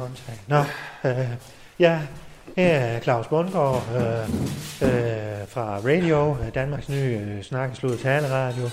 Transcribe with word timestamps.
Håndtag. 0.00 0.34
Nå, 0.46 0.58
øh, 1.04 1.28
ja, 1.78 2.00
her 2.56 2.78
er 2.78 3.00
Claus 3.00 3.26
Bundgaard 3.26 3.82
øh, 3.96 4.28
øh, 4.88 5.48
fra 5.48 5.78
Radio, 5.84 6.36
Danmarks 6.54 6.88
nye 6.88 7.20
øh, 7.26 7.42
snakkeslud 7.42 7.96
taleradio. 7.96 8.64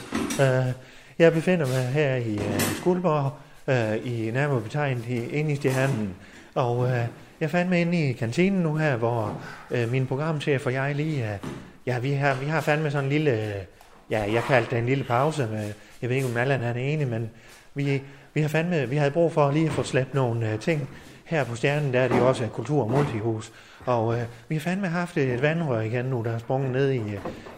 Øh, 0.41 0.73
jeg 1.19 1.33
befinder 1.33 1.65
mig 1.65 1.87
her 1.87 2.15
i 2.15 2.33
øh, 2.33 2.59
Skuldborg, 2.61 3.31
øh, 3.67 4.05
i 4.05 4.31
nærmere 4.31 4.61
betegnet 4.61 5.05
i, 5.07 5.29
inde 5.29 5.51
i 5.51 5.55
stjernen. 5.55 6.15
Og 6.55 6.89
øh, 6.89 7.05
jeg 7.41 7.49
fandt 7.49 7.69
mig 7.69 7.81
inde 7.81 8.09
i 8.09 8.11
kantinen 8.11 8.63
nu 8.63 8.75
her, 8.75 8.95
hvor 8.95 9.41
øh, 9.71 9.91
min 9.91 10.07
programchef 10.07 10.65
og 10.65 10.73
jeg 10.73 10.95
lige... 10.95 11.33
Øh, 11.33 11.37
ja, 11.85 11.99
vi 11.99 12.11
har, 12.11 12.33
vi 12.33 12.45
har 12.45 12.61
fandme 12.61 12.91
sådan 12.91 13.05
en 13.05 13.11
lille... 13.11 13.31
Øh, 13.31 13.61
ja, 14.09 14.31
jeg 14.33 14.43
kaldte 14.43 14.71
det 14.71 14.79
en 14.79 14.85
lille 14.85 15.03
pause. 15.03 15.47
Med, 15.51 15.73
jeg 16.01 16.09
ved 16.09 16.15
ikke, 16.15 16.27
om 16.27 16.37
Allan 16.37 16.59
han 16.59 16.75
er 16.75 16.81
enig, 16.81 17.07
men 17.07 17.29
vi, 17.73 18.01
vi 18.33 18.41
har 18.41 18.49
fandme, 18.49 18.89
vi 18.89 18.95
havde 18.95 19.11
brug 19.11 19.33
for 19.33 19.51
lige 19.51 19.65
at 19.65 19.71
få 19.71 19.83
slæbt 19.83 20.13
nogle 20.13 20.51
øh, 20.51 20.59
ting 20.59 20.89
her 21.27 21.43
på 21.43 21.55
Stjernen, 21.55 21.93
der 21.93 21.99
er 21.99 22.07
det 22.07 22.17
jo 22.17 22.27
også 22.27 22.47
kultur- 22.47 22.83
og 22.83 22.91
multihus. 22.91 23.51
Og 23.85 24.07
uh, 24.07 24.17
vi 24.49 24.55
har 24.55 24.59
fandme 24.59 24.87
haft 24.87 25.17
et 25.17 25.41
vandrør 25.41 25.79
igen 25.79 26.05
nu, 26.05 26.23
der 26.25 26.31
er 26.31 26.37
sprunget 26.37 26.71
ned 26.71 26.91
i, 26.91 27.01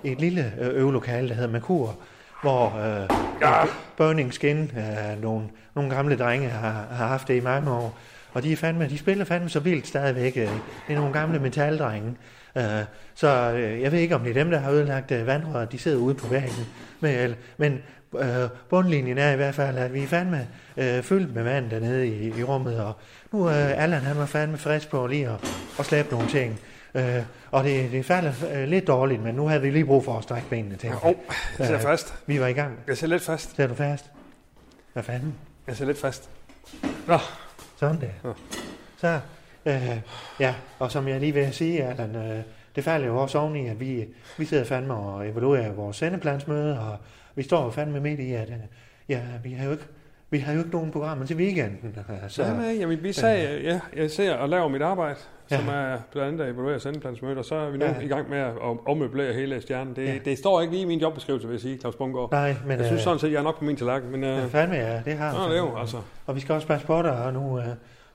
i 0.03 0.11
et 0.11 0.19
lille 0.19 0.53
uh, 0.61 0.67
øvelokale, 0.67 1.29
der 1.29 1.35
hedder 1.35 1.49
Merkur, 1.49 1.95
hvor 2.41 2.65
uh, 2.67 3.15
ja. 3.41 3.63
Burning 3.97 4.33
Skin, 4.33 4.71
uh, 4.75 5.21
nogle, 5.21 5.45
nogle 5.75 5.95
gamle 5.95 6.17
drenge, 6.17 6.49
har, 6.49 6.87
har 6.91 7.07
haft 7.07 7.27
det 7.27 7.35
i 7.35 7.39
mange 7.39 7.71
år. 7.71 7.97
Og 8.33 8.43
de, 8.43 8.51
er 8.51 8.55
fandme, 8.55 8.87
de 8.87 8.97
spiller 8.97 9.25
fandme 9.25 9.49
så 9.49 9.59
vildt 9.59 9.87
stadigvæk. 9.87 10.33
Uh, 10.35 10.41
det 10.41 10.49
er 10.89 10.95
nogle 10.95 11.13
gamle 11.13 11.39
metaldrenge. 11.39 12.15
Uh, 12.55 12.63
så 13.15 13.51
uh, 13.53 13.81
jeg 13.81 13.91
ved 13.91 13.99
ikke, 13.99 14.15
om 14.15 14.21
det 14.21 14.29
er 14.29 14.43
dem, 14.43 14.51
der 14.51 14.59
har 14.59 14.71
ødelagt 14.71 15.25
vandrøret. 15.25 15.71
De 15.71 15.77
sidder 15.77 15.97
ude 15.97 16.15
på 16.15 16.27
væggen. 16.27 16.65
Men, 17.01 17.35
men 17.57 17.79
øh, 18.15 18.49
bundlinjen 18.69 19.17
er 19.17 19.31
i 19.31 19.35
hvert 19.35 19.55
fald, 19.55 19.77
at 19.77 19.93
vi 19.93 20.03
er 20.03 20.07
fandme 20.07 20.47
øh, 20.77 21.03
fyldt 21.03 21.35
med 21.35 21.43
vand 21.43 21.69
dernede 21.69 22.07
i, 22.07 22.39
i 22.39 22.43
rummet, 22.43 22.79
og 22.79 22.93
nu 23.31 23.45
er 23.45 23.69
øh, 23.69 23.83
Allan, 23.83 24.01
han 24.01 24.17
var 24.17 24.25
fandme 24.25 24.57
frisk 24.57 24.89
på 24.89 25.07
lige 25.07 25.29
at, 25.29 25.35
at 25.79 25.85
slæbe 25.85 26.09
nogle 26.11 26.29
ting. 26.29 26.59
Øh, 26.95 27.23
og 27.51 27.63
det, 27.63 27.91
det 27.91 28.05
falder 28.05 28.33
øh, 28.53 28.67
lidt 28.67 28.87
dårligt, 28.87 29.23
men 29.23 29.35
nu 29.35 29.47
havde 29.47 29.61
vi 29.61 29.69
lige 29.69 29.85
brug 29.85 30.05
for 30.05 30.17
at 30.17 30.23
strække 30.23 30.49
benene 30.49 30.75
til. 30.75 30.89
Åh, 30.89 31.05
oh, 31.05 31.15
jeg 31.59 31.67
sidder 31.67 31.81
fast. 31.81 32.13
Vi 32.25 32.39
var 32.39 32.47
i 32.47 32.53
gang. 32.53 32.79
Jeg 32.87 32.97
sidder 32.97 33.13
lidt 33.13 33.23
fast. 33.23 33.55
Sidder 33.55 33.67
du 33.67 33.75
fast? 33.75 34.05
Hvad 34.93 35.03
fanden? 35.03 35.35
Jeg 35.67 35.75
sidder 35.75 35.91
lidt 35.91 36.01
fast. 36.01 36.29
Nå, 37.07 37.17
Sådan 37.77 38.01
der. 38.01 38.29
Ja. 38.29 38.33
Så, 38.97 39.19
øh, 39.65 39.99
ja, 40.39 40.55
og 40.79 40.91
som 40.91 41.07
jeg 41.07 41.19
lige 41.19 41.33
vil 41.33 41.53
sige, 41.53 41.83
Allan, 41.83 42.15
øh, 42.15 42.43
det 42.75 42.83
falder 42.83 43.07
jo 43.07 43.17
også 43.17 43.37
oveni, 43.39 43.67
at 43.67 43.79
vi, 43.79 44.07
vi 44.37 44.45
sidder 44.45 44.63
fandme 44.63 44.93
og 44.93 45.27
evaluerer 45.27 45.71
vores 45.71 45.97
sendeplansmøde, 45.97 46.79
og 46.79 46.97
vi 47.35 47.43
står 47.43 47.63
jo 47.63 47.71
fandme 47.71 47.99
midt 47.99 48.19
i, 48.19 48.33
at 48.33 48.49
øh, 48.49 48.55
ja, 49.09 49.21
vi 49.43 49.53
har 49.53 49.65
jo 49.65 49.71
ikke, 49.71 49.85
vi 50.31 50.37
har 50.39 50.53
jo 50.53 50.59
ikke 50.59 50.71
nogen 50.71 50.91
programmer 50.91 51.25
til 51.25 51.35
weekenden. 51.35 51.95
øh, 52.09 52.15
så 52.27 52.43
ja, 52.43 52.53
men, 52.53 52.75
jamen, 52.79 53.03
vi 53.03 53.13
sagde, 53.13 53.61
ja, 53.63 53.79
jeg 53.95 54.11
ser 54.11 54.33
og 54.35 54.49
laver 54.49 54.67
mit 54.67 54.81
arbejde, 54.81 55.15
som 55.47 55.67
er 55.67 55.97
blandt 56.11 56.27
andet 56.27 56.45
at 56.45 56.53
evaluere 56.53 56.79
sendeplansmøder, 56.79 57.37
og 57.37 57.45
så 57.45 57.55
er 57.55 57.69
vi 57.69 57.77
nu 57.77 57.85
Ja. 57.85 57.99
i 58.01 58.07
gang 58.07 58.29
med 58.29 58.37
at 58.37 58.51
ommøblere 58.87 59.33
hele 59.33 59.61
stjernen. 59.61 59.95
Det, 59.95 60.05
Ja. 60.07 60.13
det 60.25 60.37
står 60.37 60.61
ikke 60.61 60.73
lige 60.73 60.83
i 60.83 60.85
min 60.87 60.99
jobbeskrivelse, 60.99 61.47
vil 61.47 61.53
jeg 61.53 61.61
sige, 61.61 61.77
Claus 61.77 61.95
Bungård. 61.95 62.31
Nej, 62.31 62.55
men 62.65 62.77
Jeg 62.77 62.85
synes 62.85 62.99
øh, 63.01 63.03
sådan 63.03 63.19
set, 63.19 63.31
jeg 63.31 63.37
er 63.39 63.43
nok 63.43 63.57
på 63.59 63.63
min 63.65 63.75
tallerken, 63.75 64.11
men... 64.11 64.23
ja, 64.23 64.43
Øh, 64.43 64.49
fandme 64.49 64.75
ja, 64.75 65.01
det 65.05 65.13
har 65.13 65.47
Nå, 65.47 65.53
det 65.53 65.59
jo, 65.59 65.77
altså. 65.77 65.97
Og 66.25 66.35
vi 66.35 66.39
skal 66.39 66.55
også 66.55 66.67
passe 66.67 66.87
på 66.87 67.01
dig, 67.01 67.23
og 67.23 67.33
nu 67.33 67.59
øh, 67.59 67.65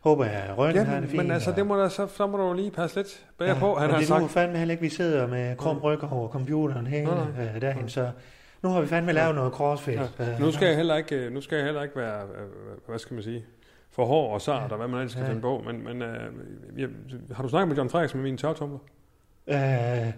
håber 0.00 0.24
jeg, 0.24 0.34
at 0.48 0.58
ryggen 0.58 0.76
Ja, 0.76 0.82
har 0.84 0.92
det 0.94 1.00
men, 1.02 1.10
fint. 1.10 1.22
men 1.22 1.30
altså, 1.30 1.52
det 1.52 1.66
må 1.66 1.78
der, 1.80 1.88
så, 1.88 2.06
så 2.16 2.26
må 2.26 2.36
du 2.38 2.52
lige 2.52 2.70
passe 2.70 2.96
lidt 2.96 3.24
bedre 3.38 3.50
ja, 3.52 3.58
på. 3.58 3.74
Han 3.74 3.90
har 3.90 3.98
det 3.98 4.10
er 4.10 4.14
nu 4.14 4.20
sagt, 4.20 4.32
fandme 4.32 4.58
heller 4.58 4.72
ikke, 4.72 4.82
vi 4.82 4.88
sidder 4.88 5.26
med 5.26 5.56
krum 5.56 5.78
ryg 5.78 6.04
over 6.12 6.28
computeren 6.28 6.86
hele 6.86 7.04
Nej, 7.04 7.14
nej. 7.36 7.48
øh, 7.54 7.60
dagen, 7.62 7.88
så 7.88 8.08
nu 8.64 8.70
har 8.70 8.80
vi 8.80 8.86
fandme 8.86 9.12
lavet 9.12 9.34
noget 9.34 9.52
crossfit. 9.52 9.94
Ja. 9.94 10.02
Øh, 10.32 10.40
Nu 10.40 10.50
skal 10.52 10.66
jeg 10.66 10.76
heller 10.76 10.96
ikke, 10.96 11.16
øh, 11.16 11.32
nu 11.32 11.40
skal 11.40 11.56
jeg 11.56 11.64
heller 11.64 11.82
ikke 11.82 11.96
være, 11.96 12.22
øh, 12.22 12.88
hvad 12.88 12.98
skal 12.98 13.14
man 13.14 13.22
sige, 13.22 13.44
for 13.90 14.04
hård 14.06 14.34
og 14.34 14.40
sart, 14.40 14.70
og 14.72 14.76
hvad 14.78 14.88
man 14.88 14.96
ellers 15.00 15.12
skal 15.12 15.22
Ja. 15.22 15.28
finde 15.28 15.40
på. 15.40 15.62
Men, 15.66 15.84
men 15.84 16.02
øh, 16.02 16.20
jeg, 16.76 16.88
har 17.34 17.42
du 17.42 17.48
snakket 17.48 17.68
med 17.68 17.76
John 17.76 17.90
Frederiksen 17.90 18.18
med 18.18 18.22
mine 18.24 18.36
tørretumler? 18.36 18.78
Øh, 19.46 20.12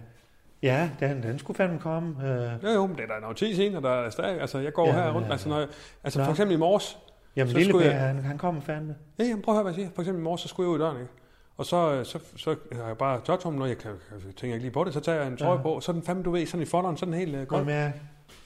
ja, 0.63 0.89
den, 0.99 1.23
den 1.23 1.39
skulle 1.39 1.57
fandme 1.57 1.79
komme. 1.79 2.27
Øh, 2.27 2.63
Jo, 2.63 2.69
jo, 2.69 2.85
men 2.87 2.95
det 2.95 3.03
er 3.03 3.07
der 3.07 3.19
noget 3.21 3.37
tid 3.37 3.75
og 3.75 3.83
der 3.83 3.89
er 3.89 4.09
stadig, 4.09 4.41
altså 4.41 4.59
jeg 4.59 4.73
går 4.73 4.87
Ja, 4.87 4.93
her 4.93 5.11
rundt, 5.13 5.25
øh, 5.25 5.31
altså, 5.31 5.49
når 5.49 5.59
jeg, 5.59 5.67
altså 6.03 6.19
nå. 6.19 6.25
for 6.25 6.31
eksempel 6.31 6.55
i 6.55 6.59
morges, 6.59 6.97
jamen, 7.35 7.51
Så 7.51 7.57
lille 7.57 7.71
skulle 7.71 7.85
jeg- 7.85 7.99
han, 7.99 8.23
han 8.23 8.37
kommer 8.37 8.61
fandme. 8.61 8.95
ja, 9.19 9.23
jamen, 9.23 9.41
prøv 9.41 9.53
at 9.53 9.55
høre, 9.57 9.63
hvad 9.63 9.71
jeg 9.73 9.75
siger, 9.75 9.89
for 9.95 10.01
eksempel 10.01 10.21
i 10.21 10.23
morges, 10.23 10.41
så 10.41 10.47
skulle 10.47 10.67
jeg 10.67 10.71
ud 10.73 10.79
i 10.79 10.81
døren, 10.81 10.97
ikke? 11.01 11.11
Og 11.57 11.65
så, 11.65 11.93
øh, 11.93 12.05
så, 12.05 12.19
så 12.37 12.55
har 12.71 12.87
jeg 12.87 12.97
bare 12.97 13.21
tørretumler, 13.25 13.61
og 13.63 13.69
jeg 13.69 13.77
kan, 13.77 13.91
jeg 14.11 14.35
tænker 14.35 14.53
ikke 14.55 14.65
lige 14.65 14.71
på 14.73 14.83
det, 14.83 14.93
så 14.93 14.99
tager 14.99 15.17
jeg 15.17 15.27
en 15.27 15.37
trøje 15.37 15.57
Ja. 15.57 15.61
på, 15.61 15.69
og 15.69 15.83
så 15.83 15.91
den 15.91 16.03
fandme, 16.03 16.23
du 16.23 16.31
ved, 16.31 16.45
sådan 16.45 16.61
i 16.61 16.65
folderen, 16.65 16.97
sådan 16.97 17.13
helt 17.13 17.31
uh, 17.33 17.39
Godt 17.39 17.49
kold. 17.49 17.65
med. 17.65 17.91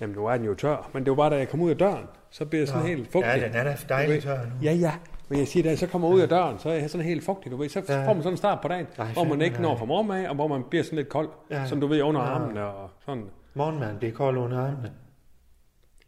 Jamen, 0.01 0.15
nu 0.15 0.25
er 0.25 0.37
den 0.37 0.45
jo 0.45 0.53
tør, 0.55 0.89
men 0.93 1.03
det 1.03 1.09
var 1.11 1.15
bare, 1.15 1.29
da 1.29 1.35
jeg 1.35 1.49
kom 1.49 1.61
ud 1.61 1.69
af 1.69 1.77
døren, 1.77 2.03
så 2.29 2.45
bliver 2.45 2.61
jeg 2.61 2.67
sådan 2.67 2.81
Nå. 2.81 2.87
helt 2.87 3.11
fugtig. 3.11 3.31
Ja, 3.35 3.47
den 3.47 3.55
er 3.55 3.63
da 3.63 3.75
dejlig 3.89 4.23
tør 4.23 4.35
nu. 4.37 4.51
Ja, 4.63 4.73
ja. 4.73 4.91
Men 5.29 5.39
jeg 5.39 5.47
siger, 5.47 5.63
da 5.63 5.69
jeg 5.69 5.77
så 5.77 5.87
kommer 5.87 6.07
ud 6.07 6.19
af 6.19 6.29
døren, 6.29 6.59
så 6.59 6.69
er 6.69 6.73
jeg 6.73 6.89
sådan 6.89 7.05
helt 7.07 7.23
fugtig, 7.25 7.51
du 7.51 7.57
ved. 7.57 7.69
Så 7.69 7.81
Ja. 7.89 8.07
får 8.07 8.13
man 8.13 8.23
sådan 8.23 8.33
en 8.33 8.37
start 8.37 8.61
på 8.61 8.67
dagen, 8.67 8.87
Ej, 8.97 9.05
hvor 9.13 9.23
man 9.23 9.41
ikke 9.41 9.61
når 9.61 9.69
nej. 9.69 9.77
fra 9.77 9.85
morgen 9.85 10.11
af, 10.11 10.29
og 10.29 10.35
hvor 10.35 10.47
man 10.47 10.63
bliver 10.69 10.83
sådan 10.83 10.97
lidt 10.97 11.09
kold, 11.09 11.29
Ja. 11.51 11.65
som 11.65 11.81
du 11.81 11.87
ved, 11.87 12.01
under 12.01 12.21
Ja. 12.21 12.27
armene 12.27 12.65
og 12.65 12.89
sådan. 13.05 13.23
Morgenmand, 13.53 13.99
det 13.99 14.09
er 14.09 14.13
kold 14.13 14.37
under 14.37 14.59
armene. 14.59 14.91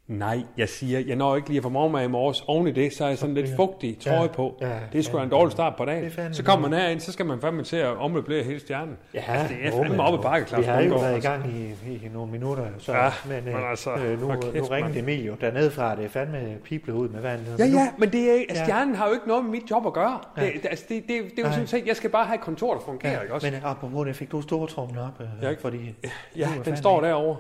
Nej, 0.08 0.44
jeg 0.58 0.70
siger, 0.70 1.00
jeg 1.08 1.16
når 1.16 1.36
ikke 1.36 1.48
lige 1.48 1.58
at 1.58 1.64
få 1.64 1.70
morgenmad 1.70 2.04
i 2.04 2.08
morges. 2.08 2.44
Oven 2.48 2.68
i 2.68 2.72
det, 2.72 2.94
så 2.94 3.04
er 3.04 3.08
jeg 3.08 3.18
sådan 3.18 3.36
lidt 3.36 3.50
fugtig 3.56 4.00
trøje 4.00 4.22
Ja. 4.22 4.28
på. 4.28 4.58
Ja, 4.62 4.80
Det 4.94 5.00
er 5.00 5.04
sgu 5.04 5.18
en 5.20 5.30
dårlig 5.30 5.52
start 5.52 5.74
på 5.78 5.86
Det 5.86 6.14
dagen. 6.18 6.34
Så 6.34 6.44
kommer 6.44 6.70
man 6.70 6.80
herind, 6.80 7.00
så 7.00 7.12
skal 7.12 7.26
man 7.26 7.42
fandme 7.42 7.64
til 7.64 7.76
at 7.76 7.98
ommøblere 7.98 8.44
hele 8.44 8.60
stjernen. 8.60 8.98
Ja, 9.14 9.24
Altså, 9.28 9.56
det 9.56 9.68
er 9.68 9.72
fandme 9.84 10.04
oppe 10.04 10.18
ad 10.20 10.24
bakke, 10.24 10.48
Claus 10.48 10.62
Vi 10.62 10.66
har 10.66 10.82
jo 10.82 10.96
været 10.96 11.12
i 11.12 11.16
altså. 11.16 11.30
gang 11.30 11.50
i, 11.56 11.90
i, 11.94 12.10
nogle 12.14 12.32
minutter, 12.32 12.66
så, 12.78 12.94
Ja, 12.94 13.10
men, 13.28 13.38
øh, 13.38 13.46
men 13.46 13.56
altså, 13.70 13.96
øh, 13.96 14.22
nu, 14.22 14.28
kæft, 14.28 14.44
nu 14.56 14.62
ringede 14.64 14.82
mand. 14.82 14.98
Emil 14.98 15.26
jo 15.26 15.36
dernede 15.42 15.72
fra, 15.72 15.96
det 15.96 16.06
er 16.06 16.10
fandme 16.10 16.58
piblet 16.64 16.94
ud 16.94 17.10
med 17.10 17.22
vandet. 17.22 17.60
Ja, 17.60 17.66
ja, 17.66 17.88
men 17.98 18.10
det 18.12 18.30
er, 18.30 18.34
altså, 18.34 18.56
Ja. 18.58 18.64
stjernen 18.64 18.96
har 18.96 19.08
jo 19.08 19.14
ikke 19.14 19.28
noget 19.28 19.44
med 19.44 19.52
mit 19.52 19.72
job 19.72 19.86
at 19.88 19.94
gøre. 19.94 20.20
Det, 20.36 20.42
Ja. 20.42 20.48
det, 20.48 20.66
altså, 20.70 20.86
det, 20.90 21.04
det, 21.08 21.22
det 21.36 21.44
er 21.44 21.48
jo 21.48 21.52
sådan 21.54 21.68
set, 21.68 21.88
jeg 21.88 21.96
skal 21.96 22.10
bare 22.10 22.26
have 22.26 22.36
et 22.36 22.42
kontor, 22.42 22.74
der 22.74 22.82
fungerer, 22.82 23.14
Ja, 23.14 23.22
ikke 23.22 23.34
også? 23.34 23.48
men 23.48 23.54
øh, 23.54 23.72
apropos 23.72 24.06
det, 24.08 24.16
fik 24.16 24.32
du 24.32 24.42
store 24.42 24.68
trummen 24.68 24.98
op, 24.98 25.22
øh, 25.22 25.28
Ja, 25.42 25.56
fordi... 25.62 25.96
ja, 26.38 26.48
den 26.66 26.78
står 26.78 27.02
derovre. 27.02 27.38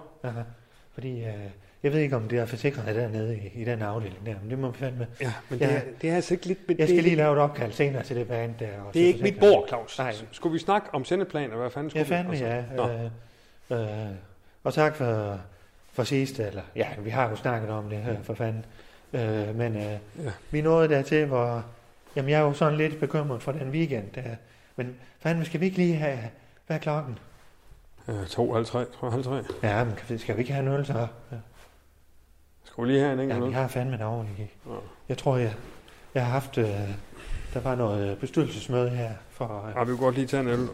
Fordi 0.93 1.19
øh, 1.23 1.27
jeg 1.83 1.93
ved 1.93 1.99
ikke, 1.99 2.15
om 2.15 2.27
det 2.27 2.39
er 2.39 2.45
forsikret 2.45 2.95
dernede 2.95 3.37
i, 3.37 3.61
i 3.61 3.63
den 3.63 3.81
afdeling 3.81 4.25
der, 4.25 4.35
men 4.41 4.49
det 4.49 4.59
må 4.59 4.71
vi 4.71 4.77
fandme... 4.77 5.07
Ja, 5.21 5.33
men 5.49 5.59
Ja. 5.59 5.67
det, 5.67 5.75
er, 5.75 5.81
det 6.01 6.09
er 6.09 6.15
altså 6.15 6.33
ikke 6.33 6.45
lidt... 6.45 6.59
Jeg 6.67 6.77
det, 6.77 6.89
skal 6.89 7.03
lige 7.03 7.15
lave 7.15 7.33
et 7.33 7.39
opkald 7.39 7.71
senere 7.71 8.03
til 8.03 8.15
det 8.15 8.27
band 8.27 8.53
der. 8.59 8.67
Og 8.87 8.93
Det 8.93 9.01
er 9.01 9.05
ikke 9.07 9.23
mit 9.23 9.39
bord, 9.39 9.67
Claus. 9.67 9.97
Nej. 9.99 10.15
Skulle 10.31 10.53
vi 10.53 10.59
snakke 10.59 10.87
om 10.93 11.05
sendeplaner? 11.05 11.55
Hvad 11.57 11.69
fanden 11.69 11.91
Ja, 11.95 12.03
skulle 12.03 12.17
fandme 12.17 12.31
vi? 12.31 12.37
ja. 12.37 12.63
Nå. 12.75 12.89
Øh, 13.71 13.81
øh, 13.81 14.11
og 14.63 14.73
tak 14.73 14.95
for, 14.95 15.39
for 15.93 16.03
sidst, 16.03 16.39
eller 16.39 16.61
ja, 16.75 16.87
vi 16.99 17.09
har 17.09 17.29
jo 17.29 17.35
snakket 17.35 17.69
om 17.69 17.89
det 17.89 17.97
her 17.97 18.15
for 18.23 18.33
fanden. 18.33 18.65
Øh, 19.13 19.55
men 19.55 19.75
øh, 19.75 19.81
Ja. 19.83 20.31
vi 20.51 20.61
nået 20.61 20.89
dertil, 20.89 21.25
hvor... 21.25 21.65
Jamen, 22.15 22.29
jeg 22.29 22.37
er 22.39 22.43
jo 22.43 22.53
sådan 22.53 22.77
lidt 22.77 22.99
bekymret 22.99 23.41
for 23.41 23.51
den 23.51 23.69
weekend 23.69 24.11
der. 24.15 24.21
Men 24.75 24.95
fanden, 25.19 25.45
skal 25.45 25.59
vi 25.59 25.65
ikke 25.65 25.77
lige 25.77 25.95
have... 25.95 26.19
Hvad 26.67 26.77
er 26.77 26.81
klokken? 26.81 27.17
Øh, 28.07 28.25
to, 28.27 28.53
halv 28.53 28.65
tre, 28.65 28.85
tror 28.85 29.33
jeg. 29.35 29.43
Ja, 29.63 29.83
men 29.83 30.19
skal 30.19 30.35
vi 30.37 30.41
ikke 30.41 30.53
have 30.53 30.67
en 30.67 30.73
øl 30.79 30.85
så? 30.85 30.93
Ja, 31.31 31.37
Skal 32.73 32.83
vi 32.83 32.89
lige 32.89 32.99
have 33.01 33.13
en 33.13 33.19
enkelt 33.19 33.39
ja 33.41 33.45
vi 33.47 33.53
har 33.53 33.67
fandme 33.67 33.95
en 33.95 34.01
ordentlig. 34.01 34.53
Ja. 34.67 34.71
Jeg 35.09 35.17
tror, 35.17 35.37
jeg, 35.37 35.53
jeg 36.13 36.25
har 36.25 36.31
haft... 36.31 36.57
Øh, 36.57 36.65
der 37.53 37.59
var 37.59 37.75
noget 37.75 38.17
bestyrelsesmøde 38.17 38.89
her 38.89 39.11
for... 39.29 39.65
Øh, 39.67 39.73
Ja, 39.75 39.83
vi 39.83 39.89
vil 39.89 39.97
godt 39.99 40.15
lige 40.15 40.27
tage 40.27 40.41
en 40.41 40.47
øl. 40.47 40.67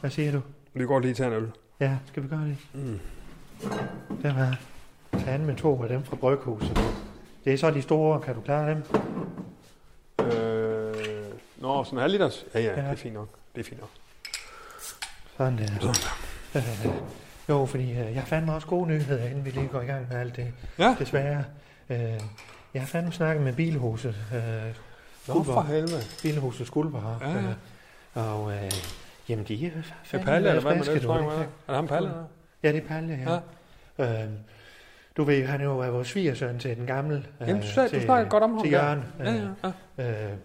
hvad 0.00 0.10
siger 0.10 0.32
du? 0.32 0.38
Vi 0.72 0.78
vil 0.80 0.86
godt 0.86 1.04
lige 1.04 1.14
tage 1.14 1.26
en 1.26 1.32
øl. 1.42 1.50
Ja, 1.80 1.96
skal 2.06 2.22
vi 2.22 2.28
gøre 2.28 2.44
det? 2.44 2.56
Mm. 2.72 3.00
Den 4.22 4.30
her. 4.32 4.52
Fanden 5.14 5.46
med 5.46 5.56
to 5.56 5.82
af 5.82 5.88
dem 5.88 6.04
fra 6.04 6.16
Bryghuset. 6.16 6.78
Det 7.44 7.52
er 7.52 7.58
så 7.58 7.70
de 7.70 7.82
store, 7.82 8.20
kan 8.20 8.34
du 8.34 8.40
klare 8.40 8.70
dem? 8.70 8.82
Øh, 10.26 10.94
nå, 11.56 11.84
sådan 11.84 11.98
en 11.98 12.00
halv 12.02 12.12
liters? 12.12 12.44
Ja, 12.54 12.60
ja, 12.60 12.66
Ja. 12.70 12.76
det 12.82 12.90
er 12.90 12.94
fint 12.94 13.14
nok. 13.14 13.28
Det 13.54 13.60
er 13.60 13.64
fint 13.64 13.80
nok. 13.80 13.90
Sådan 15.36 15.58
der. 15.58 15.66
Sådan 16.52 16.64
Øh, 16.86 16.92
jo, 17.48 17.66
fordi 17.66 17.90
øh, 17.90 18.14
jeg 18.14 18.22
fandt 18.26 18.46
mig 18.46 18.54
også 18.54 18.66
gode 18.66 18.88
nyheder, 18.88 19.24
inden 19.26 19.44
vi 19.44 19.50
lige 19.50 19.68
går 19.68 19.80
i 19.80 19.84
gang 19.84 20.06
med 20.10 20.16
alt 20.20 20.36
det. 20.36 20.52
Ja, 20.78 20.96
Desværre. 20.98 21.44
Øh, 21.90 21.98
jeg 22.74 22.82
har 22.82 22.86
fandme 22.86 23.12
snakket 23.12 23.44
med 23.44 23.52
Bilhuset. 23.52 24.14
Øh, 24.34 24.42
Nå, 25.28 25.42
for 25.42 25.62
helvede. 25.62 26.02
Bilhuset 26.22 26.66
Skuldborg. 26.66 27.22
Ja, 27.22 27.30
ja. 27.30 27.38
Øh, 27.38 27.54
og 28.14 28.52
øh, 28.52 28.70
jamen, 29.28 29.44
de 29.44 29.66
er 29.66 29.70
Er 29.70 29.82
fandme 30.04 30.26
Palle, 30.26 30.48
eller 30.48 30.62
hvad 30.62 30.76
med 30.76 30.84
det, 30.84 31.02
tror 31.02 31.18
jeg? 31.18 31.26
Er 31.26 31.46
det 31.66 31.76
ham 31.76 31.86
Palle? 31.86 32.10
Ja, 32.62 32.72
det 32.72 32.82
er 32.82 32.88
Palle, 32.88 33.18
ja. 33.26 33.40
ja. 33.98 34.22
Øh, 34.24 34.28
du 35.16 35.24
ved, 35.24 35.46
han 35.46 35.60
er 35.60 35.64
jo 35.64 35.72
vores 35.72 36.08
svigersøn 36.08 36.58
til 36.58 36.76
den 36.76 36.86
gamle. 36.86 37.24
Jamen, 37.40 37.60
du, 37.62 37.66
sagde, 37.66 37.88
du 37.88 38.00
snakker 38.00 38.30
godt 38.30 38.42
om 38.42 38.50
ham 38.52 38.62
til. 38.62 38.70
Jørgen. 38.70 39.04
Ja, 39.18 39.32
ja, 39.32 39.72
ja. 39.98 40.30
Øh, 40.30 40.36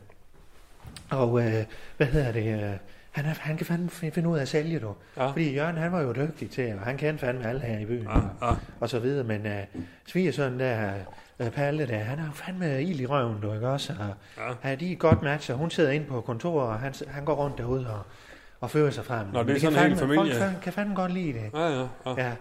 og 1.09 1.41
øh, 1.45 1.65
hvad 1.97 2.07
hedder 2.07 2.31
det? 2.31 2.63
Øh, 2.63 2.77
han, 3.15 3.25
er, 3.25 3.33
han 3.39 3.57
kan 3.57 3.65
fandme 3.65 3.89
fi- 3.91 4.09
finde 4.09 4.29
ud 4.29 4.37
af 4.37 4.41
at 4.41 4.47
sælge, 4.47 4.79
du. 4.79 4.93
Ja. 5.17 5.27
Fordi 5.27 5.53
Jørgen, 5.55 5.77
han 5.77 5.91
var 5.91 6.01
jo 6.01 6.11
dygtig 6.13 6.49
til, 6.51 6.73
og 6.79 6.85
han 6.85 6.97
kendte 6.97 7.25
fandme 7.25 7.47
alle 7.49 7.61
her 7.61 7.79
i 7.79 7.85
byen. 7.85 8.07
Ja, 8.41 8.47
ja. 8.47 8.53
Og 8.79 8.89
så 8.89 8.99
videre, 8.99 9.23
men 9.23 9.45
øh, 9.45 9.63
svigersøn 10.07 10.59
der, 10.59 10.91
øh, 11.39 11.49
Palle 11.49 11.87
der, 11.87 11.97
han 11.97 12.19
jo 12.19 12.25
fandme 12.33 12.83
ild 12.83 12.99
i 12.99 13.05
røven, 13.05 13.41
du, 13.41 13.53
ikke 13.53 13.67
også? 13.69 13.93
Og, 13.99 14.13
Ja. 14.63 14.69
ja. 14.69 14.75
de 14.75 14.87
er 14.87 14.91
et 14.91 14.99
godt 14.99 15.21
match, 15.21 15.51
og 15.51 15.57
hun 15.57 15.69
sidder 15.71 15.91
inde 15.91 16.05
på 16.05 16.21
kontoret, 16.21 16.67
og 16.67 16.79
han, 16.79 16.93
han 17.07 17.25
går 17.25 17.33
rundt 17.33 17.57
derude 17.57 17.87
og, 17.89 18.01
og 18.61 18.69
fører 18.71 18.91
sig 18.91 19.05
frem. 19.05 19.27
Nå, 19.33 19.39
det 19.39 19.49
er 19.49 19.53
Men 19.53 19.59
sådan 19.59 19.73
kan 19.79 19.91
en 19.91 19.97
fandme- 19.97 19.99
familie. 19.99 20.33
Folk 20.39 20.51
kan, 20.51 20.61
kan 20.61 20.73
fandme 20.73 20.95
godt 20.95 21.13
lide 21.13 21.33
det. 21.33 21.49
Ja, 21.53 21.67
ja, 21.67 21.87
ja. 22.05 22.13
Ja. 22.17 22.31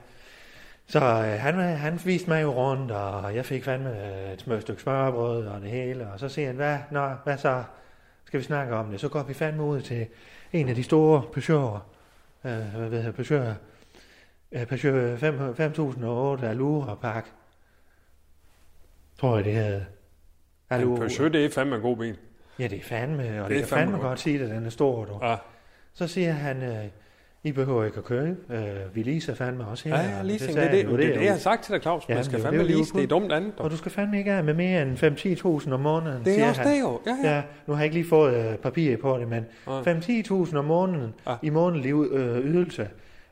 Så 0.86 0.98
øh, 1.00 1.40
han, 1.40 1.54
han 1.54 2.00
viste 2.04 2.30
mig 2.30 2.42
jo 2.42 2.50
rundt, 2.52 2.90
og 2.90 3.34
jeg 3.34 3.44
fik 3.44 3.64
fandme 3.64 3.90
øh, 3.90 4.32
et 4.32 4.40
smør 4.40 4.60
stykke 4.60 4.82
smørbrød 4.82 5.46
og 5.46 5.60
det 5.60 5.70
hele. 5.70 6.08
Og 6.12 6.20
så 6.20 6.28
siger 6.28 6.46
han, 6.46 6.56
hvad, 6.56 6.78
nå, 6.90 7.08
hvad 7.24 7.38
så? 7.38 7.62
Skal 8.24 8.40
vi 8.40 8.44
snakke 8.44 8.74
om 8.74 8.90
det? 8.90 9.00
Så 9.00 9.08
går 9.08 9.22
vi 9.22 9.34
fandme 9.34 9.62
ud 9.62 9.80
til 9.80 10.06
en 10.54 10.68
af 10.68 10.74
de 10.74 10.82
store 10.82 11.22
Peugeot'er. 11.36 11.80
Øh, 12.48 12.76
hvad 12.76 12.88
ved 12.88 13.02
jeg, 13.02 13.14
Peugeot, 13.14 13.56
øh, 14.52 14.66
Peugeot 14.66 15.18
5, 15.18 15.54
5008 15.56 16.48
Allura 16.48 16.94
Park. 16.94 17.32
Tror 19.18 19.36
jeg, 19.36 19.44
det 19.44 19.52
hedder. 19.52 19.84
Allura. 20.70 20.98
Peugeot, 20.98 21.32
det 21.32 21.44
er 21.44 21.50
fandme 21.50 21.76
en 21.76 21.82
god 21.82 21.96
bil. 21.96 22.18
Ja, 22.58 22.66
det 22.66 22.78
er 22.78 22.82
fandme, 22.82 23.22
og 23.22 23.28
det, 23.28 23.38
er 23.38 23.48
det 23.48 23.58
kan 23.58 23.66
fandme 23.66 23.68
fandme 23.68 23.96
godt. 23.96 24.02
godt 24.02 24.20
sige, 24.20 24.42
at 24.44 24.50
den 24.50 24.66
er 24.66 24.70
stor, 24.70 25.04
du. 25.04 25.18
Ja, 25.22 25.36
Så 25.92 26.06
siger 26.06 26.32
han, 26.32 26.62
øh, 26.62 26.84
I 27.46 27.52
behøver 27.52 27.84
ikke 27.84 27.98
at 27.98 28.04
købe. 28.04 28.36
Øh, 28.50 28.64
vi 28.94 29.02
leaser 29.02 29.34
fandme 29.34 29.66
også 29.66 29.88
her. 29.88 29.96
ja, 30.00 30.16
ja 30.16 30.22
leasing, 30.22 30.54
det, 30.56 30.64
er 30.64 30.70
det, 30.70 30.86
det, 30.86 30.98
det, 30.98 31.08
er 31.08 31.12
det, 31.18 31.24
jeg 31.24 31.32
har 31.32 31.38
sagt 31.38 31.64
til 31.64 31.72
dig, 31.74 31.82
Claus. 31.82 32.02
Ja, 32.08 32.14
Man 32.14 32.24
skal 32.24 32.38
det 32.38 32.44
fandme 32.44 32.62
det, 32.62 32.70
lease. 32.70 32.92
Det 32.94 33.02
er 33.02 33.06
dumt 33.06 33.32
andet. 33.32 33.52
Og 33.56 33.70
du 33.70 33.76
skal 33.76 33.92
fandme 33.92 34.18
ikke 34.18 34.32
af 34.32 34.44
med 34.44 34.54
mere 34.54 34.82
end 34.82 35.62
5-10.000 35.66 35.72
om 35.72 35.80
måneden, 35.80 36.24
Det 36.24 36.40
er 36.40 36.48
også 36.48 36.60
han. 36.62 36.72
det 36.74 36.80
jo. 36.80 37.00
Ja, 37.06 37.16
ja. 37.24 37.34
Ja, 37.36 37.42
nu 37.66 37.72
har 37.74 37.80
jeg 37.80 37.84
ikke 37.84 37.96
lige 37.96 38.08
fået 38.08 38.34
øh, 38.52 38.56
papir 38.56 38.96
på 38.96 39.18
det, 39.18 39.28
men 39.28 39.44
Nej. 39.66 39.82
5-10.000 39.82 40.56
om 40.56 40.64
måneden 40.64 41.14
Ja. 41.26 41.34
i 41.42 41.50
månedlig 41.50 41.92
øh, 41.94 42.38
ydelse. 42.44 42.88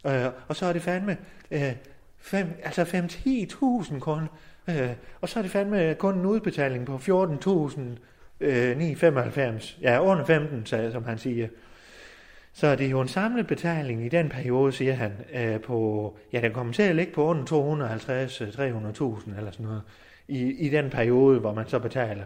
Øh, 0.07 0.13
og 0.49 0.57
så 0.57 0.67
er 0.67 0.73
det 0.73 0.83
fandme 0.83 1.17
øh, 1.51 1.73
fem, 2.21 2.47
altså 2.65 2.83
5-10.000 2.83 3.99
kun. 3.99 4.23
Øh, 4.69 4.89
og 5.21 5.29
så 5.29 5.39
er 5.39 5.43
det 5.43 5.51
fandme 5.53 5.95
kun 5.99 6.15
en 6.19 6.27
udbetaling 6.27 6.87
på 6.87 6.97
14.000 6.97 7.81
øh, 8.41 8.77
995. 8.79 9.79
Ja, 9.83 10.01
under 10.03 10.25
15, 10.25 10.67
sagde, 10.67 10.93
som 10.93 11.05
han 11.05 11.19
siger. 11.19 11.49
Så 12.53 12.77
det 12.77 12.87
er 12.87 12.91
jo 12.91 13.01
en 13.01 13.09
samlet 13.09 13.47
betaling 13.47 14.07
i 14.07 14.09
den 14.09 14.29
periode, 14.29 14.73
siger 14.73 14.93
han, 14.93 15.13
øh, 15.35 15.61
på, 15.61 16.17
ja, 16.33 16.41
den 16.41 16.53
kommer 16.53 16.73
til 16.73 16.83
at 16.83 16.97
ligge 16.97 17.13
på 17.13 17.25
under 17.25 17.45
250 17.45 18.41
øh, 18.41 18.49
300.000 18.49 18.59
eller 19.37 19.51
sådan 19.51 19.67
noget, 19.67 19.83
i, 20.29 20.39
i 20.39 20.69
den 20.69 20.91
periode, 20.91 21.41
hvor 21.41 21.55
man 21.55 21.69
så 21.69 21.79
betaler. 21.79 22.25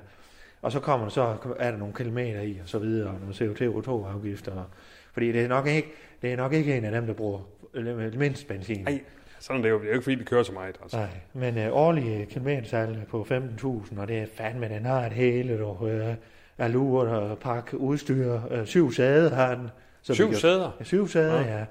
Og 0.63 0.73
så 0.73 0.81
kommer 0.81 1.09
så, 1.09 1.37
er 1.59 1.71
der 1.71 1.79
nogle 1.79 1.95
kilometer 1.95 2.41
i, 2.41 2.59
og 2.63 2.69
så 2.69 2.79
videre, 2.79 3.09
og 3.09 3.15
nogle 3.21 3.35
CO2-afgifter. 3.35 4.53
Og, 4.53 4.65
fordi 5.13 5.33
det 5.33 5.45
er, 5.45 5.49
nok 5.49 5.67
ikke, 5.67 5.93
det 6.23 6.33
er 6.33 6.37
nok 6.37 6.53
ikke 6.53 6.77
en 6.77 6.85
af 6.85 6.93
dem, 6.93 7.07
der 7.07 7.15
bruger 7.15 7.41
øh, 7.75 8.19
mindst 8.19 8.49
benzin. 8.49 8.87
Ej, 8.87 9.01
sådan 9.41 9.61
er 9.61 9.63
det 9.63 9.71
jo. 9.71 9.79
Det 9.79 9.85
er 9.85 9.89
jo 9.89 9.95
ikke, 9.95 10.05
fordi 10.05 10.17
vi 10.17 10.25
kører 10.25 10.43
så 10.43 10.53
meget. 10.53 10.77
Altså. 10.83 10.97
Nej, 10.97 11.09
men 11.33 11.59
øh, 11.59 11.69
årlige 11.73 12.27
kilometertal 12.27 13.01
på 13.11 13.27
15.000, 13.31 14.01
og 14.01 14.09
det 14.09 14.19
er 14.19 14.27
fandme, 14.35 14.69
den 14.69 14.85
har 14.85 15.07
et 15.07 15.13
hele, 15.13 15.59
du, 15.59 15.87
øh, 15.87 16.15
alur 16.59 17.09
og 17.09 17.39
pakke 17.39 17.79
udstyr, 17.79 18.41
øh, 18.51 18.67
syv 18.67 18.93
sæder 18.93 19.35
har 19.35 19.55
den. 19.55 19.69
Så 20.07 20.15
Syv 20.15 20.29
kan- 20.31 20.39
sæder. 20.39 20.71
Ja, 20.79 20.85
syv 20.85 21.09
sæder, 21.09 21.41
Ja. 21.41 21.59
ja. 21.59 21.65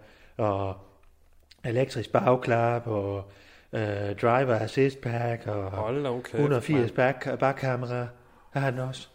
Og 0.44 0.78
elektrisk 1.66 2.12
bagklap, 2.12 2.88
og 2.88 3.32
øh, 3.74 3.82
driver 4.22 4.56
assist 4.60 5.02
pack, 5.02 5.48
og 5.48 5.72
Hold 5.72 6.06
okay. 6.06 6.36
180 6.36 6.92
back, 6.92 7.40
bakkamera 7.40 8.08
har 8.54 8.72
den 8.72 8.80
også. 8.80 9.08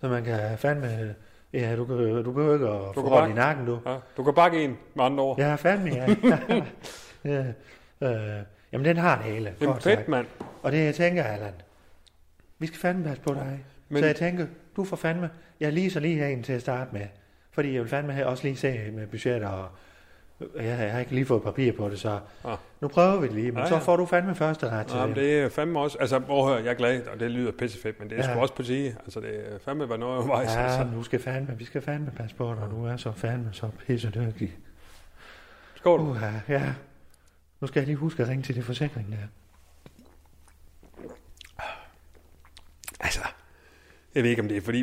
Så 0.00 0.08
man 0.08 0.24
kan 0.24 0.58
fandme... 0.58 1.14
Ja, 1.52 1.76
du, 1.76 1.84
kan, 1.84 1.96
du 2.24 2.32
behøver 2.32 2.54
ikke 2.54 2.68
at 2.68 2.94
kan 2.94 3.02
få 3.02 3.08
hold 3.08 3.30
i 3.30 3.34
nakken, 3.34 3.66
du. 3.66 3.78
Ja, 3.86 3.96
du 4.16 4.24
kan 4.24 4.34
bakke 4.34 4.64
en 4.64 4.78
med 4.94 5.04
andre 5.04 5.24
ord. 5.24 5.38
Ja, 5.38 5.54
fandme, 5.54 5.90
ja. 5.94 6.06
ja. 7.24 7.44
Øh, 8.08 8.42
jamen, 8.72 8.84
den 8.84 8.96
har 8.96 9.16
det 9.16 9.24
hele. 9.32 9.54
Jamen 9.60 9.74
kort 9.74 9.82
sagt. 9.82 9.96
fedt, 9.96 10.08
mand. 10.08 10.26
Og 10.62 10.72
det 10.72 10.84
jeg 10.84 10.94
tænker, 10.94 11.22
Allan, 11.24 11.52
vi 12.58 12.66
skal 12.66 12.78
fandme 12.78 13.04
passe 13.04 13.22
på 13.22 13.34
dig. 13.34 13.44
Men- 13.46 13.64
Men... 13.88 13.98
Så 14.02 14.06
jeg 14.06 14.16
tænker, 14.16 14.46
du 14.76 14.84
får 14.84 14.96
fandme, 14.96 15.30
jeg 15.60 15.72
lige 15.72 15.90
så 15.90 16.00
lige 16.00 16.14
her 16.16 16.26
en 16.26 16.42
til 16.42 16.52
at 16.52 16.60
starte 16.60 16.90
med. 16.92 17.06
Fordi 17.58 17.72
jeg 17.74 17.82
vil 17.82 17.88
fandme 17.90 18.12
have, 18.12 18.26
også 18.26 18.44
lige 18.44 18.56
se 18.56 18.90
med 18.92 19.06
budgetter, 19.06 19.48
og 19.48 19.68
jeg, 20.56 20.64
jeg 20.64 20.92
har 20.92 20.98
ikke 21.00 21.12
lige 21.14 21.26
fået 21.26 21.42
papir 21.42 21.72
på 21.72 21.88
det, 21.88 22.00
så 22.00 22.20
Ah. 22.44 22.56
nu 22.80 22.88
prøver 22.88 23.20
vi 23.20 23.26
det 23.26 23.34
lige, 23.34 23.46
men 23.50 23.56
Ja, 23.56 23.62
ja, 23.62 23.68
så 23.68 23.74
ja. 23.74 23.80
får 23.80 23.96
du 23.96 24.06
fandme 24.06 24.34
første 24.34 24.70
ret 24.70 24.86
til 24.86 24.96
Ja, 24.96 25.06
men 25.06 25.14
det. 25.14 25.22
det 25.24 25.40
er 25.40 25.48
fandme 25.48 25.80
også... 25.80 25.98
Altså, 25.98 26.18
høre, 26.18 26.54
jeg 26.54 26.66
er 26.66 26.74
glad, 26.74 27.06
og 27.06 27.20
det 27.20 27.30
lyder 27.30 27.52
pissefedt, 27.52 28.00
men 28.00 28.10
det 28.10 28.18
er 28.18 28.22
Ja. 28.24 28.30
sgu 28.32 28.40
også 28.40 28.54
på 28.54 28.62
tide. 28.62 28.88
Altså, 29.04 29.20
det 29.20 29.52
er 29.54 29.58
fandme 29.58 29.88
været 29.88 30.00
noget 30.00 30.16
undervejs. 30.18 30.54
Ja, 30.54 30.60
Altså. 30.62 30.84
nu 30.96 31.02
skal 31.02 31.20
fandme, 31.20 31.58
vi 31.58 31.64
skal 31.64 31.82
fandme 31.82 32.10
passe 32.16 32.36
på 32.36 32.54
dig, 32.54 32.68
du 32.70 32.84
er 32.84 32.96
så 32.96 33.12
fandme 33.12 33.48
så 33.52 33.70
pisse 33.86 34.10
dygtig. 34.10 34.56
Skål. 35.74 36.00
Uh, 36.00 36.16
ja. 36.48 36.62
Nu 37.60 37.66
skal 37.66 37.80
jeg 37.80 37.86
lige 37.86 37.96
huske 37.96 38.22
at 38.22 38.28
ringe 38.28 38.42
til 38.42 38.54
det 38.54 38.64
forsikring 38.64 39.12
der. 39.12 39.26
Altså, 43.00 43.20
jeg 44.14 44.22
ved 44.22 44.30
ikke, 44.30 44.42
om 44.42 44.48
det 44.48 44.56
er 44.56 44.60
fordi, 44.60 44.82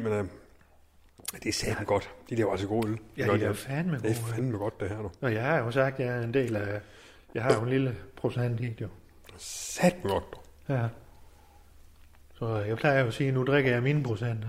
men 1.35 1.41
det 1.43 1.49
er 1.49 1.53
satme 1.53 1.85
godt. 1.85 2.09
De 2.29 2.37
der 2.37 2.45
var 2.45 2.51
altså 2.51 2.67
gode 2.67 2.87
øl. 2.89 2.99
Ja, 3.17 3.31
det 3.31 3.39
de 3.39 3.45
er 3.45 3.53
fandme 3.53 3.97
Det 3.97 4.11
er 4.11 4.21
gode. 4.21 4.33
fandme 4.33 4.57
godt, 4.57 4.79
det 4.79 4.89
her 4.89 4.97
nu. 4.97 5.11
Og 5.21 5.33
jeg 5.33 5.43
har 5.43 5.57
jo 5.57 5.71
sagt, 5.71 5.99
at 5.99 6.05
jeg 6.05 6.17
er 6.17 6.21
en 6.21 6.33
del 6.33 6.55
af... 6.55 6.81
Jeg 7.33 7.43
har 7.43 7.53
jo 7.53 7.61
en 7.61 7.69
lille 7.69 7.95
procent 8.15 8.59
i 8.61 8.63
det, 8.69 8.81
jo. 8.81 8.87
Satme 9.37 10.09
godt, 10.09 10.23
du. 10.33 10.37
Ja. 10.73 10.87
Så 12.33 12.55
jeg 12.57 12.77
plejer 12.77 12.99
jo 13.01 13.07
at 13.07 13.13
sige, 13.13 13.27
at 13.27 13.33
nu 13.33 13.43
drikker 13.43 13.71
jeg 13.71 13.83
mine 13.83 14.03
procenter. 14.03 14.47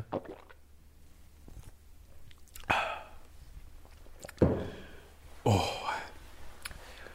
Åh, 5.44 5.52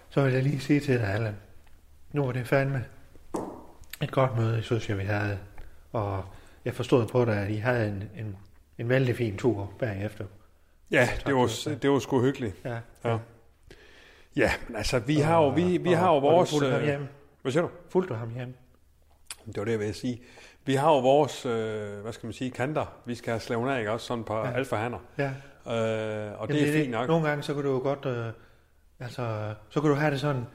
Så 0.09 0.24
vil 0.24 0.33
jeg 0.33 0.44
lige 0.44 0.59
sige 0.59 0.79
til 0.79 1.00
dig, 1.00 1.07
Allan. 1.13 1.35
Nu 2.12 2.25
var 2.25 2.31
det 2.31 2.47
fandme 2.47 2.85
et 4.01 4.12
godt 4.12 4.38
møde, 4.38 4.63
synes, 4.63 4.89
jeg 4.89 4.97
vi 4.97 5.03
havde. 5.03 5.39
Og 5.91 6.25
jeg 6.65 6.74
forstod 6.75 7.07
på 7.07 7.25
dig, 7.25 7.38
at 7.38 7.50
I 7.50 7.56
havde 7.56 7.88
en, 7.88 8.09
en, 8.17 8.38
en 8.81 8.89
vældig 8.89 9.16
fin 9.16 9.38
tur 9.38 9.74
bagefter. 9.80 10.25
ja, 10.92 11.10
Tak 11.16 11.25
det 11.25 11.36
var, 11.36 11.48
for 11.48 11.69
det. 11.69 11.81
det 11.81 11.89
var 11.92 12.00
sgu 12.00 12.22
hyggeligt. 12.22 12.56
Ja. 12.66 12.78
Ja. 13.06 13.18
Ja, 14.36 14.51
men 14.68 14.78
altså, 14.78 15.00
vi 15.00 15.16
har 15.16 15.38
jo, 15.44 15.50
vi, 15.50 15.78
vi 15.78 15.92
har 15.92 16.07
jo 16.07 16.16
og, 16.16 16.22
vores... 16.22 16.54
Og 16.54 16.62
du 16.62 16.66
ham 16.66 16.80
øh, 16.80 16.86
hjem. 16.86 17.07
Hvad 17.42 17.51
siger 17.51 17.62
du? 17.63 17.69
Fulgte 17.89 18.13
du 18.13 18.19
ham 18.19 18.30
hjem? 18.36 18.54
Det 19.45 19.57
var 19.57 19.63
det, 19.66 19.72
jeg 19.72 19.80
ville 19.80 19.94
sige. 19.94 20.22
Vi 20.66 20.75
har 20.75 20.89
jo 20.92 21.00
vores, 21.00 21.45
øh, 21.45 22.01
hvad 22.01 22.13
skal 22.13 22.27
man 22.27 22.34
sige, 22.34 22.51
kanter. 22.51 22.86
Vi 23.05 23.15
skal 23.15 23.32
have 23.32 23.39
slæven 23.39 23.70
af, 23.70 23.79
ikke? 23.79 23.91
Også 23.91 24.05
sådan 24.05 24.24
på 24.24 24.36
ja. 24.38 24.50
Ja. 24.50 24.53
alfahander. 24.55 25.00
Ja. 25.17 25.25
Øh, 25.67 26.39
og 26.39 26.50
Jamen, 26.50 26.63
det 26.63 26.70
er 26.70 26.74
fint 26.74 26.91
nok. 26.91 27.08
Nogle 27.08 27.27
gange, 27.27 27.44
så 27.44 27.53
kan 27.53 27.63
du 27.63 27.72
jo 27.72 27.79
godt... 27.79 28.05
Øh, 28.05 28.25
altså, 29.00 29.53
så 29.70 29.82
kan 29.82 29.89
du 29.89 29.96
have 29.96 30.12
det 30.12 30.20
sådan, 30.20 30.46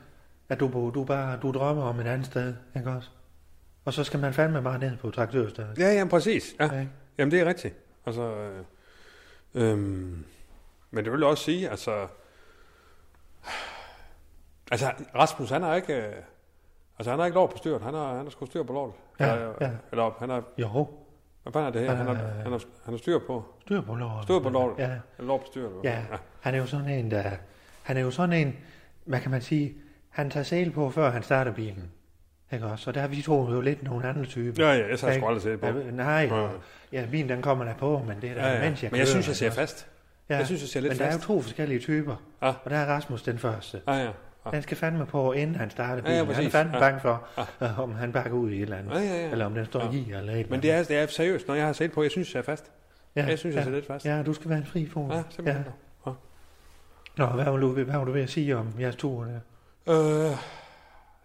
at 0.48 0.60
du, 0.60 0.90
du 0.94 1.04
bare 1.04 1.38
du 1.42 1.52
drømmer 1.52 1.82
om 1.82 2.00
et 2.00 2.06
andet 2.06 2.26
sted, 2.26 2.54
ikke 2.76 2.90
også? 2.90 3.08
Og 3.84 3.92
så 3.92 4.04
skal 4.04 4.20
man 4.20 4.34
fandme 4.34 4.62
bare 4.62 4.78
ned 4.78 4.96
på 4.96 5.10
traktørstedet. 5.10 5.78
Ja, 5.78 5.92
ja, 5.92 6.04
præcis. 6.04 6.54
Ja. 6.60 6.64
Ikke? 6.64 6.88
Jamen, 7.18 7.32
det 7.32 7.40
er 7.40 7.44
rigtigt. 7.46 7.74
Altså, 8.06 8.22
øh, 8.22 8.64
øhm, 9.54 10.24
men 10.90 11.04
det 11.04 11.12
vil 11.12 11.20
jeg 11.20 11.28
også 11.28 11.44
sige, 11.44 11.70
altså, 11.70 12.06
altså, 14.70 14.86
Rasmus, 15.14 15.50
han 15.50 15.62
har 15.62 15.74
ikke, 15.74 15.94
øh, 16.06 16.12
altså, 16.98 17.10
han 17.10 17.18
har 17.18 17.26
ikke 17.26 17.34
lov 17.34 17.50
på 17.50 17.56
styret. 17.56 17.82
Han 17.82 17.94
har, 17.94 18.14
han 18.14 18.22
har 18.24 18.30
sgu 18.30 18.46
styr 18.46 18.62
på 18.62 18.72
lortet. 18.72 18.94
Ja, 19.20 19.34
eller, 19.34 19.54
ja. 19.60 19.70
eller, 19.90 20.10
han 20.18 20.30
har, 20.30 20.42
Jo, 20.58 20.88
hvad 21.42 21.52
fanden 21.52 21.68
er 21.68 21.72
det 21.72 21.80
her? 21.82 21.94
Han 21.94 22.06
har, 22.06 22.12
Øh. 22.14 22.18
han 22.20 22.52
har, 22.52 22.62
han 22.84 22.92
har 22.94 22.98
styr 22.98 23.18
på, 23.26 23.44
styr 23.60 23.80
på 23.80 23.94
lortet. 23.94 24.22
Styr 24.22 24.38
på 24.38 24.48
lortet. 24.48 24.78
Ja, 24.84 24.98
lov 25.18 25.40
på 25.40 25.46
styret. 25.46 25.72
ja. 25.84 26.04
Han 26.40 26.54
er 26.54 26.58
jo 26.58 26.66
sådan 26.66 26.88
en, 26.88 27.10
der... 27.10 27.30
Han 27.82 27.96
er 27.96 28.00
jo 28.00 28.10
sådan 28.10 28.32
en, 28.46 28.56
hvad 29.04 29.20
kan 29.20 29.30
man 29.30 29.42
sige, 29.42 29.74
han 30.08 30.30
tager 30.30 30.44
sæl 30.44 30.70
på, 30.70 30.90
før 30.90 31.10
han 31.10 31.22
starter 31.22 31.52
bilen. 31.52 31.90
Ikke 32.52 32.66
også? 32.66 32.90
Og 32.90 32.94
der 32.94 33.00
er 33.00 33.06
vi 33.08 33.22
to 33.22 33.50
jo 33.52 33.60
lidt 33.60 33.82
nogle 33.82 34.08
andre 34.08 34.24
typer. 34.24 34.64
Ja, 34.66 34.72
ja, 34.78 34.88
jeg 34.88 34.98
tager 34.98 35.14
sgu 35.14 35.26
aldrig 35.26 35.42
til 35.42 35.58
på. 35.58 35.66
Ja, 35.66 35.72
nej, 35.90 36.28
Ja. 36.32 36.48
ja, 36.92 37.06
bilen 37.10 37.28
den 37.28 37.42
kommer 37.42 37.64
der 37.64 37.74
på, 37.74 38.02
men 38.08 38.16
det 38.20 38.30
er 38.30 38.34
der, 38.34 38.48
Ja, 38.48 38.54
ja. 38.54 38.60
mens 38.68 38.82
jeg 38.82 38.90
Men 38.92 38.98
jeg 38.98 39.06
kører, 39.06 39.12
synes, 39.22 39.28
jeg 39.28 39.36
ser 39.36 39.50
fast. 39.50 39.86
Ja. 40.28 40.36
Jeg 40.36 40.46
synes, 40.46 40.62
jeg 40.62 40.68
ser 40.68 40.80
lidt 40.80 40.90
men 40.90 40.98
der 40.98 41.04
er 41.04 41.08
jo 41.08 41.12
fast. 41.12 41.26
to 41.26 41.42
forskellige 41.42 41.80
typer, 41.80 42.16
Ja. 42.42 42.48
og 42.64 42.70
der 42.70 42.76
er 42.76 42.86
Rasmus 42.86 43.22
den 43.22 43.38
første. 43.38 43.80
Ja, 43.88 43.92
ja. 43.92 44.02
ja. 44.04 44.10
Han 44.52 44.62
skal 44.62 44.76
fandme 44.76 45.06
på, 45.06 45.32
inden 45.32 45.56
han 45.56 45.70
starter 45.70 45.94
Ja, 45.94 46.00
bilen. 46.00 46.28
ja, 46.28 46.34
han 46.34 46.44
er 46.46 46.50
fandme 46.50 46.74
Ja. 46.74 46.80
bange 46.80 47.00
for, 47.00 47.22
øh, 47.62 47.80
om 47.80 47.94
han 47.94 48.12
bakker 48.12 48.32
ud 48.32 48.50
i 48.50 48.56
et 48.56 48.62
eller 48.62 48.76
andet. 48.76 48.90
Ja, 48.94 48.98
ja, 49.00 49.24
ja. 49.24 49.30
Eller 49.30 49.46
om 49.46 49.54
den 49.54 49.64
står 49.66 49.80
Ja. 49.80 49.90
i 49.90 50.12
eller 50.18 50.34
et 50.34 50.50
Men 50.50 50.62
det 50.62 50.70
er, 50.70 50.82
det 50.82 50.96
er 50.96 51.06
seriøst, 51.06 51.48
når 51.48 51.54
jeg 51.54 51.66
har 51.66 51.72
set 51.72 51.92
på, 51.92 52.02
jeg 52.02 52.10
synes, 52.10 52.34
jeg 52.34 52.40
er 52.40 52.44
fast. 52.44 52.70
ja, 53.16 53.26
Jeg 53.26 53.38
synes, 53.38 53.54
jeg 53.56 53.60
ja. 53.60 53.64
ser 53.64 53.74
lidt 53.74 53.86
fast. 53.86 54.04
Ja, 54.04 54.22
du 54.22 54.32
skal 54.32 54.48
være 54.50 54.58
en 54.58 54.66
fri 54.66 54.86
fod. 54.88 55.10
Ja, 55.10 55.22
simpelthen. 55.30 55.64
Ja. 56.06 56.10
Nå, 57.16 57.26
hvad 57.26 57.44
var, 57.44 57.56
du, 57.56 57.72
hvad 57.72 57.84
var 57.98 58.04
du 58.04 58.12
ved 58.12 58.22
at 58.22 58.30
sige 58.30 58.56
om 58.56 58.68
jeres 58.80 58.96
tur 58.96 59.24
der? 59.24 59.38
Øh, 60.30 60.36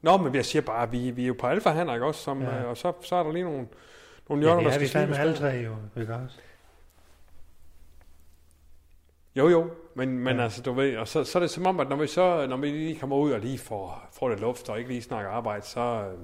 nå, 0.01 0.17
men 0.17 0.36
jeg 0.36 0.46
siger 0.46 0.62
bare, 0.62 0.91
vi, 0.91 1.12
vi 1.12 1.24
er 1.24 1.27
jo 1.27 1.36
på 1.39 1.48
alfa 1.48 1.70
handler, 1.70 1.93
ikke 1.93 2.05
også? 2.05 2.22
Som, 2.24 2.41
Ja. 2.41 2.55
ja. 2.58 2.63
Og 2.63 2.77
så, 2.77 2.93
så 3.01 3.15
er 3.15 3.24
der 3.24 3.31
lige 3.31 3.43
nogle, 3.43 3.67
nogle 4.29 4.43
Ja, 4.43 4.50
hjørner, 4.50 4.62
det 4.63 4.70
der 4.70 4.75
er 4.75 4.79
vi 4.79 4.88
skal 4.88 5.00
fandme 5.01 5.17
alle 5.17 5.36
slibes. 5.36 5.39
tre 5.51 5.75
jo, 5.96 6.01
ikke 6.01 6.15
også? 6.15 6.38
Jo, 9.36 9.50
jo, 9.50 9.70
men, 9.96 10.20
men 10.20 10.38
Ja. 10.38 10.43
altså, 10.43 10.62
du 10.62 10.72
ved, 10.74 10.98
og 10.98 11.08
så, 11.08 11.24
så 11.24 11.38
er 11.38 11.39
det 11.39 11.50
som 11.50 11.65
om, 11.65 11.79
at 11.79 11.89
når 11.89 11.96
vi, 11.96 12.08
så, 12.08 12.48
når 12.48 12.58
vi 12.58 12.67
lige 12.67 13.00
kommer 13.00 13.15
ud 13.17 13.31
og 13.31 13.39
lige 13.39 13.58
får, 13.58 14.10
får 14.13 14.29
lidt 14.29 14.39
luft, 14.41 14.70
og 14.70 14.77
ikke 14.77 14.89
lige 14.89 15.01
snakker 15.01 15.31
arbejde, 15.31 15.65
så, 15.65 15.79
øh, 15.79 16.17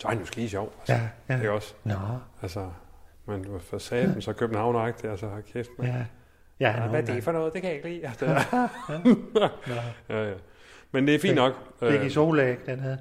Så 0.00 0.08
er 0.08 0.10
han 0.12 0.18
jo 0.20 0.24
skide 0.26 0.48
sjov. 0.48 0.72
Altså. 0.78 0.92
Ja, 0.94 1.00
ja. 1.28 1.36
Det 1.38 1.46
er 1.46 1.50
også. 1.50 1.74
Nå, 1.84 1.94
Altså, 2.42 2.70
men 3.26 3.46
for 3.60 3.78
satan, 3.78 4.22
så 4.22 4.32
københavn 4.32 4.76
altså 5.04 5.28
har 5.28 5.40
kæft. 5.40 5.70
Man. 5.78 5.86
ja. 5.86 6.04
Ja, 6.60 6.80
Ja, 6.82 6.88
hvad 6.88 7.02
er 7.08 7.14
det 7.14 7.24
for 7.24 7.32
noget? 7.32 7.52
Det 7.52 7.62
kan 7.62 7.70
jeg 7.70 7.76
ikke 7.76 7.88
lide. 7.88 8.06
Altså, 8.08 8.24
ja, 10.08 10.28
ja. 10.28 10.34
Men 10.90 11.06
det 11.06 11.14
er 11.14 11.18
fint 11.18 11.34
nok. 11.34 11.52
Fik 11.80 12.00
I 12.00 12.04
Øh, 12.04 12.10
solæg 12.10 12.56
dernede? 12.66 12.98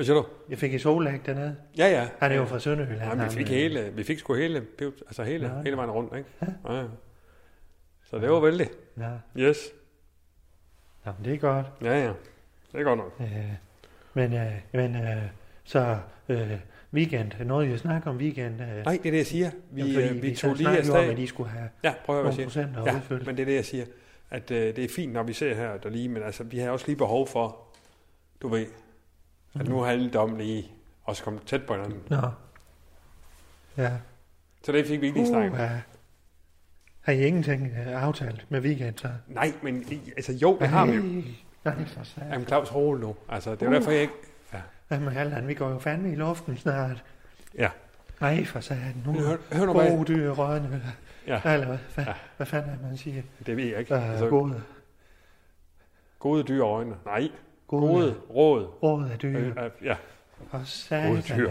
Hvad 0.00 0.04
siger 0.04 0.16
du? 0.16 0.26
Jeg 0.48 0.58
fik 0.58 0.72
i 0.72 0.78
solæg 0.78 1.26
dernede. 1.26 1.56
Ja, 1.78 1.88
ja. 1.88 2.08
Han 2.18 2.32
er 2.32 2.36
jo 2.36 2.44
fra 2.44 2.58
Sønderjylland. 2.58 3.20
Ja, 3.20 3.24
vi 3.28 3.30
fik 3.34 3.46
øh, 3.46 3.52
hele, 3.56 3.90
vi 3.94 4.02
fik 4.04 4.18
sgu 4.18 4.34
hele, 4.34 4.66
altså 5.06 5.22
hele, 5.24 5.46
Ja. 5.56 5.62
hele 5.62 5.76
vejen 5.76 5.90
rundt, 5.90 6.16
ikke? 6.16 6.28
Ja, 6.68 6.74
ja. 6.74 6.84
Så 8.04 8.18
det 8.18 8.30
var 8.30 8.40
vældig. 8.40 8.68
Ja, 8.98 9.10
Yes. 9.36 9.58
Jamen, 11.06 11.24
det 11.24 11.34
er 11.34 11.38
godt. 11.38 11.66
Ja, 11.82 11.98
ja. 12.04 12.12
Det 12.72 12.80
er 12.80 12.82
godt 12.82 12.98
nok. 12.98 13.14
Øh, 13.20 13.26
men 14.14 14.32
øh, 14.34 14.52
men 14.72 14.96
øh, 14.96 15.22
så 15.64 15.98
øh, 16.28 16.50
weekend, 16.94 17.32
noget 17.44 17.70
jeg 17.70 17.78
snakker 17.78 18.10
om 18.10 18.16
weekend. 18.16 18.60
Øh, 18.60 18.84
Nej, 18.84 18.98
det 19.02 19.06
er 19.06 19.10
det, 19.10 19.16
jeg 19.18 19.26
siger. 19.26 19.50
Vi, 19.70 19.80
jamen, 19.80 19.94
fordi 19.94 20.08
øh, 20.08 20.14
vi 20.22 20.28
vi 20.28 20.34
tog 20.34 20.54
lige 20.54 20.68
om, 20.68 20.74
afsted. 20.76 20.94
at 21.10 21.16
de 21.16 21.26
skulle 21.26 21.50
have 21.50 21.68
Ja, 21.84 21.94
prøv 22.04 22.18
at 22.18 22.24
nogle 22.24 22.42
procenter 22.44 22.82
Ja, 22.86 22.96
udfyldt. 22.96 23.26
men 23.26 23.36
det 23.36 23.42
er 23.42 23.46
det, 23.46 23.54
jeg 23.54 23.64
siger. 23.64 23.84
At 24.30 24.50
øh, 24.50 24.76
det 24.76 24.84
er 24.84 24.88
fint, 24.96 25.12
når 25.12 25.22
vi 25.22 25.32
ser 25.32 25.54
her 25.54 25.76
der 25.76 25.88
lige, 25.90 26.08
men 26.08 26.22
altså, 26.22 26.44
vi 26.44 26.58
har 26.58 26.70
også 26.70 26.86
lige 26.86 26.96
behov 26.96 27.26
for, 27.28 27.58
du 28.42 28.48
ved, 28.48 28.66
at 29.54 29.68
nu 29.68 29.80
har 29.80 29.90
alle 29.90 30.10
dom 30.10 30.36
lige 30.36 30.70
også 31.04 31.24
kommet 31.24 31.42
tæt 31.46 31.66
på 31.66 31.74
hinanden. 31.74 32.02
Nå. 32.08 32.30
Ja. 33.76 33.92
Så 34.62 34.72
det 34.72 34.86
fik 34.86 35.00
vi 35.00 35.06
ikke 35.06 35.18
lige 35.18 35.28
snakket. 35.28 35.52
Uh, 35.52 35.68
har 37.00 37.12
I 37.12 37.26
ingenting 37.26 37.66
øh, 37.86 38.02
aftalt 38.02 38.46
med 38.50 38.60
weekend, 38.60 38.98
så? 38.98 39.08
Nej, 39.26 39.52
men 39.62 39.84
altså 40.16 40.32
jo, 40.32 40.58
det 40.60 40.68
har 40.68 40.86
vi 40.86 40.92
jo. 40.92 41.02
Nej, 41.64 41.84
for 41.86 42.04
satan. 42.04 42.32
Jamen 42.32 42.46
Claus, 42.46 42.74
rolig 42.74 43.00
nu. 43.04 43.16
Altså, 43.28 43.50
det 43.50 43.62
er 43.62 43.66
jo 43.66 43.72
derfor, 43.72 43.90
jeg 43.90 44.00
ikke... 44.00 44.14
Jamen, 44.90 45.16
Allan, 45.16 45.48
vi 45.48 45.54
går 45.54 45.68
jo 45.70 45.78
fandme 45.78 46.12
i 46.12 46.14
luften 46.14 46.56
snart. 46.56 47.04
Ja. 47.58 47.70
Nej, 48.20 48.44
for 48.44 48.60
satan. 48.60 49.02
Nu 49.06 49.12
Hør, 49.12 49.36
hør 49.52 49.66
nu, 49.66 49.72
gode 49.72 50.04
dyr 50.04 50.30
rødne. 50.30 50.82
Ja. 51.26 51.40
Eller 51.44 51.66
hvad, 51.66 51.78
hvad, 51.94 52.04
Ja. 52.04 52.12
hvad 52.36 52.46
fanden 52.46 52.70
er 52.70 52.74
det, 52.74 52.82
man 52.84 52.96
siger? 52.96 53.22
Det 53.46 53.56
ved 53.56 53.64
jeg 53.64 53.78
ikke. 53.78 53.94
Uh, 53.94 54.10
Altså, 54.10 54.28
gode, 54.28 54.62
gode 56.18 56.42
dyr 56.42 56.64
øjne. 56.64 56.96
Nej, 57.04 57.28
gode, 57.78 58.14
råd. 58.34 58.64
råd 58.82 59.08
af 59.12 59.18
dyr. 59.18 59.38
Øh, 59.38 59.46
øh, 59.46 59.54
ja, 59.84 59.96
gode 60.52 60.66
satan. 60.66 61.22
dyr. 61.38 61.50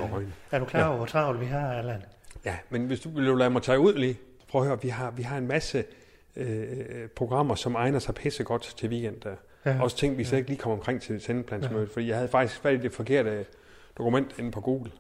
Er 0.51 0.59
du 0.59 0.65
klar 0.65 0.87
over, 0.87 0.97
hvor 0.97 1.05
travlt 1.05 1.39
vi 1.41 1.45
har, 1.45 1.73
Allan? 1.73 2.01
Ja, 2.45 2.55
men 2.69 2.85
hvis 2.87 2.99
du 2.99 3.09
vil 3.09 3.23
lade 3.37 3.49
mig 3.49 3.61
tage 3.61 3.79
ud 3.79 3.93
lige. 3.93 4.17
Prøv 4.49 4.61
at 4.61 4.67
høre, 4.67 4.81
vi 4.81 4.89
har, 4.89 5.11
vi 5.11 5.23
har 5.23 5.37
en 5.37 5.47
masse 5.47 5.83
øh, 6.35 7.07
programmer, 7.15 7.55
som 7.55 7.75
egner 7.75 7.99
sig 7.99 8.15
pisse 8.15 8.43
godt 8.43 8.61
til 8.77 8.89
weekend. 8.89 9.21
Der. 9.21 9.35
Ja. 9.65 9.81
Også 9.83 9.97
ting, 9.97 10.17
vi 10.17 10.23
slet 10.23 10.37
ikke 10.37 10.49
lige 10.49 10.59
kom 10.59 10.71
omkring 10.71 11.01
til 11.01 11.21
sendeplansmødet, 11.21 11.89
fordi 11.89 12.07
jeg 12.07 12.15
havde 12.15 12.29
faktisk 12.29 12.61
fat 12.61 12.73
i 12.73 12.77
det 12.77 12.93
forkerte 12.93 13.45
dokument 13.97 14.35
inde 14.39 14.51
på 14.51 14.61
Google. 14.61 14.91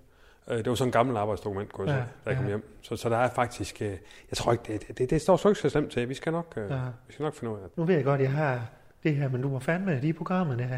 Øh, 0.47 0.57
Det 0.57 0.69
var 0.69 0.75
sådan 0.75 0.87
en 0.87 0.91
gammel 0.91 1.17
arbejdsdokument, 1.17 1.73
kunne 1.73 1.91
jeg 1.91 1.97
Ja, 1.97 2.01
ja, 2.03 2.07
da 2.25 2.29
jeg 2.29 2.35
kom 2.37 2.45
ja. 2.45 2.49
hjem. 2.49 2.77
Så, 2.81 2.95
så 2.95 3.09
der 3.09 3.17
er 3.17 3.29
faktisk, 3.29 3.81
øh, 3.81 3.87
jeg 3.89 3.97
tror 4.35 4.51
ikke, 4.51 4.63
det, 4.87 4.97
det, 4.97 5.09
det 5.09 5.21
står 5.21 5.37
så 5.37 5.49
ikke 5.49 5.61
så 5.61 5.69
slemt 5.69 5.91
til. 5.91 6.09
Vi 6.09 6.13
skal 6.13 6.31
nok, 6.31 6.53
Ja. 6.57 6.63
vi 7.07 7.13
skal 7.13 7.23
nok 7.23 7.33
finde 7.35 7.53
ud 7.53 7.57
af 7.57 7.63
det. 7.69 7.77
Nu 7.77 7.83
ved 7.85 7.95
jeg 7.95 8.03
godt, 8.03 8.21
jeg 8.21 8.31
har 8.31 8.61
det 9.03 9.15
her, 9.15 9.29
men 9.29 9.41
du 9.41 9.49
må 9.49 9.59
fandme, 9.59 10.01
de 10.01 10.13
programmerne 10.13 10.63
her, 10.63 10.77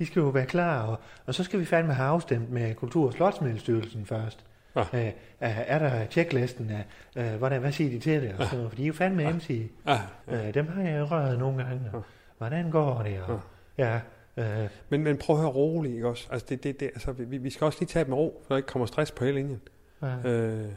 de 0.00 0.06
skal 0.06 0.20
jo 0.20 0.28
være 0.28 0.46
klar, 0.46 0.82
og, 0.86 0.98
og 1.26 1.34
så 1.34 1.44
skal 1.44 1.60
vi 1.60 1.64
fandme 1.64 1.94
have 1.94 2.08
afstemt 2.08 2.50
med 2.50 2.74
Kultur- 2.74 3.06
og 3.06 3.12
Slotsmiddelstyrelsen 3.12 4.06
først. 4.06 4.44
Ja. 4.76 4.80
Øh, 4.94 5.12
er, 5.40 5.48
er 5.48 5.78
der 5.78 6.06
checklisten 6.06 6.70
af, 6.70 6.84
øh, 7.16 7.38
hvordan, 7.38 7.60
hvad 7.60 7.72
siger 7.72 7.90
de 7.90 7.98
til 7.98 8.22
det? 8.22 8.34
Og 8.38 8.46
så, 8.46 8.68
for 8.68 8.76
de 8.76 8.82
er 8.82 8.86
jo 8.86 8.92
fandme 8.92 9.22
Ja. 9.22 9.32
MC. 9.32 9.70
Ah, 9.86 9.98
Øh, 10.28 10.54
dem 10.54 10.68
har 10.68 10.82
jeg 10.82 11.10
røret 11.10 11.38
nogle 11.38 11.64
gange. 11.64 11.90
Og, 11.92 12.02
hvordan 12.38 12.70
går 12.70 13.02
det? 13.02 13.20
Og, 13.22 13.40
ja. 13.78 14.00
Øh, 14.36 14.68
men, 14.88 15.02
men 15.04 15.18
prøv 15.18 15.36
at 15.36 15.42
høre 15.42 15.50
roligt, 15.52 15.94
ikke 15.94 16.08
også? 16.08 16.28
Altså, 16.30 16.46
det, 16.50 16.64
det, 16.64 16.80
det, 16.80 16.86
altså, 16.86 17.12
vi, 17.12 17.38
vi 17.38 17.50
skal 17.50 17.64
også 17.64 17.78
lige 17.80 17.88
tage 17.88 18.04
dem 18.04 18.10
med 18.10 18.18
ro, 18.18 18.42
så 18.42 18.46
der 18.48 18.56
ikke 18.56 18.66
kommer 18.66 18.86
stress 18.86 19.10
på 19.10 19.24
hele 19.24 19.36
linjen. 19.36 19.60
ja, 20.02 20.16
Øh, 20.30 20.68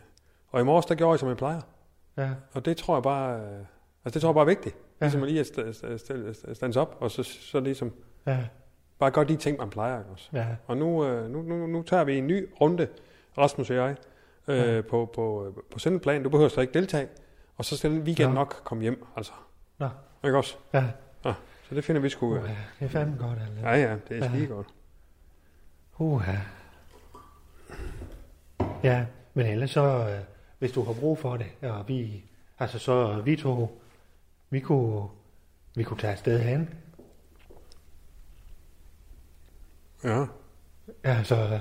og 0.52 0.62
i 0.62 0.64
morges, 0.64 0.86
der 0.86 0.96
gjorde 0.96 1.12
jeg, 1.12 1.20
som 1.20 1.30
jeg 1.30 1.38
plejer. 1.38 1.62
ja, 2.18 2.30
Og 2.54 2.66
det 2.66 2.78
tror 2.78 2.96
jeg 2.96 3.04
bare, 3.04 3.40
øh, 3.40 3.46
altså 4.06 4.14
det 4.14 4.22
tror 4.22 4.30
jeg 4.30 4.34
bare 4.34 4.44
er 4.44 4.48
vigtigt. 4.48 4.76
Ja. 5.02 5.06
Ligesom 5.06 5.24
at 5.24 5.30
lige 5.30 5.40
at 5.40 5.46
st- 5.46 5.72
st- 5.72 6.48
st- 6.48 6.54
stands 6.54 6.78
op, 6.78 6.98
og 7.00 7.12
så, 7.12 7.24
så 7.24 7.60
ligesom 7.60 7.92
ja, 8.28 8.38
bare 9.04 9.12
gøre 9.12 9.26
de 9.26 9.36
ting, 9.36 9.58
man 9.58 9.70
plejer. 9.70 10.04
Også? 10.12 10.30
ja, 10.34 10.46
Og 10.68 10.78
nu, 10.78 11.06
øh, 11.06 11.30
nu, 11.32 11.42
nu, 11.42 11.68
nu 11.68 11.84
tager 11.84 12.04
vi 12.04 12.18
en 12.18 12.28
ny 12.28 12.50
runde, 12.62 12.88
Rasmus 13.38 13.70
og 13.70 13.76
jeg, 13.76 13.96
øh, 14.48 14.76
Ja. 14.76 14.82
på, 14.82 15.12
på, 15.16 15.54
på 15.72 15.80
sendeplan. 15.80 16.24
Du 16.24 16.30
behøver 16.30 16.50
slet 16.50 16.64
ikke 16.64 16.74
deltage. 16.74 17.08
Og 17.58 17.66
så 17.66 17.78
skal 17.78 17.92
den 17.92 18.02
weekend 18.02 18.30
Nå. 18.30 18.36
nok 18.36 18.62
komme 18.64 18.82
hjem, 18.82 19.06
altså. 19.16 19.32
Nå. 19.78 19.90
Ikke 20.26 20.38
også? 20.38 20.56
ja. 20.74 20.84
Så 21.70 21.76
det 21.76 21.84
finder 21.84 22.02
vi 22.02 22.10
sgu. 22.10 22.36
Uh, 22.36 22.44
det 22.44 22.86
er 22.86 22.88
fandme 22.90 23.18
godt, 23.28 23.38
Ja, 23.64 23.70
Allan. 23.72 23.90
ja, 23.90 23.96
det 24.10 24.18
er 24.24 24.26
Ja. 24.26 24.30
skide 24.30 24.48
godt. 24.48 24.68
Uh, 25.98 26.22
ja, 28.84 29.06
men 29.34 29.46
ellers 29.46 29.72
så, 29.72 29.84
øh, 30.10 30.20
hvis 30.60 30.72
du 30.72 30.84
har 30.84 30.94
brug 30.94 31.18
for 31.18 31.38
det, 31.38 31.70
og 31.70 31.88
vi, 31.88 32.24
altså 32.60 32.80
så 32.80 33.22
vi 33.26 33.36
to, 33.36 33.82
vi 34.50 34.60
kunne, 34.60 35.04
vi 35.76 35.84
kunne 35.84 36.00
tage 36.00 36.12
afsted 36.12 36.40
hen. 36.40 36.70
Ja. 40.04 40.26
Ja, 41.06 41.24
så, 41.24 41.36
øh, 41.36 41.60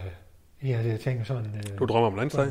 ja, 0.70 0.80
jeg 0.86 1.00
tænker 1.00 1.24
sådan... 1.24 1.46
Øh, 1.72 1.78
Du 1.78 1.84
drømmer 1.86 2.06
om 2.06 2.14
landsdag? 2.16 2.46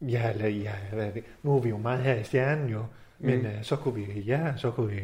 Ja, 0.00 0.30
eller, 0.32 0.48
ja, 0.48 0.72
hvad 0.92 1.10
nu 1.42 1.56
er 1.56 1.60
vi 1.60 1.68
jo 1.68 1.76
meget 1.78 1.98
her 2.00 2.14
i 2.14 2.22
stjernen 2.24 2.68
jo, 2.68 2.84
men 3.18 3.38
Mm. 3.38 3.46
øh, 3.46 3.62
så 3.62 3.76
kunne 3.76 3.94
vi, 3.94 4.20
ja, 4.20 4.52
så 4.56 4.70
kunne 4.70 4.90
vi 4.90 5.00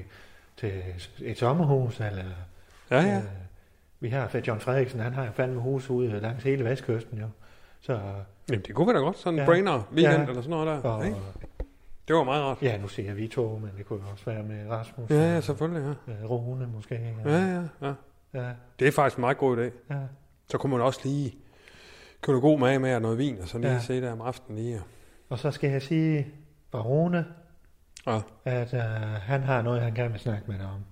til 0.56 0.82
et 1.20 1.38
sommerhus, 1.38 2.00
eller... 2.00 2.24
Ja, 2.90 3.00
ja. 3.00 3.16
Øh, 3.16 3.22
vi 4.00 4.08
har 4.08 4.40
John 4.46 4.60
Frederiksen, 4.60 5.00
han 5.00 5.12
har 5.14 5.24
jo 5.24 5.30
fandme 5.32 5.60
hus 5.60 5.90
ude 5.90 6.20
langs 6.20 6.44
hele 6.44 6.64
vestkysten 6.64 7.18
jo. 7.18 7.26
Så, 7.80 7.92
Jamen, 8.50 8.62
det 8.66 8.74
kunne 8.74 8.86
vi 8.86 8.92
da 8.92 8.98
godt. 8.98 9.18
Sådan 9.18 9.34
en 9.34 9.38
Ja. 9.38 9.44
brainer 9.46 9.88
weekend 9.94 10.22
Ja. 10.22 10.28
eller 10.28 10.34
sådan 10.42 10.50
noget 10.50 10.66
der. 10.66 10.90
og, 10.90 11.04
Ikke? 11.06 11.16
Det 12.08 12.16
var 12.16 12.24
meget 12.24 12.42
rart. 12.44 12.62
ja, 12.62 12.78
nu 12.78 12.88
siger 12.88 13.14
vi 13.14 13.28
to, 13.28 13.58
men 13.62 13.70
det 13.78 13.86
kunne 13.86 14.02
jo 14.06 14.10
også 14.12 14.24
være 14.24 14.42
med 14.42 14.70
Rasmus. 14.70 15.10
Ja, 15.10 15.34
ja, 15.34 15.40
selvfølgelig, 15.40 15.96
ja. 16.08 16.12
øh, 16.12 16.30
Rune 16.30 16.66
måske. 16.66 17.14
Ja, 17.24 17.30
ja, 17.30 17.46
ja. 17.46 17.62
ja, 17.88 17.92
Det 18.78 18.88
er 18.88 18.92
faktisk 18.92 19.16
en 19.16 19.20
meget 19.20 19.38
god 19.38 19.56
idé. 19.56 19.94
ja. 19.94 20.00
Så 20.50 20.58
kunne 20.58 20.70
man 20.72 20.80
også 20.80 21.00
lige 21.04 21.30
købe 22.20 22.32
noget 22.32 22.42
god 22.42 22.58
mad 22.58 22.78
med 22.78 22.94
og 22.94 23.02
noget 23.02 23.18
vin, 23.18 23.38
og 23.40 23.48
så 23.48 23.58
lige 23.58 23.68
Ja. 23.70 23.74
ja. 23.76 23.80
se 23.82 24.00
der 24.00 24.12
om 24.12 24.20
aftenen 24.20 24.58
lige. 24.58 24.82
og- 25.28 25.38
så 25.38 25.50
skal 25.50 25.70
jeg 25.70 25.82
sige 25.82 26.26
fra 26.70 26.80
Rune, 26.82 27.26
Ja. 28.06 28.20
at 28.44 28.74
øh, 28.74 28.80
han 29.22 29.42
har 29.42 29.62
noget, 29.62 29.82
han 29.82 29.94
gerne 29.94 30.10
vil 30.10 30.20
snakke 30.20 30.44
med 30.50 30.58
dig 30.58 30.66
om. 30.66 30.84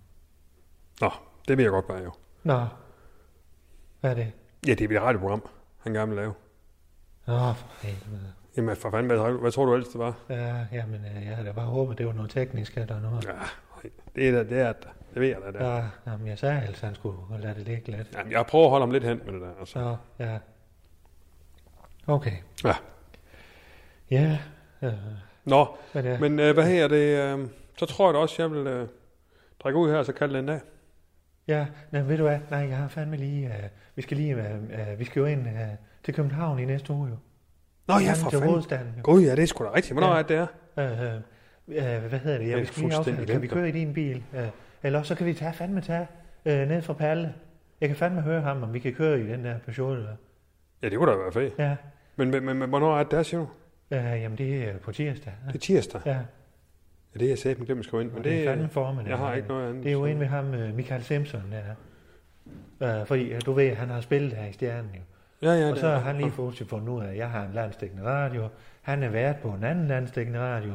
Nå, 1.00 1.10
det 1.48 1.56
vil 1.56 1.62
jeg 1.62 1.70
godt 1.72 1.88
være 1.88 2.02
jo. 2.02 2.12
Nå, 2.44 2.66
hvad 4.00 4.10
er 4.10 4.14
det? 4.14 4.32
Ja, 4.66 4.74
det 4.74 4.90
er 4.90 4.96
et 4.96 5.02
radioprogram, 5.02 5.42
han 5.78 5.92
gerne 5.94 6.08
vil 6.08 6.16
lave. 6.16 6.34
Nå, 7.26 7.52
for 7.52 7.86
helvede. 7.86 8.32
Jamen, 8.56 8.76
for 8.76 8.90
fanden, 8.90 9.06
hvad, 9.06 9.32
hvad 9.40 9.50
tror 9.52 9.64
du 9.64 9.74
ellers, 9.74 9.88
det 9.88 9.98
var? 9.98 10.14
Ja, 10.28 10.66
jamen, 10.72 11.04
øh, 11.16 11.26
jeg 11.26 11.36
havde 11.36 11.48
da 11.48 11.52
bare 11.52 11.66
håbet, 11.66 11.98
det 11.98 12.06
var 12.06 12.12
noget 12.12 12.30
teknisk 12.30 12.76
eller 12.76 13.00
noget. 13.00 13.24
Ja, 13.24 13.30
det 14.16 14.28
er 14.28 14.42
det, 14.42 14.58
er 14.60 14.72
det. 14.72 14.88
Det 15.14 15.20
ved 15.22 15.28
jeg 15.28 15.38
da. 15.46 15.58
Det. 15.58 15.60
er. 15.66 15.76
Ja, 15.76 15.84
jamen, 16.06 16.26
jeg 16.26 16.38
sagde 16.38 16.60
altså, 16.60 16.86
han 16.86 16.94
skulle 16.94 17.16
lade 17.38 17.54
det 17.54 17.62
ligge 17.68 17.90
lidt. 17.90 18.14
Jamen, 18.16 18.32
jeg 18.32 18.46
prøver 18.46 18.64
at 18.64 18.70
holde 18.70 18.82
ham 18.82 18.90
lidt 18.90 19.04
hen 19.04 19.20
med 19.24 19.32
det 19.32 19.40
der. 19.42 19.50
Altså. 19.60 19.72
Så, 19.72 19.96
ja. 20.24 20.38
Okay. 22.06 22.32
Ja. 22.64 22.74
Ja, 24.10 24.38
øh, 24.82 24.92
Nå, 25.44 25.66
men, 25.94 26.04
ja. 26.04 26.18
men 26.18 26.38
øh, 26.38 26.54
hvad 26.54 26.66
her 26.66 26.88
det? 26.88 27.36
Øh, 27.38 27.48
så 27.78 27.86
tror 27.86 28.06
jeg 28.08 28.14
da 28.14 28.18
også, 28.18 28.42
jeg 28.42 28.50
vil 28.50 28.66
øh, 28.66 28.88
drikke 29.60 29.78
ud 29.78 29.90
her, 29.90 29.96
og 29.98 30.06
så 30.06 30.12
kalde 30.12 30.34
det 30.34 30.40
en 30.40 30.46
dag. 30.46 30.60
Ja, 31.48 31.66
nej, 31.90 32.02
ved 32.02 32.16
du 32.16 32.22
hvad? 32.22 32.38
Nej, 32.50 32.58
jeg 32.68 32.76
har 32.76 32.88
fandme 32.88 33.16
lige... 33.16 33.46
Uh, 33.46 33.54
vi 33.96 34.02
skal 34.02 34.16
lige... 34.16 34.36
Uh, 34.36 34.42
uh, 34.92 34.98
vi 34.98 35.04
skal 35.04 35.20
jo 35.20 35.26
ind 35.26 35.46
uh, 35.46 35.52
til 36.04 36.14
København 36.14 36.58
i 36.58 36.64
næste 36.64 36.92
uge 36.92 37.08
jo. 37.08 37.16
Nå 37.88 37.94
ja, 37.98 38.12
for 38.12 38.30
fanden. 38.30 38.48
hovedstaden. 38.48 38.94
Gud, 39.02 39.22
ja, 39.22 39.30
det 39.36 39.42
er 39.42 39.46
sgu 39.46 39.64
da 39.64 39.72
rigtigt. 39.74 39.92
Hvornår 39.94 40.12
Ja. 40.12 40.18
er 40.18 40.22
det, 40.22 40.48
det 40.76 40.86
er? 41.06 41.16
Uh, 41.16 41.22
uh, 41.70 42.08
hvad 42.08 42.18
hedder 42.18 42.38
det? 42.38 42.48
Ja, 42.50 42.56
Det 42.58 42.76
vi 42.76 42.82
lige 42.82 42.96
aftale. 42.96 43.26
Kan 43.26 43.42
vi 43.42 43.46
køre 43.46 43.68
i 43.68 43.72
din 43.72 43.94
bil? 43.94 44.22
Uh, 44.32 44.40
eller 44.82 45.02
så 45.02 45.14
kan 45.14 45.26
vi 45.26 45.34
tage 45.34 45.52
fandme 45.52 45.80
tage 45.80 46.06
uh, 46.44 46.52
ned 46.52 46.82
fra 46.82 46.92
Palle. 46.92 47.34
Jeg 47.80 47.88
kan 47.88 47.96
fandme 47.96 48.20
høre 48.20 48.40
ham, 48.40 48.62
om 48.62 48.74
vi 48.74 48.78
kan 48.78 48.92
køre 48.92 49.20
i 49.20 49.26
den 49.26 49.44
der 49.44 49.58
Peugeot. 49.58 49.96
Eller? 49.96 50.10
Ja, 50.82 50.88
det 50.88 50.98
kunne 50.98 51.12
da 51.12 51.16
være 51.16 51.32
fedt. 51.32 51.54
Ja, 51.58 51.76
Men, 52.16 52.30
men, 52.30 52.44
men, 52.44 52.56
men 52.58 52.68
hvornår 52.68 52.98
er 52.98 53.02
det 53.02 53.10
der, 53.12 53.22
siger 53.22 53.40
du? 53.40 53.46
uh, 53.96 53.96
jamen 53.96 54.38
det 54.38 54.68
er 54.68 54.76
på 54.78 54.92
tirsdag. 54.92 55.32
Det 55.46 55.54
er 55.54 55.58
tirsdag. 55.58 56.00
Ja, 56.06 56.18
Ja, 57.14 57.18
det 57.18 57.24
er 57.24 57.30
jeg 57.30 57.38
sæt, 57.38 57.58
men 57.58 57.66
glemt 57.66 57.78
at 57.78 57.84
skrive 57.84 58.02
ind. 58.02 58.10
Men 58.10 58.18
og 58.18 58.24
det 58.24 58.32
er 58.32 58.36
det, 58.38 58.46
fandme 58.48 58.68
formiddag. 58.68 59.10
jeg 59.10 59.18
har 59.18 59.34
ikke 59.34 59.48
noget 59.48 59.68
andet. 59.68 59.82
Det 59.84 59.88
er 59.88 59.92
jo 59.92 60.04
en 60.04 60.20
ved 60.20 60.26
ham, 60.26 60.48
uh, 60.54 60.74
Michael 60.74 61.02
Simpson, 61.02 61.42
der. 61.52 63.00
Uh, 63.00 63.06
fordi 63.06 63.38
du 63.46 63.52
ved, 63.52 63.74
han 63.74 63.88
har 63.88 64.00
spillet 64.00 64.32
her 64.32 64.46
i 64.48 64.52
Stjernen 64.52 64.90
jo. 64.94 65.00
Ja, 65.48 65.54
ja, 65.54 65.66
og 65.66 65.72
det 65.72 65.80
så 65.80 65.88
har 65.88 65.98
han 65.98 66.16
lige 66.16 66.30
fået 66.30 66.62
fundet 66.68 66.88
ud 66.88 67.02
af, 67.02 67.08
at 67.10 67.16
jeg 67.16 67.30
har 67.30 67.44
en 67.44 67.52
landstækkende 67.54 68.04
radio. 68.04 68.48
Han 68.82 69.02
er 69.02 69.08
vært 69.08 69.36
på 69.36 69.48
en 69.48 69.64
anden 69.64 69.86
landstækkende 69.86 70.38
radio. 70.40 70.72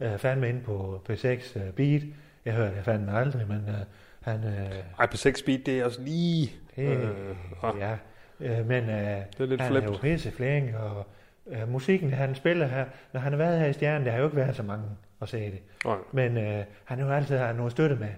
Uh, 0.00 0.18
fandme 0.18 0.48
inde 0.48 0.60
på 0.60 1.02
P6 1.10 1.58
uh, 1.58 1.72
Beat. 1.74 2.02
Jeg 2.44 2.54
hørte 2.54 2.76
det 2.76 2.84
fandme 2.84 3.12
aldrig, 3.18 3.48
men 3.48 3.56
uh, 3.68 3.74
han... 4.20 4.44
Uh, 4.44 5.00
Ej, 5.00 5.06
på 5.10 5.16
6 5.16 5.38
speed, 5.38 5.58
det 5.58 5.80
er 5.80 5.84
også 5.84 6.02
lige... 6.02 6.52
det, 6.76 6.84
Øh, 6.84 7.08
ah. 7.62 7.74
ja, 7.78 7.92
uh, 8.40 8.66
men 8.66 8.84
uh, 8.84 8.88
Det 8.88 9.40
er 9.40 9.46
lidt 9.46 9.60
han 9.60 9.72
er 9.72 9.76
jo 9.76 9.80
flippet. 9.80 10.00
pisse 10.00 10.30
flink, 10.30 10.74
og 10.74 11.06
uh, 11.46 11.68
musikken, 11.72 12.12
han 12.12 12.34
spiller 12.34 12.66
her, 12.66 12.84
når 13.12 13.20
han 13.20 13.32
har 13.32 13.36
været 13.38 13.60
her 13.60 13.66
i 13.66 13.72
Stjernen, 13.72 14.06
der 14.06 14.12
har 14.12 14.18
jo 14.18 14.24
ikke 14.24 14.36
været 14.36 14.56
så 14.56 14.62
mange 14.62 14.84
at 15.22 15.28
se 15.28 15.38
det. 15.38 15.60
Nej. 15.84 15.96
Men 16.12 16.36
uh, 16.36 16.64
han 16.84 16.98
har 16.98 17.06
jo 17.06 17.12
altid 17.12 17.36
har 17.36 17.52
noget 17.52 17.72
støtte 17.72 17.96
med. 17.96 18.08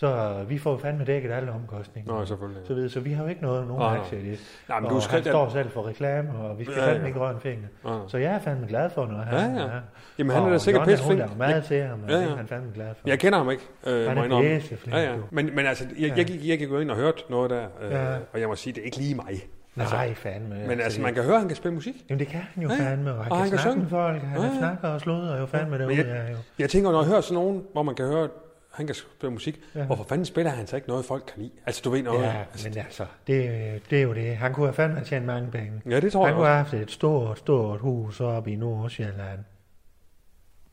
Så 0.00 0.34
vi 0.48 0.58
får 0.58 0.78
fandme 0.78 1.04
dækket 1.04 1.30
alle 1.32 1.52
omkostninger. 1.52 2.12
Nå, 2.12 2.24
selvfølgelig. 2.24 2.66
Så, 2.66 2.74
videre. 2.74 2.90
så 2.90 3.00
vi 3.00 3.12
har 3.12 3.22
jo 3.22 3.28
ikke 3.28 3.42
noget, 3.42 3.66
nogen 3.66 3.82
nej. 3.82 3.96
aktier 3.98 4.18
i 4.18 4.22
det. 4.30 4.38
Nej, 4.68 4.80
men 4.80 4.86
og 4.90 4.94
du 4.94 5.00
skal- 5.00 5.14
han 5.22 5.32
står 5.32 5.48
selv 5.48 5.70
for 5.70 5.86
reklame, 5.88 6.30
og 6.38 6.58
vi 6.58 6.64
skal 6.64 6.74
Ja, 6.76 6.82
ja, 6.82 6.86
ja. 6.88 6.92
fandme 6.92 7.08
ikke 7.08 7.20
røre 7.20 7.30
en 7.34 7.40
finger. 7.40 7.68
Ja, 7.84 7.92
ja. 7.92 7.98
Så 8.08 8.18
jeg 8.18 8.32
er 8.34 8.38
fandme 8.38 8.66
glad 8.66 8.90
for, 8.90 9.02
Ja, 9.02 9.36
han 9.36 9.56
ja. 9.56 9.62
er 9.62 9.70
Jamen, 10.18 10.30
han 10.36 10.42
er 10.42 10.50
da 10.50 10.58
sikkert 10.58 10.80
Jonna, 10.80 10.92
pisseflink. 10.92 11.28
Hun 11.28 11.38
mad 11.38 11.62
til 11.62 11.82
ham, 11.82 12.02
og 12.02 12.08
Ja, 12.10 12.14
ja, 12.14 12.20
ja. 12.20 12.26
det 12.26 12.32
er 12.32 12.36
han 12.36 12.46
fandme 12.48 12.70
glad 12.74 12.86
for. 13.00 13.08
Jeg 13.08 13.18
kender 13.18 13.38
ham 13.38 13.50
ikke, 13.50 13.62
øh, 13.86 13.92
Han 13.92 14.00
er 14.18 14.22
jeg 14.22 14.24
indrømme. 14.24 14.48
pisseflink, 14.58 14.96
ja, 14.96 15.02
ja. 15.02 15.16
Men, 15.30 15.50
men 15.54 15.66
altså, 15.66 15.84
jeg, 15.98 16.16
jeg, 16.16 16.26
gik, 16.26 16.46
jeg 16.48 16.58
gik 16.58 16.70
jo 16.70 16.78
ind 16.78 16.90
og 16.90 16.96
hørte 16.96 17.22
noget 17.30 17.50
der, 17.50 17.66
øh, 17.82 17.90
Ja. 17.92 18.14
og 18.32 18.40
jeg 18.40 18.48
må 18.48 18.54
sige, 18.54 18.72
det 18.72 18.80
er 18.80 18.84
ikke 18.84 18.96
lige 18.96 19.14
mig. 19.14 19.40
Nej, 19.76 20.14
fandme. 20.14 20.54
Men 20.68 20.80
altså, 20.80 21.00
man 21.02 21.14
kan 21.14 21.22
høre, 21.22 21.34
at 21.34 21.40
han 21.40 21.48
kan 21.48 21.56
spille 21.56 21.74
musik. 21.74 21.94
Jamen, 22.08 22.18
det 22.20 22.28
kan 22.28 22.40
han 22.54 22.62
jo 22.62 22.68
Ja, 22.68 22.74
ja. 22.84 22.90
fandme, 22.90 23.10
og 23.14 23.24
han 23.24 23.32
Og 23.32 23.36
kan 23.38 23.42
han 23.42 23.50
kan 23.50 23.58
snakke 23.58 23.70
synge. 23.72 23.82
med 23.82 23.90
folk. 23.90 24.22
Han 24.22 24.40
Ja, 24.40 24.46
ja. 24.46 24.58
snakker 24.58 24.88
og 24.88 25.00
sludrer 25.00 25.40
jo 25.40 25.46
fandme 25.46 25.70
Men 25.70 25.80
derude. 25.80 25.96
jeg- 25.96 26.06
Ja, 26.06 26.30
jo. 26.32 26.36
Jeg 26.58 26.70
tænker, 26.70 26.90
når 26.92 27.00
jeg 27.00 27.08
hører 27.08 27.20
sådan 27.20 27.34
nogen, 27.34 27.62
hvor 27.72 27.82
man 27.82 27.94
kan 27.94 28.06
høre, 28.06 28.28
han 28.72 28.86
kan 28.86 28.94
spille 28.94 29.32
musik, 29.32 29.60
Ja. 29.74 29.84
hvorfor 29.84 30.04
fanden 30.04 30.24
spiller 30.24 30.50
han 30.52 30.66
så 30.66 30.76
ikke 30.76 30.88
noget, 30.88 31.04
folk 31.04 31.22
kan 31.26 31.42
lide? 31.42 31.50
Altså, 31.66 31.82
du 31.84 31.90
ved 31.90 32.02
noget. 32.02 32.22
Ja, 32.22 32.32
altså, 32.52 32.68
men 32.68 32.78
altså, 32.78 33.06
det, 33.26 33.90
det 33.90 33.98
er 33.98 34.02
jo 34.02 34.14
det. 34.14 34.36
Han 34.36 34.54
kunne 34.54 34.66
have 34.66 34.74
fandme 34.74 35.04
tjent 35.04 35.26
mange 35.26 35.50
penge. 35.50 35.82
ja, 35.90 36.00
det 36.00 36.12
tror 36.12 36.20
Han 36.20 36.28
jeg 36.28 36.34
kunne 36.36 36.42
også. 36.44 36.50
have 36.50 36.64
haft 36.64 36.74
et 36.74 36.90
stort, 36.90 37.38
stort 37.38 37.80
hus 37.80 38.20
oppe 38.20 38.50
i 38.52 38.56
Nordsjælland. 38.56 39.40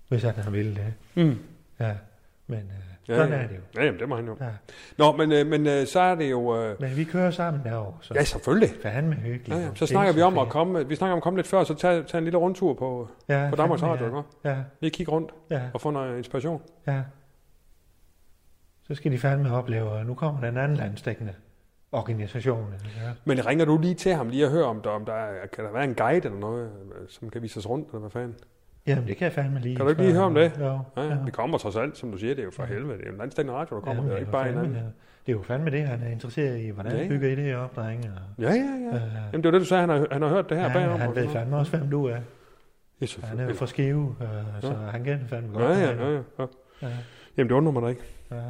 Hvis 0.08 0.24
han 0.24 0.34
havde 0.36 0.52
ville 0.52 0.76
det. 0.76 0.94
Mm. 1.26 1.40
Ja, 1.80 1.92
men 2.48 2.60
øh, 2.60 2.66
Ja, 3.08 3.16
sådan 3.16 3.32
ja. 3.34 3.38
er 3.40 3.48
det 3.48 3.56
jo. 3.56 3.62
Ja, 3.82 3.86
jamen, 3.86 4.00
det 4.00 4.10
må 4.10 4.16
han 4.16 4.26
jo. 4.26 4.38
Ja. 4.42 4.46
Nå, 4.98 5.12
men, 5.12 5.32
øh, 5.32 5.48
men 5.48 5.68
øh, 5.68 5.88
så 5.88 6.00
er 6.00 6.16
det 6.16 6.32
jo... 6.32 6.58
Øh, 6.64 6.82
Men 6.82 6.96
vi 6.98 7.04
kører 7.04 7.32
sammen 7.32 7.64
derovre, 7.64 7.94
så 8.02 8.14
ja, 8.14 8.24
selvfølgelig. 8.24 8.70
fandme 8.82 9.16
hyggeligt. 9.16 9.60
Ja, 9.62 9.66
ja. 9.66 9.70
Så 9.76 9.86
snakker 9.86 10.14
vi 10.14 10.22
om 10.22 10.38
at 10.38 10.50
komme, 10.50 10.88
vi 10.88 10.96
snakker 10.96 11.12
om 11.14 11.18
at 11.18 11.24
komme 11.24 11.38
lidt 11.40 11.48
før, 11.48 11.64
så 11.64 11.74
tage, 11.74 12.04
tage 12.04 12.18
en 12.18 12.24
lille 12.24 12.38
rundtur 12.38 12.74
på, 12.74 13.10
ja, 13.30 13.48
på 13.50 13.56
Danmarks 13.56 13.84
Radio, 13.84 14.24
ja. 14.44 14.50
Ja, 14.52 14.58
Lige 14.80 14.92
kigge 14.92 15.12
rundt 15.12 15.32
ja, 15.50 15.62
og 15.74 15.82
få 15.82 15.92
noget 15.92 16.18
inspiration. 16.18 16.62
ja. 16.88 17.02
Så 18.88 18.96
skal 18.96 19.12
de 19.12 19.18
fandme 19.18 19.56
opleve, 19.56 20.00
at 20.00 20.06
nu 20.08 20.14
kommer 20.14 20.42
der 20.42 20.50
en 20.50 20.58
anden 20.58 20.78
landstækkende 20.78 21.34
organisation. 21.92 22.74
Ja. 23.04 23.12
Men 23.26 23.46
ringer 23.46 23.66
du 23.66 23.78
lige 23.82 23.94
til 23.96 24.14
ham 24.14 24.30
lige 24.30 24.46
at 24.46 24.52
høre, 24.52 24.66
om 24.66 24.82
der, 24.82 24.90
om 24.90 25.06
der 25.06 25.14
er, 25.14 25.48
kan 25.48 25.64
der 25.66 25.72
være 25.72 25.84
en 25.84 25.94
guide 25.96 26.26
eller 26.26 26.40
noget, 26.40 26.64
øh, 26.66 27.08
som 27.10 27.30
kan 27.30 27.42
vise 27.42 27.58
os 27.60 27.70
rundt, 27.70 27.88
eller 27.88 28.00
hvad 28.00 28.10
fanden? 28.10 28.36
Jamen, 28.88 29.08
det 29.08 29.18
kan 29.18 29.26
jeg 29.26 29.34
fandme 29.34 29.60
lige. 29.60 29.76
Kan 29.76 29.86
du 29.86 29.90
ikke 29.90 30.02
lige 30.02 30.14
høre 30.14 30.24
om 30.24 30.34
det? 30.36 30.52
Jo, 30.60 30.80
Ja, 30.98 31.04
ja. 31.04 31.18
Vi 31.26 31.32
kommer 31.32 31.58
trods 31.58 31.76
alt, 31.76 31.98
som 31.98 32.12
du 32.12 32.18
siger, 32.18 32.34
det 32.36 32.42
er 32.42 32.46
jo 32.46 32.52
for 32.52 32.64
helvede. 32.66 32.94
Det 32.98 33.02
er 33.04 33.08
jo 33.08 33.12
en 33.14 33.18
landstændende 33.18 33.60
radio, 33.60 33.76
der 33.76 33.82
kommer. 33.82 33.96
Jamen, 33.96 34.10
det 34.10 34.16
er 34.16 34.20
ikke 34.20 34.32
bare 34.32 34.50
en 34.50 34.58
anden. 34.58 34.74
ja. 34.74 34.80
Det 35.26 35.32
er 35.32 35.38
jo 35.38 35.42
fandme 35.44 35.70
det, 35.72 35.88
han 35.88 36.04
er 36.04 36.08
interesseret 36.08 36.60
i. 36.60 36.70
Hvordan 36.70 36.92
Ja, 36.92 36.98
ja, 36.98 37.04
ja. 37.04 37.10
bygger 37.10 37.30
I 37.30 37.36
det 37.36 37.56
op, 37.56 37.76
drenge? 37.76 38.12
Og, 38.16 38.44
Ja, 38.44 38.50
ja, 38.50 38.56
ja. 38.56 38.96
øh, 38.96 39.02
Jamen, 39.34 39.34
det 39.34 39.44
var 39.44 39.52
det, 39.52 39.62
du 39.62 39.66
sagde, 39.66 39.82
han 39.82 39.90
har, 39.90 40.08
han 40.12 40.22
har 40.22 40.30
hørt 40.30 40.50
det 40.50 40.58
her 40.58 40.68
ja, 40.68 40.74
bagom. 40.74 41.00
han 41.00 41.16
ved 41.16 41.28
fandme 41.30 41.58
også, 41.58 41.78
hvem 41.78 41.90
du 41.90 42.06
er. 42.06 42.18
Ja, 43.02 43.08
Han 43.24 43.40
er 43.40 43.48
jo 43.48 43.54
fra 43.54 43.66
Skive, 43.68 44.16
øh, 44.22 44.28
så 44.62 44.68
Ja. 44.68 44.74
han 44.74 45.04
kender 45.04 45.28
fandme 45.28 45.54
godt. 45.60 45.64
Ja, 45.64 45.80
ja, 45.80 45.92
ja, 45.92 46.10
ja, 46.12 46.22
ja. 46.40 46.46
ja. 46.82 46.88
Jamen, 47.38 47.50
det 47.50 47.56
undrer 47.56 47.72
mig 47.72 47.82
da 47.82 47.88
ikke. 47.88 48.02
ja. 48.32 48.42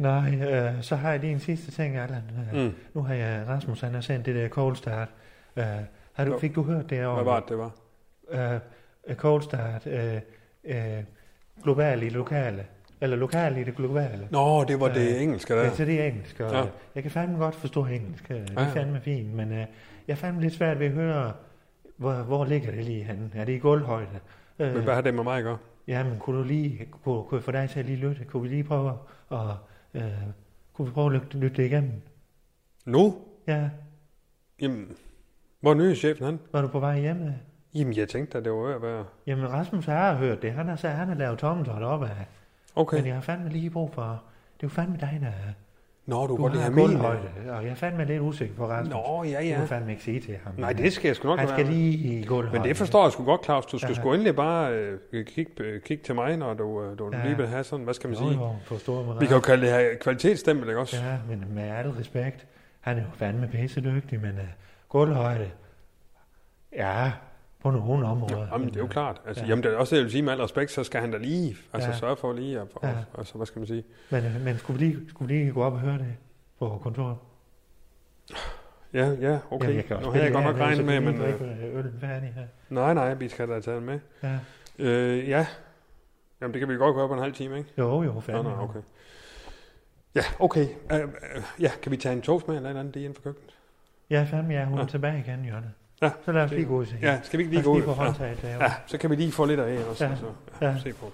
Nej, 0.00 0.34
øh, 0.34 0.82
så 0.82 0.96
har 0.96 1.10
jeg 1.10 1.20
lige 1.20 1.32
en 1.32 1.40
sidste 1.40 1.70
ting, 1.70 1.96
Allan. 1.96 2.22
Øh, 2.54 2.64
Mm. 2.64 2.72
Nu 2.94 3.02
har 3.02 3.14
jeg, 3.14 3.44
Rasmus, 3.48 3.80
han 3.80 3.94
har 3.94 4.00
sendt 4.00 4.26
det 4.26 4.34
der 4.34 4.48
cold 4.48 4.76
start. 4.76 5.08
Øh, 5.56 5.64
har 6.12 6.24
du, 6.24 6.38
fik 6.38 6.54
du 6.54 6.62
hørt 6.62 6.90
det? 6.90 7.06
om- 7.06 7.14
Hvad 7.14 7.24
var 7.24 7.40
det, 7.40 7.48
det 7.48 7.58
var? 7.58 7.70
Øh, 9.08 9.14
cold 9.16 9.42
start, 9.42 9.86
øh, 9.86 10.14
øh, 10.64 11.02
global 11.62 12.02
i 12.02 12.04
det 12.04 12.12
lokale. 12.12 12.64
Eller 13.00 13.16
lokal 13.16 13.56
i 13.56 13.64
det 13.64 13.76
globale. 13.76 14.28
Nå, 14.30 14.64
det 14.64 14.80
var 14.80 14.88
det 14.88 15.14
Øh, 15.16 15.22
engelske 15.22 15.54
Ja, 15.54 15.60
der. 15.64 15.70
så 15.70 15.84
det 15.84 16.00
er 16.00 16.04
engelsk, 16.06 16.40
og 16.40 16.52
Ja. 16.52 16.58
ja. 16.58 16.64
jeg 16.94 17.02
kan 17.02 17.12
fandme 17.12 17.38
godt 17.38 17.54
forstå 17.54 17.86
engelsk. 17.86 18.30
øh, 18.30 18.36
Det 18.40 18.50
Ja, 18.50 18.60
er 18.60 18.64
ja. 18.66 18.72
fandme 18.72 19.00
fint, 19.00 19.34
men 19.34 19.52
øh, 19.52 19.58
jeg 19.58 19.66
er 20.08 20.14
fandme 20.14 20.40
lidt 20.40 20.54
svært 20.54 20.78
ved 20.78 20.86
at 20.86 20.92
høre, 20.92 21.32
hvor, 21.96 22.12
hvor 22.12 22.44
ligger 22.44 22.70
det 22.70 22.84
lige 22.84 23.04
henne? 23.04 23.30
Er 23.34 23.44
det 23.44 23.52
i 23.52 23.58
gulvhøjde? 23.58 24.06
Øh, 24.58 24.74
Men 24.74 24.82
hvad 24.82 24.94
har 24.94 25.00
det 25.00 25.14
med 25.14 25.24
mig 25.24 25.38
at 25.38 25.44
gøre? 25.44 25.58
Jamen, 25.88 26.18
kunne 26.18 26.38
du 26.38 26.42
lige, 26.44 26.86
kunne, 27.04 27.24
kunne 27.24 27.38
jeg 27.38 27.44
få 27.44 27.50
dig 27.50 27.70
til 27.70 27.80
at 27.80 27.86
lige 27.86 27.96
lytte? 27.98 28.24
Kunne 28.24 28.42
vi 28.42 28.48
lige 28.48 28.64
prøve 28.64 28.92
at, 29.32 29.38
øh, 29.94 30.02
kunne 30.72 30.88
vi 30.88 30.92
prøve 30.92 31.14
at 31.14 31.22
lytte, 31.34 31.56
det 31.56 31.66
igennem? 31.66 31.92
Nu? 32.84 33.18
Ja, 33.46 33.70
Jamen, 34.60 34.96
hvor 35.60 35.70
er 35.70 35.74
nyhedschefen 35.74 36.24
han? 36.24 36.38
var 36.52 36.62
du 36.62 36.68
på 36.68 36.80
vej 36.80 37.00
hjem? 37.00 37.22
øh? 37.22 37.32
Jamen, 37.74 37.96
jeg 37.96 38.08
tænkte, 38.08 38.38
at 38.38 38.44
det 38.44 38.52
var 38.52 38.58
ved 38.66 38.74
at 38.74 38.82
være... 38.82 39.04
Jamen, 39.26 39.50
Rasmus 39.50 39.86
har 39.86 40.14
hørt 40.14 40.42
det. 40.42 40.52
Han 40.52 40.68
har 40.68 40.76
sagt, 40.76 40.96
han 40.96 41.08
har 41.08 41.14
lavet 41.14 41.38
tommeltot 41.38 41.82
op 41.82 42.02
af. 42.02 42.08
Okay. 42.10 42.26
Okay. 42.74 42.96
Men 42.96 43.06
jeg 43.06 43.14
har 43.14 43.20
fandme 43.22 43.48
lige 43.48 43.70
brug 43.70 43.94
for, 43.94 44.02
det 44.56 44.62
er 44.62 44.62
jo 44.62 44.68
fandme 44.68 44.96
dig, 45.00 45.18
der 45.20 45.32
Nå, 46.10 46.26
du, 46.26 46.36
du 46.36 46.46
har 46.48 46.58
have 46.60 46.74
gulvhøjde, 46.74 47.20
og 47.50 47.64
jeg 47.64 47.70
er 47.70 47.74
fandme 47.74 48.04
lidt 48.04 48.20
usikker 48.22 48.54
på 48.54 48.66
Rasmus. 48.66 48.92
Nå, 48.94 49.24
ja, 49.24 49.38
Du 49.40 49.44
ja. 49.44 49.58
må 49.60 49.66
fandme 49.66 49.90
ikke 49.90 50.02
sige 50.02 50.20
til 50.20 50.36
ham. 50.44 50.52
Nej, 50.58 50.72
det 50.72 50.92
skal 50.92 51.08
jeg 51.08 51.16
sgu 51.16 51.28
nok 51.28 51.38
Han 51.38 51.48
skal 51.48 51.64
være. 51.64 51.74
lige 51.74 52.18
i 52.20 52.24
gulvhøjde. 52.24 52.58
Men 52.60 52.68
det 52.68 52.76
forstår 52.76 53.02
jeg 53.04 53.12
sgu 53.12 53.24
godt, 53.24 53.44
Claus. 53.44 53.66
Du 53.66 53.78
skal 53.78 53.88
Ja. 53.90 53.94
sgu 54.00 54.12
endelig 54.12 54.36
bare 54.36 54.72
øh, 55.12 55.26
kigge, 55.26 55.52
øh, 55.60 55.80
kigge 55.82 56.04
til 56.04 56.14
mig, 56.14 56.36
når 56.36 56.54
du, 56.54 56.82
øh, 56.82 56.98
du 56.98 57.10
Ja. 57.12 57.24
lige 57.24 57.36
vil 57.36 57.46
have 57.48 57.64
sådan, 57.64 57.84
hvad 57.84 57.94
skal 57.94 58.08
man 58.08 58.16
sige? 58.16 58.30
Jo, 58.30 58.40
jo, 58.40 58.54
forstår 58.64 59.04
mig 59.04 59.20
Vi 59.20 59.26
kan 59.26 59.34
jo 59.34 59.40
kalde 59.40 59.62
det 59.66 59.72
her 59.72 59.94
kvalitetsstempel, 60.00 60.68
ikke 60.68 60.80
også? 60.80 60.96
Ja, 60.96 61.16
men 61.28 61.44
med 61.54 61.62
al 61.62 61.88
respekt, 61.90 62.46
han 62.80 62.96
er 62.98 63.00
jo 63.02 63.08
fandme 63.14 63.48
pisse 63.52 63.80
dygtig, 63.80 64.20
men 64.20 64.30
uh, 64.30 64.44
gulvhøjde, 64.88 65.50
ja, 66.76 67.12
på 67.62 67.70
nogle 67.70 68.06
områder. 68.06 68.46
Jamen, 68.52 68.68
det 68.68 68.76
er 68.76 68.80
jo 68.80 68.86
klart. 68.86 69.20
Altså, 69.26 69.42
Ja. 69.44 69.48
Jamen, 69.48 69.62
det 69.64 69.72
er 69.72 69.76
også 69.76 69.90
det, 69.94 70.00
jeg 70.00 70.04
vil 70.04 70.12
sige 70.12 70.22
med 70.22 70.32
al 70.32 70.40
respekt, 70.40 70.70
så 70.70 70.84
skal 70.84 71.00
han 71.00 71.10
da 71.10 71.18
lige 71.18 71.56
altså, 71.72 71.88
Ja. 71.90 71.96
sørge 71.96 72.16
for 72.16 72.32
lige 72.32 72.60
og, 72.60 72.68
Ja. 72.82 72.94
altså, 73.18 73.34
hvad 73.34 73.46
skal 73.46 73.60
man 73.60 73.66
sige? 73.66 73.84
Men, 74.10 74.24
øh, 74.24 74.40
men 74.44 74.58
skulle, 74.58 74.78
vi 74.80 74.84
lige, 74.86 75.08
skulle 75.10 75.34
vi 75.34 75.40
lige 75.40 75.52
gå 75.52 75.62
op 75.62 75.72
og 75.72 75.78
høre 75.80 75.98
det 75.98 76.14
på 76.58 76.80
kontoret? 76.82 77.16
Ja, 78.92 79.06
ja, 79.20 79.38
okay. 79.50 79.64
Jamen, 79.64 79.76
jeg 79.76 79.84
kan 79.84 79.96
nu 80.02 80.10
havde 80.10 80.24
jeg 80.24 80.32
godt 80.32 80.44
nok 80.44 80.56
regnet 80.58 80.76
så 80.76 80.82
med, 80.82 81.00
men... 81.00 81.14
lige 81.14 81.26
Øh, 81.26 81.38
drikke 81.38 81.66
øllen 81.78 81.94
færdig 82.00 82.32
her. 82.34 82.42
nej, 82.70 82.94
nej, 82.94 83.14
vi 83.14 83.28
skal 83.28 83.48
da 83.48 83.60
tage 83.60 83.76
den 83.76 83.84
med. 83.86 84.00
Ja. 84.22 84.38
Øh, 84.78 85.28
ja. 85.28 85.46
Jamen, 86.40 86.52
det 86.54 86.60
kan 86.60 86.68
vi 86.68 86.74
godt 86.76 86.94
gøre 86.96 87.08
på 87.08 87.14
en 87.14 87.20
halv 87.20 87.32
time, 87.32 87.58
ikke? 87.58 87.70
Jo, 87.78 88.02
jo, 88.02 88.12
Nå, 88.12 88.20
fandme. 88.20 88.42
nå, 88.42 88.50
okay. 88.62 88.80
Ja, 90.14 90.22
okay. 90.38 90.64
Uh, 90.64 90.98
uh, 90.98 91.62
ja, 91.62 91.70
kan 91.82 91.92
vi 91.92 91.96
tage 91.96 92.12
en 92.12 92.22
toast 92.22 92.48
med 92.48 92.56
eller 92.56 92.68
et 92.68 92.70
eller 92.70 92.80
andet 92.80 92.94
lige 92.94 93.04
inden 93.04 93.14
for 93.16 93.22
køkkenet? 93.22 93.54
Ja, 94.10 94.26
fandme, 94.30 94.54
ja, 94.54 94.64
hun 94.64 94.78
er 94.78 94.82
Ja. 94.82 94.88
tilbage 94.88 95.24
igen, 95.26 95.44
Jørgen. 95.44 95.74
Ja, 96.02 96.10
Så 96.24 96.32
lad 96.32 96.42
os 96.42 96.50
det- 96.50 96.58
lige 96.58 96.68
gå 96.68 96.76
ud 96.76 96.86
Ja, 97.02 97.20
skal 97.22 97.38
vi 97.38 97.42
ikke 97.42 97.54
lige 97.54 97.64
gå 97.64 97.72
ud? 97.72 97.82
Ja. 98.42 98.64
ja, 98.64 98.72
så 98.86 98.98
kan 98.98 99.10
vi 99.10 99.16
lige 99.16 99.32
få 99.32 99.44
lidt 99.44 99.60
af 99.60 99.84
også. 99.84 100.04
Ja. 100.04 100.10
Ja. 100.10 100.16
Så, 100.16 100.32
ja, 100.60 100.66
Ja. 100.66 100.78
Se 100.82 100.92
på. 100.92 101.12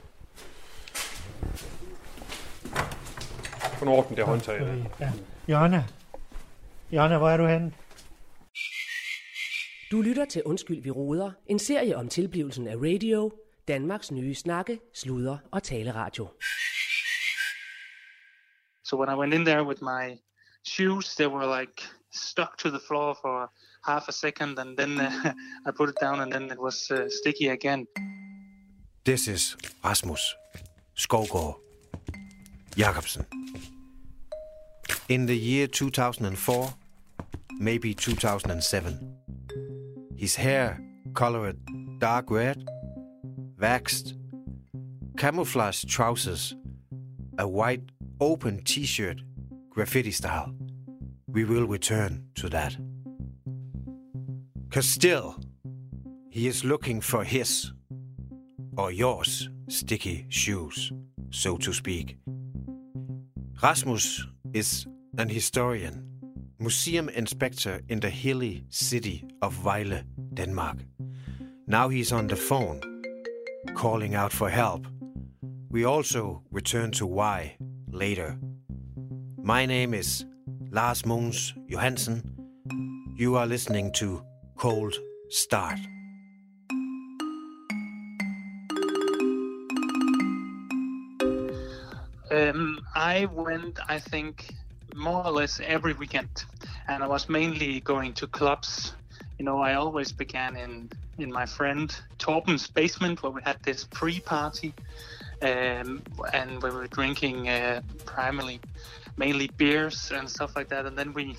Få 3.79 3.85
nu 3.85 3.91
orden 3.91 4.11
det 4.11 4.19
Ja, 4.19 4.25
håndtag. 4.27 4.61
der. 4.61 4.85
Ja. 5.01 5.13
Jonna, 5.49 5.85
Jonna, 6.93 7.19
hvor 7.19 7.29
er 7.31 7.37
du 7.37 7.47
henne? 7.47 7.73
Du 9.91 10.03
lytter 10.03 10.25
til 10.25 10.43
Undskyld, 10.45 10.83
vi 10.83 10.91
råder. 10.91 11.33
En 11.47 11.59
serie 11.59 11.97
om 11.97 12.09
tilblivelsen 12.09 12.67
af 12.69 12.77
radio. 12.77 13.33
Danmarks 13.69 14.11
nye 14.11 14.35
snakke, 14.35 14.81
sludre 14.95 15.39
og 15.53 15.63
taleradio. 15.63 16.29
So 18.85 18.97
when 19.03 19.17
I 19.17 19.19
went 19.21 19.35
in 19.35 19.45
there 19.45 19.63
with 19.67 19.83
my 19.83 20.19
shoes, 20.67 21.15
they 21.17 21.27
were 21.29 21.61
like 21.61 21.83
stuck 22.15 22.59
to 22.59 22.69
the 22.69 22.81
floor 22.89 23.19
for 23.23 23.53
half 23.87 24.09
a 24.09 24.13
second, 24.13 24.59
and 24.59 24.77
then 24.77 25.01
uh, 25.01 25.33
I 25.67 25.71
put 25.71 25.89
it 25.89 25.97
down, 26.01 26.21
and 26.21 26.33
then 26.33 26.51
it 26.51 26.61
was 26.61 26.91
uh, 26.91 27.09
sticky 27.09 27.49
again. 27.49 27.87
This 29.05 29.29
is 29.29 29.57
Rasmus 29.85 30.35
Skovgaard 30.97 31.55
Jacobsen. 32.77 33.25
In 35.09 35.27
the 35.27 35.37
year 35.37 35.69
2004, 35.69 36.75
maybe 37.59 37.95
2007, 37.95 39.17
his 40.17 40.35
hair 40.35 40.81
colored 41.15 41.59
dark 41.99 42.31
red, 42.31 42.69
waxed, 43.59 44.15
camouflage 45.17 45.85
trousers, 45.85 46.55
a 47.39 47.47
white 47.47 47.83
open 48.21 48.63
t-shirt, 48.65 49.21
graffiti 49.71 50.11
style. 50.11 50.53
We 51.29 51.45
will 51.45 51.67
return 51.67 52.27
to 52.37 52.49
that. 52.49 52.77
Cause 54.71 54.89
still, 54.89 55.37
he 56.29 56.47
is 56.47 56.65
looking 56.65 57.01
for 57.01 57.25
his 57.25 57.73
or 58.77 58.93
yours 58.93 59.49
sticky 59.69 60.27
shoes, 60.29 60.93
so 61.31 61.57
to 61.57 61.73
speak. 61.73 62.19
Rasmus 63.63 64.27
is 64.53 64.87
an 65.19 65.29
historian, 65.29 66.05
museum 66.59 67.09
inspector 67.09 67.81
in 67.89 68.01
the 68.01 68.11
hilly 68.11 68.65
city 68.69 69.25
of 69.41 69.55
Vejle, 69.55 70.03
Denmark. 70.35 70.79
Now 71.67 71.89
he's 71.89 72.13
on 72.13 72.27
the 72.27 72.37
phone, 72.37 72.81
calling 73.75 74.15
out 74.15 74.33
for 74.33 74.51
help. 74.51 74.87
We 75.71 75.85
also 75.85 76.43
return 76.51 76.91
to 76.93 77.07
why 77.07 77.57
later. 77.91 78.39
My 79.43 79.65
name 79.65 79.95
is 79.95 80.27
Lars 80.71 81.07
Mons 81.07 81.55
Johansen. 81.69 82.23
You 83.17 83.37
are 83.37 83.47
listening 83.47 83.93
to 83.93 84.23
Cold 84.57 84.95
Start. 85.29 85.79
Um, 92.31 92.81
I 92.95 93.29
went, 93.33 93.79
I 93.89 93.99
think, 93.99 94.55
more 94.95 95.25
or 95.27 95.31
less 95.31 95.61
every 95.61 95.93
weekend, 95.93 96.45
and 96.89 97.03
I 97.05 97.07
was 97.07 97.29
mainly 97.29 97.81
going 97.81 98.15
to 98.15 98.27
clubs. 98.27 98.95
You 99.39 99.45
know, 99.45 99.61
I 99.61 99.75
always 99.75 100.11
began 100.11 100.57
in 100.57 100.89
in 101.19 101.31
my 101.31 101.45
friend 101.45 101.95
Torben's 102.19 102.67
basement 102.67 103.23
where 103.23 103.33
we 103.33 103.43
had 103.43 103.63
this 103.63 103.85
pre-party, 103.85 104.73
um, 105.43 106.03
and 106.33 106.63
we 106.63 106.71
were 106.71 106.87
drinking 106.87 107.49
uh, 107.49 107.83
primarily, 108.07 108.61
mainly 109.19 109.51
beers 109.59 110.11
and 110.15 110.29
stuff 110.29 110.57
like 110.57 110.69
that. 110.69 110.87
And 110.87 110.97
then 110.97 111.13
we 111.13 111.37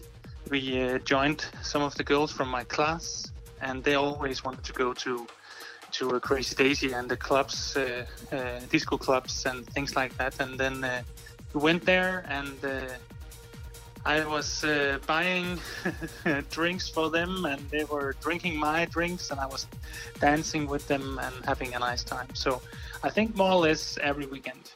we 0.49 0.81
uh, 0.81 0.97
joined 0.99 1.45
some 1.61 1.81
of 1.81 1.95
the 1.95 2.03
girls 2.03 2.31
from 2.31 2.49
my 2.49 2.63
class, 2.63 3.31
and 3.61 3.83
they 3.83 3.95
always 3.95 4.43
wanted 4.43 4.63
to 4.63 4.73
go 4.73 4.93
to 4.93 5.27
to 5.91 6.19
Crazy 6.19 6.53
Daisy 6.53 6.91
and 6.91 7.09
the 7.09 7.15
clubs, 7.15 7.77
uh, 7.77 8.05
uh, 8.31 8.59
disco 8.69 8.97
clubs 8.97 9.45
and 9.45 9.65
things 9.67 9.95
like 9.95 10.15
that. 10.17 10.37
And 10.41 10.59
then 10.59 10.83
uh, 10.83 11.01
we 11.53 11.61
went 11.61 11.85
there, 11.85 12.25
and 12.27 12.57
I 14.05 14.25
was 14.25 14.65
buying 15.05 15.59
drinks 16.51 16.89
for 16.89 17.09
them, 17.09 17.45
and 17.45 17.61
they 17.69 17.85
were 17.85 18.15
drinking 18.21 18.57
my 18.57 18.85
drinks, 18.85 19.31
and 19.31 19.39
I 19.39 19.45
was 19.45 19.65
dancing 20.19 20.67
with 20.67 20.87
them 20.87 21.19
and 21.23 21.33
having 21.45 21.73
a 21.73 21.79
nice 21.79 22.03
time. 22.03 22.27
So 22.33 22.61
I 23.03 23.09
think 23.09 23.35
more 23.35 23.51
or 23.51 23.61
less 23.61 23.97
every 24.01 24.25
weekend. 24.25 24.71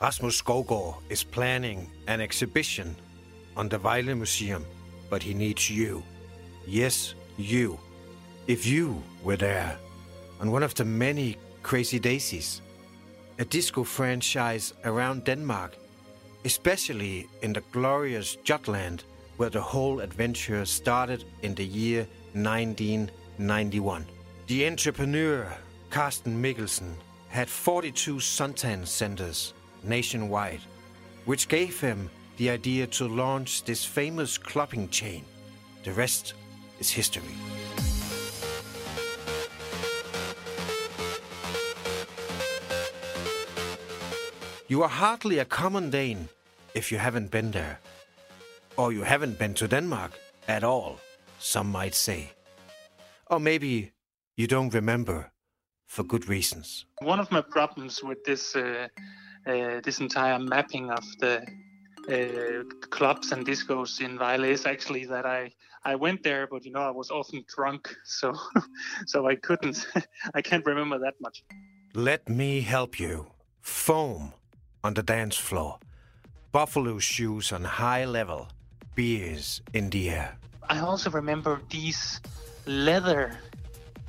Rasmus 0.00 0.42
Skogård 0.42 0.96
is 1.10 1.22
planning 1.24 1.90
an 2.06 2.20
exhibition 2.20 2.96
on 3.56 3.68
the 3.68 3.78
Vejle 3.78 4.16
Museum, 4.16 4.64
but 5.12 5.22
he 5.22 5.34
needs 5.34 5.68
you. 5.68 6.02
Yes, 6.66 7.14
you. 7.36 7.78
If 8.46 8.64
you 8.64 9.02
were 9.22 9.36
there 9.36 9.76
on 10.40 10.50
one 10.50 10.62
of 10.62 10.74
the 10.74 10.86
many 10.86 11.36
Crazy 11.62 11.98
Daisies, 11.98 12.62
a 13.38 13.44
disco 13.44 13.84
franchise 13.84 14.72
around 14.86 15.24
Denmark, 15.24 15.76
especially 16.46 17.28
in 17.42 17.52
the 17.52 17.62
glorious 17.72 18.36
Jutland, 18.36 19.04
where 19.36 19.50
the 19.50 19.60
whole 19.60 20.00
adventure 20.00 20.64
started 20.64 21.26
in 21.42 21.54
the 21.56 21.66
year 21.66 22.06
1991. 22.32 24.06
The 24.46 24.66
entrepreneur 24.66 25.46
Carsten 25.90 26.42
Mikkelsen 26.42 26.94
had 27.28 27.50
42 27.50 28.16
suntan 28.16 28.86
centers 28.86 29.52
nationwide, 29.84 30.62
which 31.26 31.48
gave 31.48 31.78
him 31.78 32.08
the 32.42 32.50
idea 32.50 32.88
to 32.88 33.06
launch 33.06 33.62
this 33.62 33.84
famous 33.84 34.36
clubbing 34.36 34.88
chain. 34.88 35.24
The 35.84 35.92
rest 35.92 36.34
is 36.80 36.90
history. 36.90 37.36
You 44.66 44.82
are 44.82 44.88
hardly 44.88 45.38
a 45.38 45.44
common 45.44 45.90
Dane 45.90 46.28
if 46.74 46.90
you 46.90 46.98
haven't 46.98 47.30
been 47.30 47.52
there. 47.52 47.78
Or 48.76 48.92
you 48.92 49.04
haven't 49.04 49.38
been 49.38 49.54
to 49.54 49.68
Denmark 49.68 50.10
at 50.48 50.64
all, 50.64 50.98
some 51.38 51.70
might 51.70 51.94
say. 51.94 52.32
Or 53.30 53.38
maybe 53.38 53.92
you 54.36 54.48
don't 54.48 54.74
remember 54.74 55.30
for 55.86 56.02
good 56.02 56.28
reasons. 56.28 56.86
One 57.02 57.20
of 57.20 57.30
my 57.30 57.42
problems 57.42 58.02
with 58.02 58.24
this 58.24 58.56
uh, 58.56 58.88
uh, 59.46 59.80
this 59.84 60.00
entire 60.00 60.40
mapping 60.40 60.90
of 60.90 61.04
the 61.20 61.46
uh, 62.08 62.64
clubs 62.90 63.32
and 63.32 63.46
discos 63.46 64.00
in 64.00 64.18
Vejle 64.18 64.48
is 64.48 64.66
actually 64.66 65.06
that 65.06 65.26
I 65.26 65.52
I 65.84 65.96
went 65.96 66.22
there, 66.22 66.46
but 66.46 66.64
you 66.64 66.72
know 66.72 66.80
I 66.80 66.90
was 66.90 67.10
often 67.10 67.44
drunk, 67.54 67.94
so 68.04 68.34
so 69.06 69.26
I 69.28 69.36
couldn't 69.36 69.86
I 70.34 70.42
can't 70.42 70.64
remember 70.66 70.98
that 70.98 71.14
much. 71.20 71.44
Let 71.94 72.28
me 72.28 72.60
help 72.62 72.98
you. 72.98 73.26
Foam 73.60 74.32
on 74.82 74.94
the 74.94 75.02
dance 75.02 75.36
floor, 75.36 75.78
buffalo 76.50 76.98
shoes 76.98 77.52
on 77.52 77.64
high 77.64 78.04
level, 78.04 78.48
beers 78.94 79.62
in 79.72 79.90
the 79.90 80.10
air. 80.10 80.38
I 80.68 80.80
also 80.80 81.10
remember 81.10 81.60
these 81.70 82.20
leather, 82.66 83.38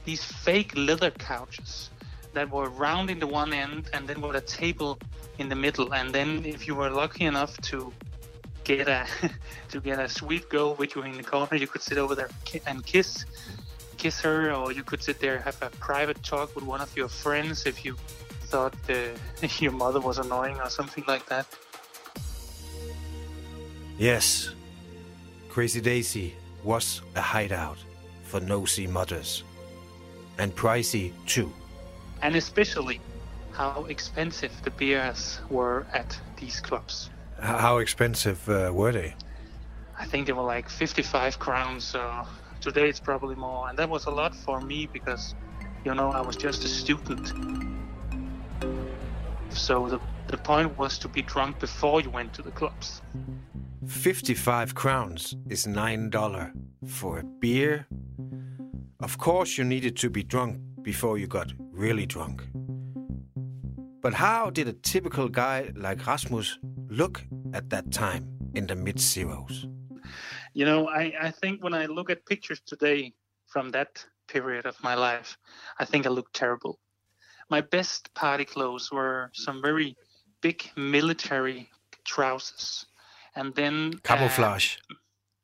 these 0.05 0.23
fake 0.23 0.73
leather 0.75 1.11
couches 1.11 1.89
that 2.33 2.49
were 2.49 2.69
round 2.69 3.09
in 3.09 3.19
the 3.19 3.27
one 3.27 3.53
end 3.53 3.89
and 3.93 4.07
then 4.07 4.21
with 4.21 4.35
a 4.35 4.41
table 4.41 4.97
in 5.37 5.49
the 5.49 5.55
middle. 5.55 5.93
And 5.93 6.13
then 6.13 6.45
if 6.45 6.67
you 6.67 6.75
were 6.75 6.89
lucky 6.89 7.25
enough 7.25 7.55
to 7.69 7.91
get 8.63 8.87
a 8.87 9.05
to 9.69 9.79
get 9.79 9.99
a 9.99 10.07
sweet 10.07 10.49
girl 10.49 10.75
with 10.75 10.95
you 10.95 11.03
in 11.03 11.17
the 11.17 11.23
corner, 11.23 11.55
you 11.57 11.67
could 11.67 11.81
sit 11.81 11.97
over 11.97 12.15
there 12.15 12.29
and 12.65 12.85
kiss 12.85 13.25
kiss 13.97 14.19
her, 14.21 14.51
or 14.51 14.71
you 14.71 14.83
could 14.83 15.01
sit 15.01 15.19
there 15.19 15.39
have 15.39 15.61
a 15.61 15.69
private 15.79 16.21
talk 16.23 16.53
with 16.55 16.65
one 16.65 16.81
of 16.81 16.95
your 16.95 17.07
friends 17.07 17.65
if 17.65 17.85
you 17.85 17.95
thought 18.51 18.75
uh, 18.89 18.95
your 19.59 19.71
mother 19.71 19.99
was 19.99 20.17
annoying 20.17 20.57
or 20.59 20.69
something 20.69 21.03
like 21.07 21.25
that. 21.27 21.45
Yes, 23.97 24.49
Crazy 25.49 25.81
Daisy 25.81 26.33
was 26.63 27.01
a 27.15 27.21
hideout 27.21 27.77
for 28.23 28.39
nosy 28.39 28.87
mothers. 28.87 29.43
And 30.39 30.55
pricey 30.55 31.13
too. 31.27 31.53
and 32.23 32.35
especially 32.35 32.99
how 33.53 33.85
expensive 33.85 34.51
the 34.63 34.71
beers 34.71 35.39
were 35.49 35.85
at 35.93 36.19
these 36.37 36.59
clubs. 36.59 37.09
How 37.39 37.77
expensive 37.77 38.47
uh, 38.49 38.71
were 38.73 38.91
they? 38.91 39.15
I 39.97 40.05
think 40.05 40.27
they 40.27 40.33
were 40.33 40.43
like 40.43 40.69
55 40.69 41.39
crowns. 41.39 41.83
So 41.83 42.25
today 42.61 42.89
it's 42.89 42.99
probably 42.99 43.35
more, 43.35 43.69
and 43.69 43.77
that 43.77 43.89
was 43.89 44.05
a 44.05 44.11
lot 44.11 44.35
for 44.35 44.59
me 44.61 44.87
because, 44.91 45.35
you 45.85 45.93
know, 45.93 46.11
I 46.11 46.21
was 46.21 46.35
just 46.35 46.63
a 46.63 46.67
student. 46.67 47.33
So 49.49 49.87
the 49.87 49.99
the 50.27 50.37
point 50.37 50.77
was 50.79 50.97
to 50.97 51.07
be 51.07 51.21
drunk 51.21 51.59
before 51.59 52.01
you 52.01 52.09
went 52.09 52.33
to 52.33 52.41
the 52.41 52.51
clubs. 52.51 53.01
55 53.85 54.73
crowns 54.73 55.35
is 55.47 55.67
$9 55.67 56.51
for 56.87 57.19
a 57.19 57.23
beer. 57.23 57.85
Of 58.99 59.17
course, 59.17 59.57
you 59.57 59.63
needed 59.63 59.95
to 59.97 60.09
be 60.09 60.23
drunk 60.23 60.57
before 60.81 61.17
you 61.17 61.27
got 61.27 61.53
really 61.71 62.05
drunk. 62.05 62.43
But 64.03 64.13
how 64.13 64.49
did 64.49 64.67
a 64.67 64.73
typical 64.73 65.29
guy 65.29 65.71
like 65.77 66.05
Rasmus 66.05 66.59
look 66.89 67.23
at 67.53 67.69
that 67.69 67.89
time 67.89 68.27
in 68.53 68.67
the 68.67 68.75
mid 68.75 68.99
zeros? 68.99 69.65
You 70.53 70.65
know, 70.65 70.89
I, 70.89 71.13
I 71.21 71.31
think 71.31 71.63
when 71.63 71.73
I 71.73 71.85
look 71.85 72.09
at 72.09 72.25
pictures 72.25 72.61
today 72.65 73.13
from 73.47 73.71
that 73.71 74.05
period 74.27 74.65
of 74.65 74.75
my 74.83 74.93
life, 74.93 75.37
I 75.79 75.85
think 75.85 76.05
I 76.05 76.09
look 76.09 76.33
terrible. 76.33 76.79
My 77.49 77.61
best 77.61 78.13
party 78.13 78.43
clothes 78.43 78.91
were 78.91 79.31
some 79.33 79.61
very 79.61 79.95
big 80.41 80.69
military 80.75 81.69
trousers. 82.03 82.85
And 83.37 83.55
then 83.55 83.93
uh, 83.95 83.99
Camouflage. 84.03 84.77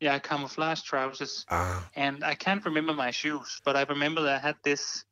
yeah, 0.00 0.18
camouflage 0.18 0.82
trousers. 0.82 1.46
Ah, 1.48 1.88
And 1.96 2.22
I 2.22 2.34
can't 2.34 2.64
remember 2.66 2.92
my 2.92 3.10
shoes, 3.10 3.62
but 3.64 3.74
I 3.74 3.84
remember 3.84 4.20
that 4.22 4.44
I 4.44 4.46
had 4.46 4.56
this. 4.62 5.04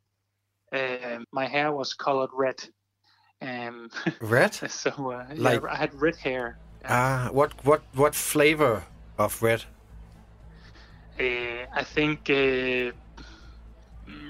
Uh, 0.71 1.21
my 1.33 1.47
hair 1.47 1.73
was 1.73 1.95
colored 1.95 2.31
red. 2.35 2.63
Um, 3.41 3.91
red? 4.21 4.55
so 4.71 4.91
uh, 5.13 5.25
Like- 5.35 5.63
yeah, 5.63 5.69
I 5.73 5.77
had 5.77 5.95
red 6.01 6.17
hair. 6.17 6.59
Ah, 6.85 7.29
what 7.33 7.53
what 7.65 7.83
what 7.95 8.15
flavor 8.15 8.85
of 9.19 9.43
red? 9.43 9.65
Uh, 11.21 11.67
I 11.75 11.83
think 11.85 12.31
uh, 12.31 12.93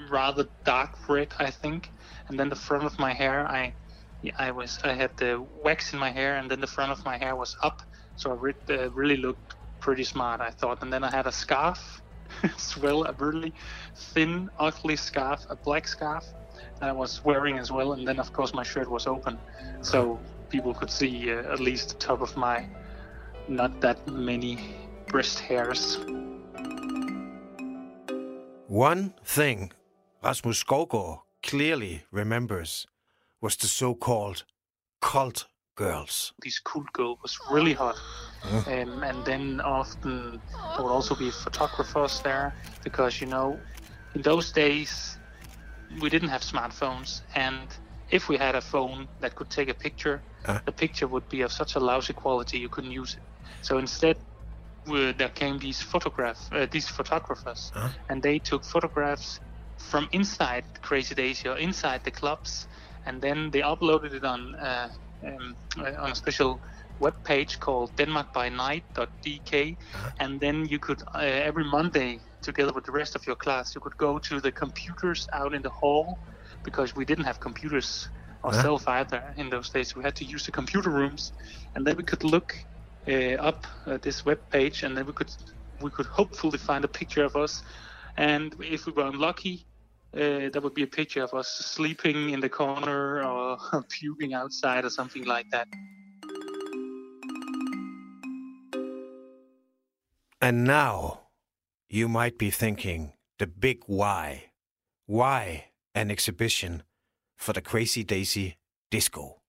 rather 0.09 0.47
dark 0.63 0.91
red. 1.07 1.33
I 1.39 1.51
think, 1.51 1.91
and 2.27 2.39
then 2.39 2.49
the 2.49 2.55
front 2.55 2.83
of 2.83 2.97
my 2.99 3.13
hair, 3.13 3.47
I, 3.47 3.73
I 4.37 4.51
was 4.51 4.79
I 4.83 4.93
had 4.93 5.15
the 5.17 5.43
wax 5.63 5.93
in 5.93 5.99
my 5.99 6.09
hair, 6.11 6.37
and 6.37 6.49
then 6.49 6.59
the 6.59 6.67
front 6.67 6.91
of 6.91 7.05
my 7.05 7.17
hair 7.17 7.35
was 7.35 7.55
up, 7.61 7.81
so 8.15 8.31
I 8.31 8.33
re- 8.33 8.53
uh, 8.69 8.89
really 8.91 9.17
looked 9.17 9.55
pretty 9.79 10.03
smart. 10.03 10.41
I 10.41 10.49
thought, 10.49 10.81
and 10.81 10.91
then 10.91 11.03
I 11.03 11.11
had 11.11 11.27
a 11.27 11.31
scarf 11.31 12.01
as 12.43 12.75
well, 12.77 13.05
a 13.05 13.13
really 13.13 13.53
thin, 13.95 14.49
ugly 14.59 14.95
scarf, 14.95 15.45
a 15.49 15.55
black 15.55 15.87
scarf 15.87 16.25
that 16.79 16.89
I 16.89 16.91
was 16.91 17.23
wearing 17.23 17.57
as 17.57 17.71
well, 17.71 17.93
and 17.93 18.07
then 18.07 18.19
of 18.19 18.33
course 18.33 18.53
my 18.53 18.63
shirt 18.63 18.89
was 18.89 19.07
open, 19.07 19.37
so 19.81 20.19
people 20.49 20.73
could 20.73 20.91
see 20.91 21.31
uh, 21.31 21.53
at 21.53 21.59
least 21.59 21.89
the 21.89 21.95
top 21.95 22.21
of 22.21 22.35
my 22.37 22.67
not 23.47 23.81
that 23.81 24.07
many 24.07 24.57
breast 25.07 25.39
hairs. 25.39 25.97
One 28.67 29.13
thing 29.25 29.71
Rasmus 30.23 30.63
Skovgaard 30.63 31.21
clearly 31.41 32.03
remembers 32.11 32.85
was 33.41 33.55
the 33.55 33.67
so-called 33.67 34.43
cult 35.01 35.47
girls. 35.75 36.33
this 36.43 36.59
cool 36.59 36.85
girl 36.91 37.17
was 37.23 37.39
really 37.49 37.73
hot. 37.73 37.95
Um, 38.67 39.01
and 39.03 39.25
then 39.25 39.61
often 39.61 40.41
there 40.51 40.83
would 40.83 40.91
also 40.91 41.15
be 41.15 41.31
photographers 41.31 42.21
there 42.21 42.53
because, 42.83 43.21
you 43.21 43.27
know, 43.27 43.57
in 44.13 44.21
those 44.21 44.51
days 44.51 45.17
we 46.01 46.09
didn't 46.09 46.29
have 46.29 46.41
smartphones. 46.41 47.21
And 47.35 47.67
if 48.09 48.29
we 48.29 48.37
had 48.37 48.55
a 48.55 48.61
phone 48.61 49.07
that 49.19 49.35
could 49.35 49.49
take 49.49 49.69
a 49.69 49.73
picture, 49.73 50.21
Uh. 50.45 50.59
the 50.65 50.71
picture 50.71 51.07
would 51.07 51.27
be 51.29 51.41
of 51.41 51.51
such 51.51 51.75
a 51.75 51.79
lousy 51.79 52.13
quality 52.13 52.57
you 52.59 52.69
couldn't 52.69 52.91
use 52.91 53.15
it. 53.15 53.23
So 53.61 53.77
instead, 53.77 54.17
we, 54.85 55.11
there 55.11 55.29
came 55.29 55.59
these 55.59 55.81
photograph, 55.81 56.39
uh, 56.51 56.65
these 56.71 56.87
photographers, 56.87 57.71
Huh? 57.73 57.89
and 58.09 58.23
they 58.23 58.39
took 58.39 58.63
photographs 58.63 59.39
from 59.77 60.07
inside 60.11 60.63
Crazy 60.81 61.15
Daisy 61.15 61.47
or 61.49 61.57
inside 61.57 62.03
the 62.03 62.11
clubs, 62.11 62.67
and 63.05 63.21
then 63.21 63.51
they 63.51 63.61
uploaded 63.61 64.13
it 64.13 64.23
on 64.23 64.55
uh, 64.55 64.89
um, 65.25 65.55
uh, 65.77 66.03
on 66.03 66.11
a 66.11 66.15
special 66.15 66.61
web 66.99 67.15
page 67.25 67.59
called 67.59 67.95
denmarkbynight.dk, 67.97 69.77
and 70.19 70.39
then 70.39 70.65
you 70.65 70.79
could 70.79 71.01
uh, 71.15 71.19
every 71.19 71.63
Monday, 71.63 72.19
together 72.41 72.73
with 72.73 72.85
the 72.85 72.91
rest 72.91 73.15
of 73.15 73.25
your 73.27 73.35
class, 73.35 73.75
you 73.75 73.81
could 73.81 73.97
go 73.97 74.19
to 74.19 74.39
the 74.41 74.51
computers 74.51 75.27
out 75.33 75.53
in 75.53 75.61
the 75.61 75.69
hall 75.69 76.19
because 76.63 76.95
we 76.95 77.05
didn't 77.05 77.25
have 77.25 77.39
computers 77.39 78.09
or 78.43 78.51
Huh? 78.51 78.61
self 78.61 78.87
either 78.87 79.33
in 79.37 79.49
those 79.49 79.69
days. 79.69 79.95
We 79.95 80.03
had 80.03 80.15
to 80.17 80.25
use 80.25 80.45
the 80.45 80.51
computer 80.51 80.89
rooms, 80.89 81.33
and 81.75 81.85
then 81.85 81.97
we 81.97 82.03
could 82.03 82.23
look 82.23 82.53
uh, 83.07 83.35
up 83.49 83.65
uh, 83.85 83.97
this 84.01 84.25
web 84.25 84.39
page, 84.51 84.83
and 84.83 84.97
then 84.97 85.05
we 85.05 85.13
could 85.13 85.31
we 85.81 85.91
could 85.91 86.07
hopefully 86.07 86.57
find 86.57 86.83
a 86.85 86.87
picture 86.89 87.25
of 87.25 87.35
us. 87.35 87.63
And 88.17 88.55
if 88.61 88.85
we 88.85 88.93
were 88.93 89.07
unlucky, 89.07 89.67
uh, 90.15 90.49
there 90.51 90.61
would 90.61 90.73
be 90.73 90.83
a 90.83 90.87
picture 90.87 91.23
of 91.23 91.33
us 91.33 91.47
sleeping 91.47 92.31
in 92.31 92.39
the 92.41 92.49
corner 92.49 93.23
or 93.23 93.57
puking 93.89 94.33
outside 94.33 94.85
or 94.85 94.89
something 94.89 95.25
like 95.25 95.49
that. 95.51 95.67
And 100.41 100.63
now 100.63 101.27
you 101.89 102.07
might 102.07 102.37
be 102.37 102.49
thinking 102.49 103.11
the 103.39 103.47
big 103.47 103.83
why. 103.87 104.51
Why 105.05 105.65
an 105.93 106.09
exhibition 106.09 106.83
for 107.35 107.51
the 107.51 107.61
Crazy 107.61 108.05
Daisy 108.05 108.57
Disco? 108.89 109.41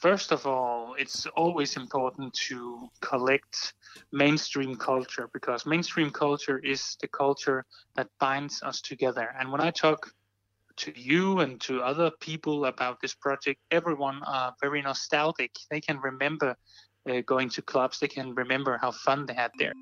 First 0.00 0.32
of 0.32 0.46
all, 0.46 0.94
it's 0.98 1.26
always 1.36 1.76
important 1.76 2.32
to 2.48 2.88
collect 3.02 3.74
mainstream 4.10 4.74
culture 4.74 5.28
because 5.34 5.66
mainstream 5.66 6.10
culture 6.10 6.58
is 6.58 6.96
the 7.02 7.08
culture 7.08 7.66
that 7.96 8.08
binds 8.18 8.62
us 8.62 8.80
together. 8.80 9.34
And 9.38 9.52
when 9.52 9.60
I 9.60 9.70
talk 9.70 10.10
to 10.76 10.98
you 10.98 11.40
and 11.40 11.60
to 11.60 11.82
other 11.82 12.10
people 12.20 12.64
about 12.64 13.00
this 13.00 13.14
project, 13.14 13.60
everyone 13.70 14.22
are 14.26 14.54
very 14.62 14.80
nostalgic. 14.80 15.52
They 15.70 15.80
can 15.80 16.00
remember 16.00 16.56
uh, 17.08 17.20
going 17.26 17.50
to 17.50 17.62
clubs, 17.62 18.00
they 18.00 18.08
can 18.08 18.34
remember 18.34 18.78
how 18.78 18.92
fun 18.92 19.26
they 19.26 19.34
had 19.34 19.50
there. 19.58 19.74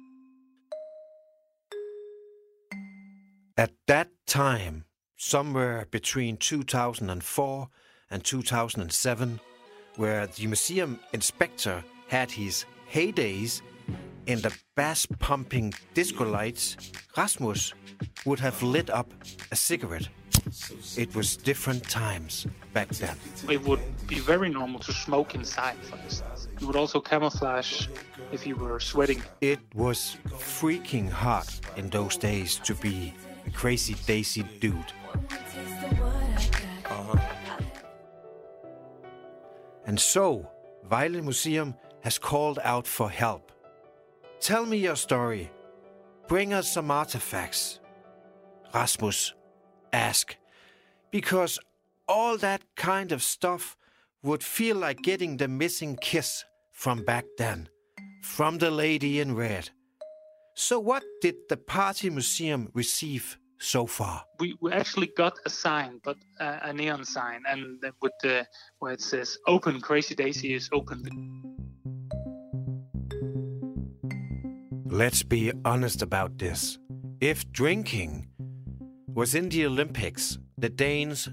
At 3.61 3.73
that 3.89 4.09
time, 4.27 4.87
somewhere 5.19 5.87
between 5.91 6.39
2004 6.39 7.69
and 8.11 8.25
2007, 8.25 9.41
where 9.97 10.27
the 10.27 10.47
museum 10.47 10.99
inspector 11.13 11.85
had 12.09 12.31
his 12.31 12.65
heydays 12.91 13.61
in 14.25 14.41
the 14.41 14.57
bass 14.77 15.05
pumping 15.19 15.75
disco 15.93 16.25
lights, 16.25 16.79
Rasmus 17.19 17.75
would 18.25 18.41
have 18.41 18.63
lit 18.63 18.89
up 18.89 19.13
a 19.53 19.57
cigarette. 19.57 20.09
It 20.97 21.15
was 21.15 21.37
different 21.37 21.85
times 21.85 22.47
back 22.73 22.89
then. 22.89 23.17
It 23.47 23.63
would 23.65 23.83
be 24.07 24.21
very 24.21 24.49
normal 24.49 24.81
to 24.81 24.93
smoke 24.95 25.35
inside, 25.35 25.77
for 25.83 25.99
instance. 25.99 26.49
You 26.59 26.67
would 26.67 26.77
also 26.77 26.99
camouflage 26.99 27.89
if 28.33 28.47
you 28.47 28.57
were 28.57 28.81
sweating. 28.81 29.23
It 29.43 29.61
was 29.75 30.17
freaking 30.29 31.11
hot 31.11 31.61
in 31.77 31.91
those 31.91 32.17
days 32.17 32.57
to 32.65 32.75
be 32.75 33.13
crazy 33.51 33.95
Daisy 34.07 34.43
dude. 34.61 34.93
Uh-huh. 36.85 37.19
And 39.87 39.99
so, 39.99 40.51
Vejle 40.89 41.23
Museum 41.23 41.75
has 42.03 42.19
called 42.19 42.59
out 42.63 42.87
for 42.87 43.11
help. 43.11 43.53
Tell 44.41 44.65
me 44.65 44.79
your 44.79 44.97
story. 44.97 45.51
Bring 46.29 46.53
us 46.53 46.73
some 46.73 46.91
artifacts. 46.91 47.81
Rasmus, 48.73 49.35
ask. 49.93 50.37
Because 51.11 51.59
all 52.07 52.39
that 52.39 52.63
kind 52.77 53.13
of 53.13 53.23
stuff 53.23 53.77
would 54.23 54.43
feel 54.43 54.77
like 54.77 55.03
getting 55.03 55.37
the 55.37 55.49
missing 55.49 55.97
kiss 56.01 56.45
from 56.71 57.05
back 57.05 57.25
then, 57.37 57.69
from 58.23 58.59
the 58.59 58.71
lady 58.71 59.21
in 59.21 59.35
red. 59.35 59.71
So, 60.55 60.79
what 60.79 61.03
did 61.21 61.35
the 61.49 61.57
Party 61.57 62.11
Museum 62.11 62.71
receive 62.75 63.39
so 63.61 63.87
far? 63.87 64.25
we, 64.41 64.57
we 64.61 64.73
actually 64.73 65.11
got 65.17 65.35
a 65.45 65.51
sign, 65.51 66.01
but 66.03 66.17
uh, 66.41 66.59
a 66.63 66.73
neon 66.73 67.05
sign, 67.05 67.43
and 67.47 67.79
with 68.01 68.13
the 68.23 68.47
where 68.79 68.93
it 68.93 69.03
says 69.03 69.39
"Open 69.47 69.81
Crazy 69.81 70.15
Daisy" 70.15 70.55
is 70.55 70.69
open. 70.73 71.03
Let's 74.87 75.23
be 75.23 75.53
honest 75.65 76.03
about 76.03 76.39
this. 76.39 76.79
If 77.21 77.53
drinking 77.53 78.29
was 79.07 79.35
in 79.35 79.51
the 79.51 79.67
Olympics, 79.67 80.39
the 80.59 80.71
Danes 80.71 81.29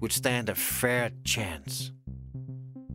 would 0.00 0.12
stand 0.12 0.48
a 0.48 0.54
fair 0.54 1.10
chance. 1.24 1.92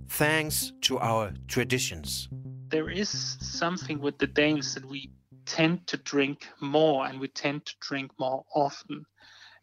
Thanks 0.10 0.72
to 0.82 0.98
our 1.00 1.34
traditions. 1.48 2.30
There 2.70 2.90
is 2.90 3.10
something 3.40 4.00
with 4.00 4.18
the 4.18 4.28
Danes 4.28 4.74
that 4.74 4.86
we 4.86 5.12
tend 5.48 5.88
to 5.88 5.98
drink 5.98 6.48
more, 6.62 7.06
and 7.08 7.20
we 7.20 7.28
tend 7.28 7.66
to 7.66 7.74
drink 7.90 8.12
more 8.20 8.44
often. 8.54 9.06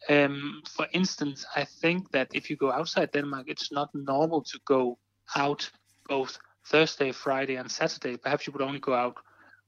Um, 0.08 0.62
for 0.76 0.86
instance, 0.92 1.46
I 1.56 1.64
think 1.82 2.10
that 2.10 2.28
if 2.34 2.50
you 2.50 2.56
go 2.56 2.70
outside 2.72 3.10
Denmark, 3.12 3.46
it's 3.48 3.70
not 3.72 3.88
normal 3.94 4.42
to 4.42 4.58
go 4.66 4.98
out 5.36 5.70
both 6.08 6.38
Thursday, 6.70 7.12
Friday, 7.12 7.56
and 7.56 7.70
Saturday. 7.70 8.16
Perhaps 8.16 8.46
you 8.46 8.52
would 8.52 8.62
only 8.68 8.80
go 8.80 8.94
out 8.94 9.16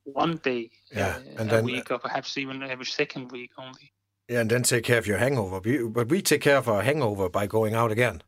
one 0.04 0.36
day 0.42 0.70
Yeah, 0.96 1.16
uh, 1.16 1.40
and 1.40 1.48
a 1.52 1.54
then- 1.54 1.64
week, 1.64 1.90
or 1.90 1.98
perhaps 1.98 2.36
even 2.38 2.62
every 2.62 2.86
second 2.86 3.32
week 3.32 3.50
only. 3.58 3.92
Yeah, 4.28 4.40
and 4.40 4.50
then 4.50 4.62
take 4.62 4.82
care 4.82 4.98
of 4.98 5.06
your 5.06 5.18
hangover. 5.18 5.60
But 5.90 6.08
we 6.10 6.20
take 6.22 6.40
care 6.40 6.58
of 6.58 6.68
our 6.68 6.82
hangover 6.82 7.28
by 7.30 7.46
going 7.46 7.74
out 7.76 7.92
again. 7.92 8.22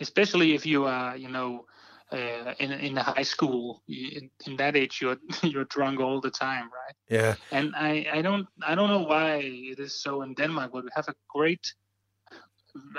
especially 0.00 0.54
if 0.54 0.64
you 0.64 0.84
are, 0.86 1.16
you 1.18 1.28
know, 1.28 1.64
uh, 2.12 2.54
in 2.58 2.72
in 2.72 2.94
the 2.94 3.02
high 3.02 3.22
school. 3.22 3.82
In, 3.88 4.30
in 4.46 4.56
that 4.56 4.76
age, 4.76 5.00
you're 5.00 5.18
you're 5.42 5.64
drunk 5.64 6.00
all 6.00 6.20
the 6.20 6.30
time, 6.30 6.64
right? 6.64 6.96
Yeah, 7.08 7.34
And 7.50 7.74
I, 7.76 8.06
I 8.12 8.22
don't 8.22 8.46
I 8.66 8.74
don't 8.74 8.88
know 8.88 9.02
why 9.02 9.40
it 9.72 9.78
is 9.78 10.02
so 10.02 10.22
in 10.22 10.34
Denmark, 10.34 10.72
but 10.72 10.84
we 10.84 10.90
have 10.94 11.08
a 11.08 11.14
great 11.28 11.74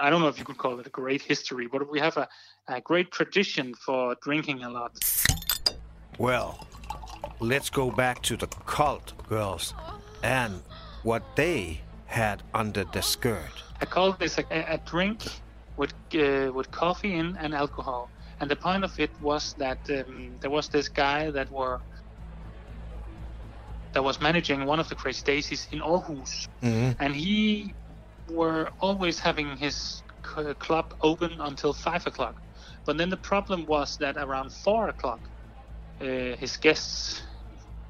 I 0.01 0.09
don't 0.09 0.21
know 0.21 0.27
if 0.27 0.37
you 0.37 0.45
could 0.45 0.57
call 0.57 0.79
it 0.79 0.87
a 0.87 0.89
great 0.89 1.21
history, 1.21 1.67
but 1.67 1.89
we 1.89 1.99
have 1.99 2.17
a, 2.17 2.27
a 2.67 2.81
great 2.81 3.11
tradition 3.11 3.73
for 3.75 4.15
drinking 4.21 4.63
a 4.63 4.69
lot. 4.69 4.91
well, 6.17 6.67
let's 7.39 7.69
go 7.69 7.89
back 7.91 8.21
to 8.23 8.35
the 8.35 8.47
cult 8.65 9.13
girls 9.27 9.73
and 10.23 10.61
what 11.03 11.23
they 11.35 11.81
had 12.07 12.43
under 12.53 12.83
the 12.83 13.01
skirt. 13.01 13.63
I 13.81 13.85
call 13.85 14.11
this 14.13 14.37
a, 14.37 14.43
a 14.51 14.77
drink 14.85 15.21
with 15.77 15.93
uh, 16.13 16.51
with 16.53 16.71
coffee 16.71 17.15
in 17.15 17.37
and 17.37 17.53
alcohol. 17.53 18.09
And 18.39 18.49
the 18.49 18.55
point 18.55 18.83
of 18.83 18.93
it 18.99 19.11
was 19.19 19.53
that 19.57 19.79
um, 19.89 20.37
there 20.41 20.51
was 20.51 20.69
this 20.69 20.89
guy 20.89 21.31
that 21.31 21.51
were 21.51 21.79
that 23.93 24.03
was 24.03 24.21
managing 24.21 24.65
one 24.65 24.79
of 24.79 24.87
the 24.89 24.95
Crazy 24.95 25.23
Daisies 25.25 25.67
in 25.71 25.79
Aarhus, 25.79 26.45
Mhm. 26.63 26.95
and 26.99 27.15
he 27.15 27.75
were 28.29 28.69
always 28.79 29.19
having 29.19 29.57
his 29.57 30.03
club 30.59 30.93
open 31.01 31.31
until 31.39 31.73
five 31.73 32.05
o'clock. 32.05 32.39
But 32.85 32.97
then 32.97 33.09
the 33.09 33.17
problem 33.17 33.65
was 33.65 33.97
that 33.97 34.17
around 34.17 34.53
four 34.53 34.89
o'clock, 34.89 35.27
uh, 36.01 36.35
his 36.37 36.57
guests 36.57 37.23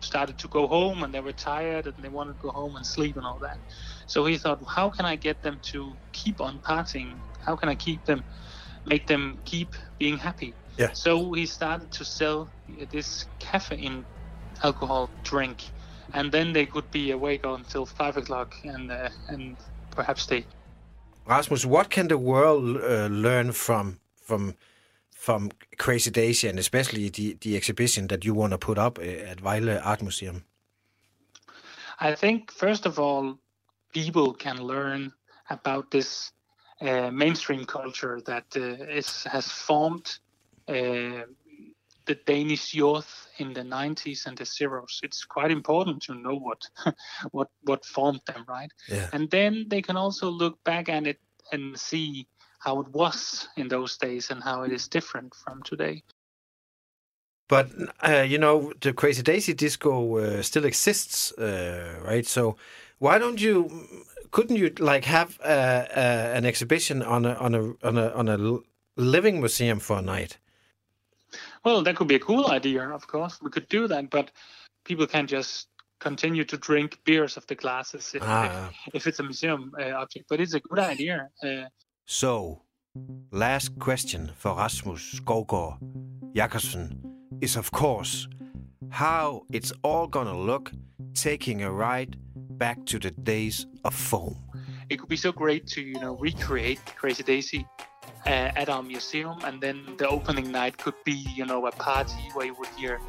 started 0.01 0.37
to 0.39 0.47
go 0.47 0.67
home 0.67 1.03
and 1.03 1.13
they 1.13 1.19
were 1.19 1.33
tired 1.33 1.85
and 1.87 1.95
they 2.03 2.09
wanted 2.09 2.33
to 2.33 2.39
go 2.39 2.49
home 2.51 2.75
and 2.75 2.85
sleep 2.85 3.17
and 3.17 3.25
all 3.25 3.39
that. 3.39 3.59
So 4.07 4.25
he 4.25 4.37
thought, 4.37 4.59
how 4.67 4.89
can 4.89 5.05
I 5.05 5.15
get 5.17 5.41
them 5.41 5.59
to 5.71 5.97
keep 6.13 6.39
on 6.41 6.61
partying? 6.61 7.21
How 7.45 7.55
can 7.57 7.69
I 7.69 7.75
keep 7.75 8.05
them, 8.05 8.23
make 8.89 9.07
them 9.07 9.37
keep 9.45 9.69
being 9.97 10.17
happy? 10.17 10.53
Yeah. 10.77 10.91
So 10.93 11.33
he 11.33 11.45
started 11.45 11.91
to 11.91 12.03
sell 12.03 12.49
this 12.91 13.25
caffeine 13.39 14.05
alcohol 14.63 15.09
drink, 15.23 15.57
and 16.13 16.31
then 16.31 16.53
they 16.53 16.65
could 16.65 16.89
be 16.91 17.11
awake 17.11 17.45
until 17.45 17.85
five 17.85 18.17
o'clock 18.17 18.55
and 18.63 18.91
uh, 18.91 19.09
and 19.29 19.55
perhaps 19.91 20.25
they 20.25 20.45
Rasmus, 21.29 21.63
what 21.63 21.91
can 21.91 22.07
the 22.07 22.17
world 22.17 22.77
uh, 22.77 23.05
learn 23.05 23.51
from 23.51 23.99
from 24.15 24.55
from 25.11 25.51
Crazy 25.77 26.09
Daisy 26.09 26.47
and 26.47 26.57
especially 26.57 27.09
the, 27.09 27.37
the 27.41 27.55
exhibition 27.55 28.07
that 28.07 28.25
you 28.25 28.33
want 28.33 28.51
to 28.51 28.57
put 28.57 28.77
up 28.79 28.97
uh, 28.97 29.31
at 29.31 29.37
Vejle 29.37 29.79
Art 29.85 30.01
Museum? 30.01 30.43
I 31.99 32.15
think 32.15 32.51
first 32.51 32.87
of 32.87 32.97
all, 32.97 33.37
people 33.93 34.33
can 34.33 34.57
learn 34.57 35.11
about 35.49 35.91
this 35.91 36.31
uh, 36.81 37.11
mainstream 37.11 37.65
culture 37.65 38.21
that 38.25 38.45
uh, 38.55 38.83
is 38.99 39.23
has 39.23 39.47
formed 39.47 40.19
uh, 40.67 41.25
the 42.05 42.15
Danish 42.25 42.73
youth 42.73 43.27
in 43.37 43.53
the 43.53 43.61
90s 43.61 44.25
and 44.25 44.37
the 44.37 44.45
zeros. 44.45 44.99
It's 45.03 45.23
quite 45.25 45.51
important 45.51 46.01
to 46.03 46.15
know 46.15 46.35
what 46.35 46.61
what 47.31 47.49
what 47.63 47.85
formed 47.85 48.21
them, 48.25 48.45
right? 48.47 48.71
Yeah. 48.87 49.09
And 49.13 49.29
then 49.29 49.65
they 49.67 49.81
can 49.81 49.97
also 49.97 50.29
look 50.29 50.63
back 50.63 50.89
at 50.89 51.05
it 51.05 51.19
and 51.51 51.77
see 51.77 52.27
how 52.59 52.81
it 52.81 52.87
was 52.89 53.47
in 53.57 53.67
those 53.67 53.97
days 53.97 54.31
and 54.31 54.43
how 54.43 54.63
it 54.63 54.71
is 54.71 54.87
different 54.87 55.33
from 55.35 55.61
today. 55.63 56.03
But 57.47 57.69
uh, 58.07 58.25
you 58.27 58.37
know, 58.37 58.73
the 58.81 58.93
Crazy 58.93 59.23
Daisy 59.23 59.53
disco 59.53 60.17
uh, 60.17 60.41
still 60.41 60.65
exists, 60.65 61.31
uh, 61.33 61.99
right? 62.05 62.25
So 62.25 62.57
why 62.99 63.17
don't 63.17 63.41
you? 63.41 63.69
Couldn't 64.31 64.57
you 64.57 64.71
like 64.79 65.05
have 65.05 65.39
uh, 65.41 65.47
uh, 65.47 66.33
an 66.35 66.45
exhibition 66.45 67.01
on 67.01 67.25
a 67.25 67.33
on 67.35 67.55
a 67.55 67.61
on 67.83 67.97
a 67.97 68.09
on 68.13 68.29
a 68.29 68.37
living 68.95 69.39
museum 69.39 69.79
for 69.79 69.97
a 69.97 70.01
night? 70.01 70.37
Well, 71.65 71.83
that 71.83 71.95
could 71.95 72.07
be 72.07 72.15
a 72.15 72.19
cool 72.19 72.47
idea, 72.51 72.89
of 72.89 73.07
course. 73.07 73.39
We 73.41 73.49
could 73.49 73.67
do 73.69 73.87
that, 73.87 74.09
but 74.09 74.31
people 74.85 75.07
can 75.07 75.27
just 75.27 75.67
continue 75.99 76.45
to 76.45 76.57
drink 76.57 76.97
beers 77.03 77.37
of 77.37 77.45
the 77.47 77.55
glasses 77.55 78.13
if, 78.15 78.23
Ah. 78.23 78.69
if, 78.87 78.95
if 78.95 79.07
it's 79.07 79.19
a 79.19 79.23
museum 79.23 79.71
uh, 79.79 80.01
object. 80.01 80.25
But 80.29 80.39
it's 80.39 80.53
a 80.53 80.59
good 80.59 80.79
idea. 80.79 81.29
Uh, 81.43 81.67
So 82.05 82.61
last 83.31 83.77
question 83.79 84.31
for 84.35 84.55
Rasmus 84.55 85.19
Skovgaard 85.19 85.77
Jakobsen 86.35 87.01
is, 87.41 87.57
of 87.57 87.69
course, 87.71 88.27
how 88.89 89.43
it's 89.51 89.71
all 89.83 90.07
gonna 90.07 90.37
look 90.37 90.71
taking 91.13 91.61
a 91.61 91.71
ride 91.71 92.17
back 92.35 92.85
to 92.85 92.99
the 92.99 93.11
days 93.11 93.65
of 93.83 93.93
foam. 93.93 94.37
It 94.89 94.99
could 94.99 95.09
be 95.09 95.17
so 95.17 95.31
great 95.31 95.67
to 95.67 95.81
you 95.81 95.99
know 95.99 96.15
recreate 96.17 96.79
Crazy 96.95 97.23
Daisy 97.23 97.67
uh, 98.25 98.51
at 98.55 98.69
our 98.69 98.83
museum, 98.83 99.37
and 99.43 99.61
then 99.61 99.95
the 99.97 100.07
opening 100.07 100.51
night 100.51 100.77
could 100.77 100.95
be 101.03 101.13
you 101.35 101.45
know 101.45 101.65
a 101.67 101.71
party 101.71 102.29
where 102.33 102.47
you 102.47 102.55
would 102.55 102.69
hear 102.77 102.99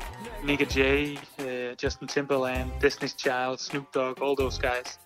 Nick 0.44 0.68
J, 0.68 1.18
uh, 1.38 1.74
Justin 1.76 2.08
Timberland, 2.08 2.72
Destiny's 2.80 3.14
Child, 3.14 3.60
Snoop 3.60 3.90
Dogg, 3.92 4.20
all 4.20 4.34
those 4.34 4.58
guys, 4.58 4.98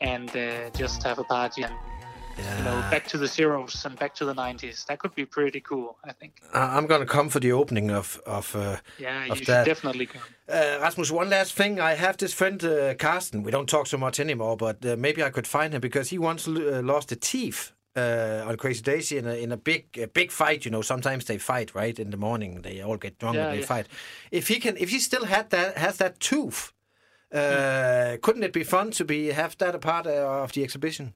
and 0.00 0.30
uh, 0.36 0.70
just 0.70 1.02
have 1.02 1.18
a 1.18 1.24
party 1.24 1.62
and 1.62 1.74
you 2.58 2.64
know 2.64 2.80
back 2.90 3.06
to 3.08 3.18
the 3.18 3.26
zeros 3.26 3.84
and 3.84 3.98
back 3.98 4.14
to 4.14 4.24
the 4.24 4.34
90s. 4.34 4.84
That 4.86 4.98
could 4.98 5.14
be 5.14 5.24
pretty 5.26 5.60
cool, 5.60 5.96
I 6.04 6.12
think. 6.12 6.32
I'm 6.54 6.86
gonna 6.86 7.06
come 7.06 7.28
for 7.30 7.40
the 7.40 7.52
opening 7.52 7.90
of 7.90 8.20
of. 8.26 8.54
Uh, 8.54 8.76
Yeah, 8.98 9.24
you 9.26 9.32
Of 9.32 9.38
should 9.38 9.64
definitely 9.64 10.06
come. 10.06 10.22
Uh, 10.48 10.78
Rasmus, 10.82 11.10
one 11.10 11.28
last 11.30 11.52
thing. 11.54 11.80
I 11.80 11.94
have 11.96 12.16
this 12.16 12.34
friend, 12.34 12.62
uh, 12.64 12.94
Carsten. 12.94 13.42
We 13.44 13.50
don't 13.50 13.68
talk 13.68 13.86
so 13.86 13.98
much 13.98 14.18
anymore, 14.20 14.56
but 14.56 14.84
uh, 14.84 14.96
maybe 14.96 15.22
I 15.22 15.30
could 15.30 15.46
find 15.46 15.72
him 15.74 15.80
because 15.80 16.10
he 16.10 16.18
once 16.18 16.48
uh, 16.48 16.80
lost 16.84 17.12
a 17.12 17.16
teeth 17.16 17.72
uh, 17.96 18.48
on 18.48 18.56
Crazy 18.56 18.82
Daisy 18.82 19.16
in 19.18 19.26
a, 19.26 19.34
in 19.34 19.52
a 19.52 19.56
big 19.56 19.84
a 19.98 20.06
big 20.06 20.30
fight. 20.32 20.64
You 20.64 20.70
know, 20.70 20.82
sometimes 20.82 21.24
they 21.24 21.38
fight 21.38 21.74
right 21.74 21.98
in 21.98 22.10
the 22.10 22.16
morning. 22.16 22.62
They 22.62 22.82
all 22.82 22.96
get 22.98 23.18
drunk 23.18 23.36
Yeah, 23.36 23.44
and 23.46 23.52
they 23.54 23.60
yeah. 23.60 23.66
fight. 23.74 23.86
If 24.30 24.48
he 24.48 24.58
can, 24.60 24.76
if 24.76 24.90
he 24.90 24.98
still 25.00 25.24
had 25.26 25.50
that 25.50 25.76
has 25.78 25.96
that 25.96 26.18
tooth, 26.18 26.72
uh, 27.32 28.16
couldn't 28.22 28.42
it 28.44 28.52
be 28.52 28.64
fun 28.64 28.90
to 28.90 29.04
be 29.04 29.32
have 29.32 29.56
that 29.58 29.74
a 29.74 29.78
part 29.78 30.06
of 30.06 30.52
the 30.52 30.62
exhibition? 30.64 31.14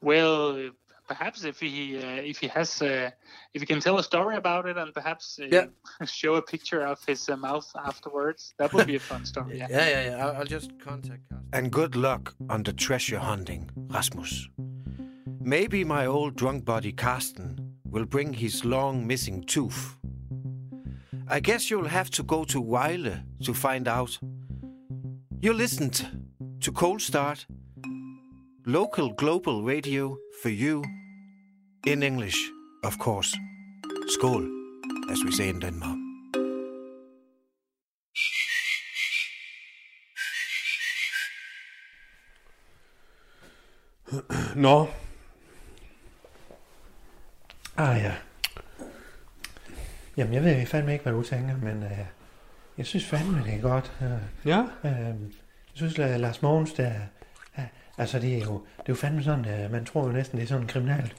Well, 0.00 0.70
perhaps 1.08 1.44
if 1.44 1.60
he 1.60 1.98
uh, 1.98 2.20
if 2.32 2.38
he 2.38 2.48
has 2.48 2.82
uh, 2.82 3.10
if 3.54 3.62
he 3.62 3.66
can 3.66 3.80
tell 3.80 3.98
a 3.98 4.02
story 4.02 4.36
about 4.36 4.66
it 4.66 4.76
and 4.76 4.92
perhaps 4.92 5.38
uh, 5.40 5.46
Yeah. 5.50 5.66
show 6.06 6.34
a 6.36 6.42
picture 6.42 6.82
of 6.82 6.98
his 7.06 7.28
uh, 7.28 7.36
mouth 7.36 7.70
afterwards, 7.84 8.54
that 8.58 8.72
would 8.72 8.86
be 8.86 8.96
a 8.96 9.00
fun 9.00 9.24
story. 9.24 9.58
Yeah. 9.60 9.68
Yeah, 9.70 9.88
yeah, 9.88 10.10
yeah. 10.10 10.26
I'll, 10.26 10.36
I'll 10.38 10.44
just 10.56 10.70
contact 10.80 11.22
Carsten. 11.28 11.48
And 11.52 11.70
good 11.72 11.96
luck 11.96 12.34
on 12.50 12.62
the 12.62 12.72
treasure 12.72 13.18
hunting, 13.18 13.70
Rasmus. 13.76 14.48
Maybe 15.40 15.84
my 15.84 16.06
old 16.06 16.34
drunk 16.36 16.64
buddy 16.64 16.92
Carsten 16.92 17.76
will 17.88 18.04
bring 18.06 18.32
his 18.34 18.64
long 18.64 19.06
missing 19.06 19.44
tooth. 19.44 19.96
I 21.28 21.40
guess 21.40 21.70
you'll 21.70 21.88
have 21.88 22.10
to 22.10 22.22
go 22.22 22.44
to 22.44 22.60
Weile 22.62 23.22
to 23.44 23.54
find 23.54 23.88
out. 23.88 24.18
You 25.40 25.52
listened 25.52 26.04
to 26.60 26.72
Cold 26.72 27.00
Start, 27.02 27.46
local 28.66 29.14
global 29.14 29.62
radio 29.62 30.18
for 30.42 30.48
you, 30.48 30.82
in 31.86 32.02
English, 32.02 32.36
of 32.84 32.98
course. 32.98 33.38
Skål, 34.08 34.50
as 35.10 35.24
we 35.24 35.32
say 35.32 35.48
in 35.48 35.60
Denmark. 35.60 35.96
Nå, 44.56 44.88
Ah 47.78 48.02
ja. 48.02 48.14
Jamen, 50.16 50.34
jeg 50.34 50.44
ved 50.44 50.66
fandme 50.66 50.92
ikke, 50.92 51.02
hvad 51.02 51.12
du 51.12 51.22
tænker, 51.22 51.56
men 51.56 51.82
uh, 51.82 51.98
jeg 52.78 52.86
synes 52.86 53.06
fandme, 53.06 53.44
det 53.44 53.54
er 53.54 53.60
godt. 53.60 53.92
Uh, 54.00 54.48
ja. 54.48 54.60
uh, 54.60 54.90
jeg 54.90 55.14
synes, 55.74 55.98
at 55.98 56.20
Lars 56.20 56.42
Mogens, 56.42 56.72
der, 56.72 56.92
altså 57.98 58.18
det 58.18 58.34
er 58.36 58.44
jo, 58.44 58.52
det 58.52 58.78
er 58.78 58.84
jo 58.88 58.94
fandme 58.94 59.22
sådan, 59.22 59.64
uh, 59.64 59.72
man 59.72 59.84
tror 59.84 60.06
jo 60.06 60.12
næsten, 60.12 60.38
det 60.38 60.44
er 60.44 60.48
sådan 60.48 60.62
en 60.62 60.68
kriminal 60.68 61.12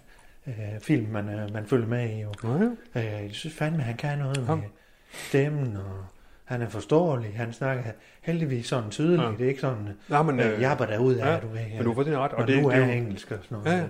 uh, 0.47 0.53
film, 0.81 1.07
man, 1.11 1.25
uh, 1.43 1.53
man 1.53 1.65
følger 1.65 1.87
med 1.87 2.09
i. 2.09 2.21
Jo. 2.21 2.31
Ja, 2.43 2.49
Uh, 2.95 3.03
jeg 3.23 3.29
synes 3.31 3.55
fandme, 3.55 3.81
han 3.81 3.97
kan 3.97 4.17
noget 4.19 4.45
Ja. 4.47 4.55
med 4.55 4.63
stemmen, 5.11 5.77
og 5.77 6.05
han 6.45 6.61
er 6.61 6.69
forståelig. 6.69 7.33
Han 7.37 7.53
snakker 7.53 7.83
heldigvis 8.21 8.65
sådan 8.67 8.89
tydeligt. 8.89 9.21
Ja. 9.23 9.27
Det 9.31 9.41
er 9.41 9.47
ikke 9.49 9.61
sådan, 9.61 9.89
Nej, 10.09 10.21
men, 10.23 10.39
uh, 10.39 10.45
øh, 10.45 10.61
jabber 10.61 10.85
derud 10.85 11.15
af, 11.15 11.33
ja, 11.33 11.39
du 11.39 11.47
ved. 11.47 11.59
men 11.75 11.83
du 11.83 11.89
har 11.89 11.93
fuldstændig 11.95 12.19
ret. 12.21 12.31
og 12.31 12.47
det, 12.47 12.63
nu 12.63 12.69
det, 12.69 12.77
er 12.77 12.85
det, 12.85 12.95
engelsk 12.95 13.31
og 13.31 13.37
sådan 13.43 13.57
noget. 13.57 13.71
Ja, 13.77 13.81
ja. 13.81 13.87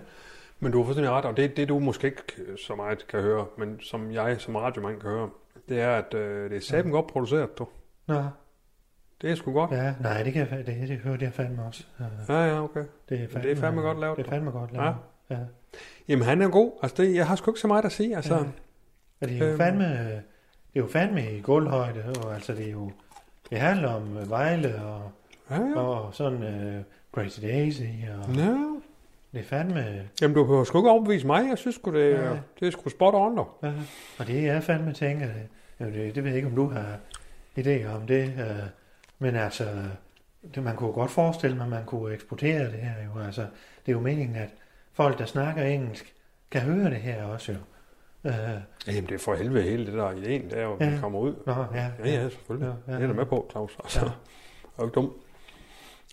Men 0.59 0.71
du 0.71 0.77
har 0.77 0.85
fuldstændig 0.85 1.11
ret, 1.11 1.25
og 1.25 1.37
det, 1.37 1.57
det 1.57 1.69
du 1.69 1.79
måske 1.79 2.07
ikke 2.07 2.23
så 2.67 2.75
meget 2.75 3.07
kan 3.07 3.21
høre, 3.21 3.45
men 3.57 3.79
som 3.81 4.11
jeg 4.11 4.35
som 4.39 4.55
radiomand 4.55 5.01
kan 5.01 5.09
høre, 5.09 5.29
det 5.69 5.81
er, 5.81 5.89
at 5.91 6.13
øh, 6.13 6.49
det 6.49 6.57
er 6.57 6.61
saben 6.61 6.91
godt 6.91 7.07
produceret, 7.07 7.57
du. 7.57 7.67
Nå, 8.07 8.23
Det 9.21 9.31
er 9.31 9.35
sgu 9.35 9.53
godt. 9.53 9.71
ja, 9.71 9.93
nej, 10.01 10.23
det, 10.23 10.33
kan 10.33 10.47
jeg, 10.51 10.65
det, 10.67 10.87
det 10.89 10.97
hørte 10.97 11.25
jeg 11.25 11.33
fandme 11.33 11.63
også. 11.63 11.83
Ja, 12.29 12.45
ja, 12.45 12.63
okay. 12.63 12.83
Det 13.09 13.27
er 13.35 13.41
det 13.41 13.51
er 13.51 13.55
fandme 13.55 13.81
godt 13.81 13.99
lavet, 13.99 14.17
Det 14.17 14.25
er 14.25 14.29
fandme 14.29 14.51
godt 14.51 14.71
lavet. 14.73 14.95
Ja. 15.29 15.35
ja. 15.35 15.41
Jamen, 16.07 16.25
han 16.25 16.41
er 16.41 16.49
god. 16.49 16.71
Altså, 16.81 17.03
det, 17.03 17.15
jeg 17.15 17.27
har 17.27 17.35
sgu 17.35 17.51
ikke 17.51 17.59
så 17.59 17.67
meget 17.67 17.85
at 17.85 17.91
sige. 17.91 18.15
Altså, 18.15 18.33
Ja. 18.35 18.39
Og 19.21 19.27
det 19.29 19.35
er 19.35 19.39
jo 19.39 19.45
Øhm. 19.45 19.57
fandme, 19.57 19.83
det 19.83 20.13
er 20.75 20.79
jo 20.79 20.87
fandme 20.87 21.31
i 21.31 21.41
gulvhøjde, 21.41 22.03
og 22.25 22.33
altså 22.33 22.53
det 22.53 22.67
er 22.67 22.71
jo, 22.71 22.91
det 23.49 23.57
handler 23.59 23.89
om 23.93 24.17
øh, 24.17 24.29
Vejle 24.29 24.81
og, 24.83 25.11
ja, 25.49 25.55
ja. 25.61 25.79
og 25.79 26.13
sådan 26.13 26.37
uh, 26.77 26.83
Crazy 27.13 27.41
Daisy, 27.41 27.81
og 27.81 28.35
ja. 28.35 28.49
det 29.33 29.39
er 29.39 29.43
fandme, 29.43 29.85
Jamen, 30.21 30.35
du 30.35 30.43
behøver 30.43 30.63
sgu 30.63 30.79
ikke 30.79 30.89
overbevise 30.89 31.27
mig. 31.27 31.49
Jeg 31.49 31.57
synes 31.57 31.75
sgu, 31.75 31.93
det, 31.93 32.19
Nej. 32.19 32.37
det 32.59 32.67
er 32.67 32.71
sgu 32.71 32.89
spot 32.89 33.13
on, 33.13 33.37
dog. 33.37 33.59
ja, 33.63 33.71
og 34.19 34.27
det 34.27 34.49
er 34.49 34.59
fandme 34.59 34.93
tænker 34.93 35.27
det, 35.79 35.93
det, 35.93 36.15
det 36.15 36.23
ved 36.23 36.29
jeg 36.31 36.35
ikke, 36.37 36.47
om 36.49 36.55
du 36.55 36.69
har 36.69 36.97
idéer 37.59 37.87
om 37.95 38.01
det, 38.07 38.33
uh, 38.37 38.67
men 39.19 39.35
altså, 39.35 39.83
det, 40.55 40.63
man 40.63 40.75
kunne 40.75 40.91
godt 40.93 41.11
forestille 41.11 41.55
mig, 41.57 41.63
at 41.63 41.69
man 41.69 41.85
kunne 41.85 42.13
eksportere 42.13 42.63
det 42.71 42.79
her 42.79 43.03
jo, 43.05 43.19
altså, 43.19 43.41
det 43.85 43.91
er 43.91 43.93
jo 43.93 43.99
meningen, 43.99 44.35
at 44.35 44.49
folk, 44.93 45.17
der 45.19 45.25
snakker 45.25 45.63
engelsk, 45.63 46.13
kan 46.51 46.61
høre 46.61 46.89
det 46.89 46.97
her 47.01 47.23
også 47.23 47.51
jo. 47.51 47.57
Uh, 48.23 48.33
Jamen, 48.87 49.05
det 49.09 49.11
er 49.11 49.17
for 49.19 49.35
helvede 49.35 49.63
hele 49.63 49.85
det 49.85 49.93
der 49.93 50.11
ideen, 50.11 50.49
det 50.49 50.57
er 50.59 50.63
jo, 50.63 50.75
at 50.75 50.93
Ja. 50.93 50.99
kommer 51.01 51.19
ud. 51.19 51.35
nå, 51.45 51.53
ja, 51.53 51.91
Ja, 51.99 52.09
ja, 52.09 52.29
selvfølgelig. 52.29 52.75
Ja, 52.87 52.93
ja. 52.93 52.99
Det 53.01 53.09
er 53.09 53.13
med 53.13 53.25
på, 53.25 53.47
Claus. 53.51 53.77
Altså, 53.83 54.05
Ja. 54.05 54.11
jo 54.79 54.83
ikke 54.85 54.95
dum. 54.95 55.13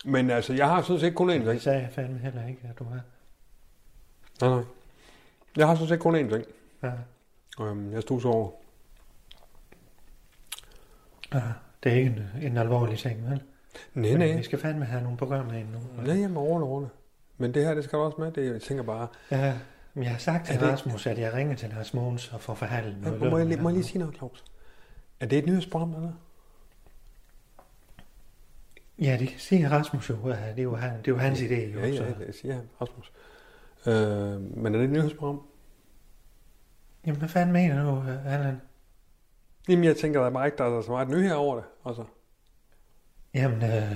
Men 0.05 0.29
altså, 0.29 0.53
jeg 0.53 0.67
har 0.69 0.81
sådan 0.81 0.99
set 0.99 1.15
kun 1.15 1.29
én 1.29 1.33
Det 1.33 1.45
ting. 1.45 1.61
sagde 1.61 1.79
jeg 1.81 1.89
fandme 1.91 2.19
heller 2.19 2.47
ikke, 2.47 2.61
at 2.69 2.79
du 2.79 2.83
har. 2.83 2.99
Nej, 4.41 4.49
nej. 4.55 4.63
Jeg 5.57 5.67
har 5.67 5.75
sådan 5.75 5.87
set 5.87 5.99
kun 5.99 6.15
én 6.15 6.29
ting. 6.33 6.45
Ja. 6.83 6.91
Øhm, 7.65 7.91
jeg 7.91 8.01
stod 8.01 8.21
så 8.21 8.27
over. 8.27 8.51
Ja, 11.33 11.41
det 11.85 11.93
er 11.93 11.97
ikke 11.97 12.23
en, 12.41 12.43
en 12.51 12.57
alvorlig 12.57 12.97
ting, 12.97 13.29
vel? 13.29 13.41
Nej, 13.93 14.09
Men 14.11 14.17
nej. 14.19 14.37
Vi 14.37 14.43
skal 14.43 14.59
fandme 14.59 14.85
have 14.85 15.03
nogle 15.03 15.17
programmer 15.17 15.53
ind 15.53 15.67
nu. 15.71 16.03
Nej, 16.03 16.15
jamen, 16.15 16.37
rolig, 16.37 16.67
rolig. 16.67 16.89
Men 17.37 17.53
det 17.53 17.65
her, 17.65 17.73
det 17.73 17.83
skal 17.83 17.99
du 17.99 18.03
også 18.03 18.17
med. 18.21 18.31
Det, 18.31 18.53
jeg 18.53 18.61
tænker 18.61 18.83
bare, 18.83 19.07
Ja, 19.31 19.53
men 19.93 20.03
jeg 20.03 20.11
har 20.11 20.19
sagt 20.19 20.45
til 20.45 20.59
det- 20.59 20.69
Rasmus, 20.69 21.07
at 21.07 21.17
jeg 21.19 21.33
ringer 21.33 21.55
til 21.55 21.69
Lars 21.69 21.93
Mogens 21.93 22.33
og 22.33 22.41
får 22.41 22.53
forhandlet 22.53 22.97
ja, 23.03 23.09
noget. 23.09 23.31
må, 23.31 23.37
jeg, 23.37 23.59
må 23.61 23.69
jeg 23.69 23.73
lige 23.75 23.83
sige 23.85 23.99
noget, 23.99 24.15
Claus? 24.15 24.43
Er 25.19 25.25
det 25.25 25.37
et 25.37 25.45
nyhedsprogram, 25.45 25.93
eller? 25.95 26.11
Ja, 28.99 29.17
det 29.19 29.29
siger 29.37 29.69
Rasmus 29.69 30.09
jo. 30.09 30.15
Ja, 30.29 30.49
det 30.51 30.59
er 30.59 30.63
jo, 30.63 30.75
han, 30.75 30.91
det 30.97 31.07
er 31.07 31.11
jo 31.11 31.17
hans 31.17 31.39
idé. 31.41 31.53
Jo, 31.53 31.79
Ja, 31.79 31.87
ja, 31.87 32.05
det 32.27 32.35
siger 32.41 32.53
han, 32.53 32.63
Rasmus. 32.81 33.11
Øh, 33.87 34.57
men 34.57 34.73
er 34.75 34.79
det 34.79 34.85
et 34.85 34.89
nyhedsprogram? 34.91 35.41
Jamen, 37.05 37.19
hvad 37.19 37.29
fanden 37.29 37.53
mener 37.53 37.83
du, 37.83 38.03
Allan? 38.29 38.61
Jamen, 39.69 39.83
jeg 39.83 39.95
tænker 39.97 40.23
da 40.23 40.29
bare 40.29 40.45
ikke, 40.45 40.57
der 40.57 40.77
er 40.77 40.81
så 40.81 40.91
meget 40.91 41.09
nyhed 41.09 41.31
over 41.31 41.55
det. 41.55 41.63
Altså, 41.85 42.03
Jamen, 43.35 43.63
øh, 43.63 43.95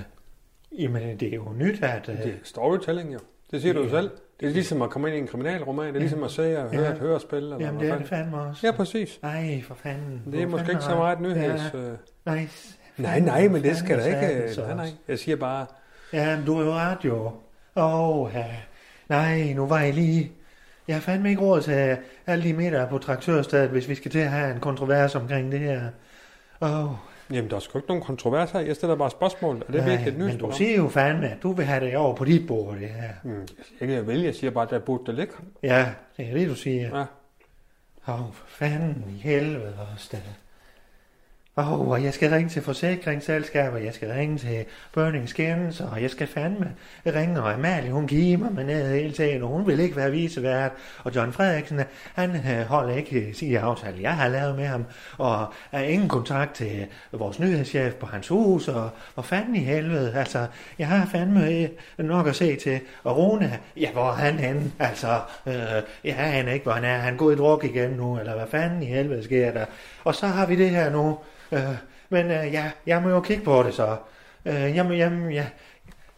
jamen, 0.79 1.19
det 1.19 1.27
er 1.31 1.35
jo 1.35 1.53
nyt, 1.57 1.83
at... 1.83 2.09
Øh, 2.09 2.17
det 2.17 2.25
er 2.25 2.31
storytelling, 2.43 3.13
jo. 3.13 3.19
Det 3.51 3.61
siger 3.61 3.73
du 3.73 3.79
jo 3.79 3.85
Ja. 3.85 3.91
selv. 3.91 4.11
Det 4.39 4.47
er 4.47 4.51
ligesom 4.53 4.81
at 4.81 4.89
komme 4.89 5.07
ind 5.07 5.17
i 5.17 5.19
en 5.19 5.27
kriminalroman. 5.27 5.87
Det 5.87 5.95
er 5.95 5.99
ligesom 5.99 6.23
at 6.23 6.31
se 6.31 6.63
og 6.63 6.69
høre 6.71 6.83
Ja. 6.85 6.91
et 6.91 6.97
hørespil. 6.97 7.37
Eller 7.37 7.57
jamen, 7.59 7.81
det 7.81 7.89
er 7.89 7.97
det 7.97 8.07
fandme 8.07 8.41
også. 8.41 8.67
Ja, 8.67 8.71
præcis. 8.71 9.19
Ej, 9.23 9.61
for 9.67 9.75
fanden. 9.75 10.21
Det 10.25 10.33
Du 10.33 10.39
er 10.39 10.47
måske 10.47 10.57
fandme 10.65 10.71
ikke 10.73 10.83
så 10.83 10.95
meget 10.95 11.21
nyheds... 11.21 11.61
Ja, 11.73 11.79
øh, 11.79 11.97
nej, 12.25 12.47
Nej, 12.97 13.19
nej, 13.19 13.47
men 13.47 13.63
det 13.63 13.77
skal 13.77 14.01
fandme 14.01 14.33
ikke... 14.47 14.61
Nej, 14.61 14.75
nej. 14.75 14.89
Jeg 15.07 15.19
siger 15.19 15.35
bare... 15.37 15.65
Ja, 16.13 16.37
men 16.37 16.45
du 16.45 16.59
er 16.59 16.65
jo 16.65 16.71
ret 16.73 16.97
jo. 17.05 17.31
Åh, 17.75 18.19
oh, 18.19 18.31
ja. 18.33 18.45
Nej, 19.09 19.53
nu 19.53 19.67
var 19.67 19.79
jeg 19.79 19.93
lige... 19.93 20.31
Jeg 20.89 20.97
har 20.97 21.01
fandme 21.01 21.29
ikke 21.29 21.41
råd 21.41 21.61
til 21.61 21.97
alle 22.27 22.43
de 22.43 22.53
meter 22.53 22.89
på 22.89 22.97
traktørstedet, 22.97 23.69
hvis 23.69 23.89
vi 23.89 23.95
skal 23.95 24.11
til 24.11 24.19
at 24.19 24.29
have 24.29 24.53
en 24.53 24.59
kontrovers 24.59 25.15
omkring 25.15 25.51
det 25.51 25.59
her. 25.59 25.81
Oh, 26.61 26.91
Jamen, 27.31 27.49
der 27.49 27.55
er 27.55 27.59
sgu 27.59 27.77
ikke 27.77 27.87
nogen 27.87 28.03
kontrovers 28.03 28.51
her. 28.51 28.59
Jeg 28.59 28.75
stiller 28.75 28.95
bare 28.95 29.09
spørgsmål. 29.09 29.63
Er 29.67 29.71
det 29.71 29.85
virkelig 29.85 30.13
et 30.13 30.19
men 30.19 30.37
du 30.37 30.51
siger 30.51 30.75
jo 30.75 30.89
fandme, 30.89 31.29
at 31.29 31.43
du 31.43 31.51
vil 31.51 31.65
have 31.65 31.85
det 31.85 31.97
over 31.97 32.15
på 32.15 32.25
dit 32.25 32.47
bord, 32.47 32.77
det 32.77 32.89
her. 32.89 33.09
Mm, 33.23 33.39
jeg 33.39 33.47
siger 33.79 33.99
ikke, 33.99 34.25
jeg 34.25 34.35
siger 34.35 34.51
bare, 34.51 34.63
at 34.63 34.69
der 34.69 34.79
burde 34.79 35.03
det 35.05 35.15
ligge. 35.15 35.33
Ja, 35.63 35.89
det 36.17 36.29
er 36.29 36.33
det, 36.33 36.49
du 36.49 36.55
siger. 36.55 36.97
Ja. 36.97 37.05
Åh, 38.13 38.21
oh, 38.21 38.33
fanden 38.47 39.05
i 39.09 39.19
helvede 39.19 39.73
også 39.93 40.09
da. 40.11 40.17
Åh, 41.59 41.73
oh, 41.73 41.87
og 41.87 42.03
jeg 42.03 42.13
skal 42.13 42.29
ringe 42.29 42.49
til 42.49 42.61
forsikringsselskaber, 42.61 43.77
jeg 43.77 43.93
skal 43.93 44.09
ringe 44.09 44.37
til 44.37 44.65
Burning 44.93 45.29
Skins, 45.29 45.81
og 45.81 46.01
jeg 46.01 46.09
skal 46.09 46.27
fandme 46.27 46.71
ringe, 47.05 47.41
og 47.41 47.53
Amalie, 47.53 47.91
hun 47.91 48.07
giver 48.07 48.37
mig 48.37 48.63
ned 48.63 48.95
hele 48.95 49.13
tiden, 49.13 49.43
og 49.43 49.49
hun 49.49 49.67
vil 49.67 49.79
ikke 49.79 49.95
være 49.95 50.11
visevært. 50.11 50.71
Og 51.03 51.15
John 51.15 51.33
Frederiksen, 51.33 51.81
han 52.13 52.35
øh, 52.35 52.65
holder 52.65 52.95
ikke 52.95 53.19
øh, 53.19 53.33
sin 53.33 53.55
aftale, 53.55 54.01
jeg 54.01 54.15
har 54.15 54.27
lavet 54.27 54.55
med 54.55 54.65
ham, 54.65 54.85
og 55.17 55.53
er 55.71 55.81
ingen 55.81 56.09
kontakt 56.09 56.53
til 56.53 56.87
vores 57.11 57.39
nyhedschef 57.39 57.93
på 57.93 58.05
hans 58.05 58.27
hus, 58.27 58.67
og 58.67 58.89
hvor 59.13 59.23
fanden 59.23 59.55
i 59.55 59.59
helvede, 59.59 60.13
altså, 60.15 60.47
jeg 60.79 60.87
har 60.87 61.05
fandme 61.05 61.49
øh, 61.49 61.69
nok 61.97 62.27
at 62.27 62.35
se 62.35 62.55
til. 62.55 62.79
Og 63.03 63.17
Rune, 63.17 63.59
ja, 63.77 63.91
hvor 63.91 64.07
er 64.07 64.13
han 64.13 64.39
henne? 64.39 64.71
Altså, 64.79 65.19
øh, 65.47 65.53
jeg 66.03 66.15
aner 66.17 66.51
ikke, 66.51 66.63
hvor 66.63 66.73
han 66.73 66.83
er. 66.83 66.97
Han 66.97 67.17
går 67.17 67.31
i 67.31 67.35
druk 67.35 67.63
igen 67.63 67.91
nu, 67.91 68.19
eller 68.19 68.35
hvad 68.35 68.47
fanden 68.47 68.83
i 68.83 68.85
helvede 68.85 69.23
sker 69.23 69.51
der? 69.51 69.65
Og 70.09 70.15
så 70.15 70.27
har 70.27 70.45
vi 70.45 70.55
det 70.55 70.69
her 70.69 70.89
nu, 70.89 71.17
Øh, 71.51 71.75
men 72.09 72.31
øh, 72.31 72.53
ja, 72.53 72.71
jeg 72.85 73.01
må 73.01 73.09
jo 73.09 73.21
kigge 73.21 73.43
på 73.43 73.63
det 73.63 73.73
så. 73.73 73.97
Øh, 74.45 74.75
jamen, 74.75 74.97
jamen, 74.97 75.31
ja, 75.31 75.47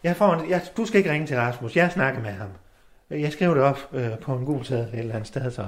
jeg 0.02 0.16
får 0.16 0.34
en, 0.34 0.50
jeg, 0.50 0.62
du 0.76 0.84
skal 0.86 0.98
ikke 0.98 1.10
ringe 1.10 1.26
til 1.26 1.36
Rasmus, 1.36 1.76
jeg 1.76 1.92
snakker 1.92 2.20
med 2.20 2.30
ham. 2.30 2.48
Jeg 3.10 3.32
skriver 3.32 3.54
det 3.54 3.62
op 3.62 3.78
øh, 3.92 4.18
på 4.18 4.34
en 4.34 4.44
god 4.44 4.64
seddel 4.64 4.94
et 4.94 4.98
eller 4.98 5.14
andet 5.14 5.28
sted, 5.28 5.50
så... 5.50 5.66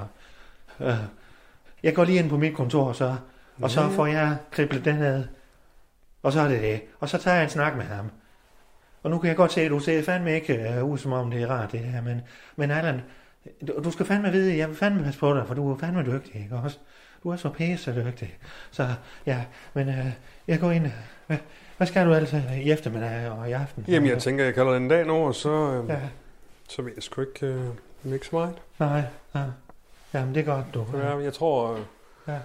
Øh, 0.79 0.95
jeg 1.83 1.95
går 1.95 2.03
lige 2.03 2.19
ind 2.19 2.29
på 2.29 2.37
mit 2.37 2.55
kontor, 2.55 2.93
så, 2.93 3.15
og 3.61 3.69
så 3.69 3.89
får 3.89 4.05
jeg 4.05 4.37
kriblet 4.51 4.85
den 4.85 4.95
ned. 4.95 5.23
Og 6.23 6.33
så 6.33 6.41
er 6.41 6.47
det 6.47 6.61
det. 6.61 6.81
Og 6.99 7.09
så 7.09 7.17
tager 7.17 7.35
jeg 7.35 7.43
en 7.43 7.49
snak 7.49 7.75
med 7.75 7.85
ham. 7.85 8.11
Og 9.03 9.11
nu 9.11 9.19
kan 9.19 9.27
jeg 9.27 9.37
godt 9.37 9.51
se, 9.51 9.61
at 9.61 9.71
du 9.71 9.79
ser 9.79 10.03
fandme 10.03 10.35
ikke 10.35 10.69
øh, 10.69 10.83
ud, 10.83 10.97
som 10.97 11.13
om 11.13 11.31
det 11.31 11.41
er 11.41 11.47
rart, 11.47 11.71
det 11.71 11.79
her. 11.79 12.01
Men, 12.01 12.21
men 12.55 12.71
Allan, 12.71 13.01
du, 13.67 13.83
du 13.83 13.91
skal 13.91 14.05
fandme 14.05 14.31
vide, 14.31 14.57
jeg 14.57 14.67
vil 14.67 14.77
fandme 14.77 15.03
passe 15.03 15.19
på 15.19 15.33
dig, 15.33 15.47
for 15.47 15.53
du 15.53 15.73
er 15.73 15.77
fandme 15.77 16.03
dygtig, 16.03 16.41
ikke 16.41 16.55
også? 16.55 16.79
Du 17.25 17.29
er 17.29 17.35
så 17.35 17.49
pæse 17.49 17.95
dygtig. 18.05 18.37
Så 18.71 18.87
ja, 19.25 19.43
men 19.73 19.89
øh, 19.89 20.05
jeg 20.47 20.59
går 20.59 20.71
ind. 20.71 20.91
Hvad, 21.27 21.37
hvad 21.77 21.87
skal 21.87 22.05
du 22.07 22.13
altså 22.13 22.41
i 22.63 22.71
eftermiddag 22.71 23.29
og 23.31 23.49
i 23.49 23.51
aften? 23.51 23.85
Jamen, 23.87 24.09
jeg 24.09 24.21
tænker, 24.21 24.43
jeg 24.45 24.53
kalder 24.53 24.73
den 24.73 24.89
dag 24.89 25.05
nu, 25.05 25.13
og 25.13 25.35
så, 25.35 25.49
øh, 25.49 25.89
Ja, 25.89 25.99
så 26.69 26.81
ved 26.81 26.91
jeg 26.95 27.03
sgu 27.03 27.21
ikke, 27.21 27.45
øh, 27.45 28.13
ikke 28.13 28.25
så 28.25 28.35
meget. 28.35 28.55
nej, 28.79 29.03
nej. 29.33 29.43
Jamen, 30.13 30.35
det 30.35 30.41
er 30.41 30.45
godt, 30.55 30.65
du. 30.73 30.85
For 30.85 31.19
jeg, 31.19 31.33
tror, 31.33 31.73
øh, 31.73 31.79
Ja. 32.27 32.37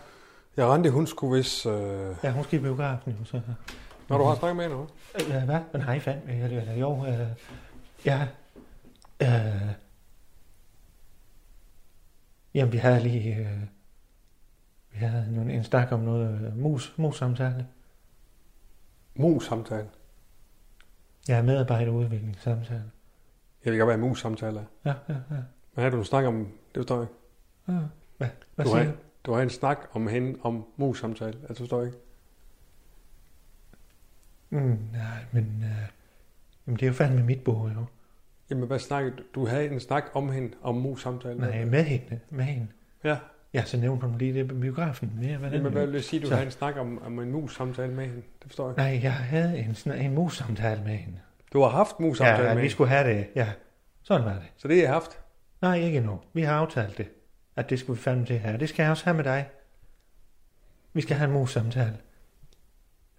jeg 0.57 0.67
Randi, 0.67 0.89
hun 0.89 1.07
skulle 1.07 1.37
hvis... 1.37 1.67
Øh, 1.67 2.15
Ja, 2.25 2.31
hun 2.31 2.45
skal 2.45 2.59
i 2.59 2.63
biografen 2.63 3.17
jo, 3.21 3.25
så... 3.25 3.41
når 4.09 4.19
du 4.19 4.25
har 4.25 4.35
snakket 4.35 4.57
med 4.57 4.65
hende, 4.65 4.77
hva'? 4.85 5.37
Øh, 5.37 5.43
hvad? 5.45 5.61
Nej, 5.75 6.01
fandme. 6.01 6.45
Eller, 6.45 6.75
jo, 6.75 7.07
øh, 7.07 7.27
ja. 8.05 8.27
Øh, 9.23 9.71
jamen, 12.55 12.73
vi 12.73 12.79
havde 12.79 13.01
lige... 13.01 13.35
Øh, 13.37 13.47
vi 15.01 15.05
havde 15.05 15.27
en, 15.43 15.51
en 15.51 15.65
snak 15.65 15.93
om 15.93 16.01
noget 16.01 16.57
mus, 16.57 16.95
mus-samtale. 16.99 17.67
Mus-samtale. 19.15 19.89
Ja, 21.29 21.43
medarbejderudviklingssamtale. 21.43 22.85
Jeg 23.65 23.73
vil 23.73 23.79
godt 23.81 23.89
være 23.89 23.99
mus-samtale. 23.99 24.67
Ja, 24.85 24.95
ja, 25.09 25.15
ja. 25.15 25.37
Hvad 25.75 25.85
er 25.85 25.91
det, 25.91 25.99
du 25.99 26.05
snakker 26.05 26.29
om? 26.29 26.45
Det 26.75 26.77
forstår 26.77 26.95
jeg 26.97 27.03
ikke. 27.03 27.15
ja. 27.69 27.87
Hvad, 28.19 28.29
hvad 28.55 28.65
Du 28.65 28.71
siger 28.71 28.85
har, 28.85 28.93
du? 28.93 28.97
du 29.27 29.33
har 29.33 29.43
en 29.43 29.51
snak 29.51 29.79
om 29.93 30.09
hende 30.09 30.39
om 30.43 30.65
mus-samtale. 30.77 31.39
Altså, 31.49 31.55
forstår 31.63 31.79
jeg 31.79 31.87
ikke. 31.87 31.99
Mm, 34.51 34.79
nej, 34.93 35.25
men... 35.33 35.45
Øh, 35.65 35.89
jamen, 36.67 36.77
det 36.77 36.83
er 36.83 36.87
jo 36.87 36.93
fandme 36.93 37.23
mit 37.23 37.45
bord, 37.45 37.73
jo. 37.73 37.85
Jamen, 38.51 38.67
hvad 38.67 38.79
snakker 38.79 39.17
du? 39.17 39.23
Du 39.35 39.47
havde 39.47 39.71
en 39.71 39.81
snak 39.81 40.05
om 40.15 40.31
hende 40.31 40.57
om 40.63 40.75
mus-samtale. 40.75 41.39
Nej, 41.41 41.65
med 41.65 41.85
hende. 41.85 42.21
Med 42.31 42.45
hende. 42.45 42.67
Ja, 43.05 43.19
Ja, 43.55 43.65
så 43.65 43.77
nævnte 43.77 44.07
hun 44.07 44.19
lige 44.19 44.35
det 44.35 44.49
på 44.49 44.55
biografen. 44.55 45.19
Ja, 45.23 45.37
hvad 45.37 45.51
Jamen, 45.51 45.73
hvad 45.73 45.87
vil 45.87 45.95
det 45.95 46.05
sige, 46.05 46.21
du 46.23 46.27
Så- 46.27 46.35
havde 46.35 46.47
en 46.47 46.53
snak 46.53 46.77
om, 46.77 47.03
om 47.03 47.19
en 47.19 47.31
mus-samtale 47.33 47.93
med 47.93 48.05
hende? 48.07 48.17
Det 48.43 48.47
forstår 48.47 48.67
jeg. 48.67 48.77
Nej, 48.77 49.01
jeg 49.03 49.13
havde 49.13 49.59
en, 49.59 49.93
en 49.93 50.15
mus-samtale 50.15 50.83
med 50.83 50.97
hende. 50.97 51.19
Du 51.53 51.61
har 51.63 51.69
haft 51.69 52.01
mus-samtale 52.01 52.43
Ja, 52.43 52.49
med 52.49 52.55
vi 52.55 52.61
hende. 52.61 52.73
skulle 52.73 52.91
have 52.91 53.11
det. 53.15 53.27
Ja, 53.35 53.53
sådan 54.03 54.25
var 54.25 54.33
det. 54.33 54.43
Så 54.57 54.69
det 54.69 54.77
har 54.77 54.83
jeg 54.83 54.93
haft. 54.93 55.19
Nej, 55.63 55.77
ikke 55.77 55.99
endnu. 55.99 56.21
Vi 56.33 56.43
har 56.43 56.55
aftalt 56.55 56.99
det. 56.99 57.09
At 57.57 57.71
det 57.71 57.79
skulle 57.79 57.97
vi 57.97 58.03
fandme 58.03 58.27
til 58.27 58.39
her. 58.39 58.57
Det 58.57 58.69
skal 58.69 58.83
jeg 58.83 58.91
også 58.91 59.05
have 59.05 59.17
med 59.17 59.25
dig. 59.25 59.49
Vi 60.93 61.01
skal 61.01 61.17
have 61.17 61.27
en 61.29 61.33
mus-samtale. 61.35 61.97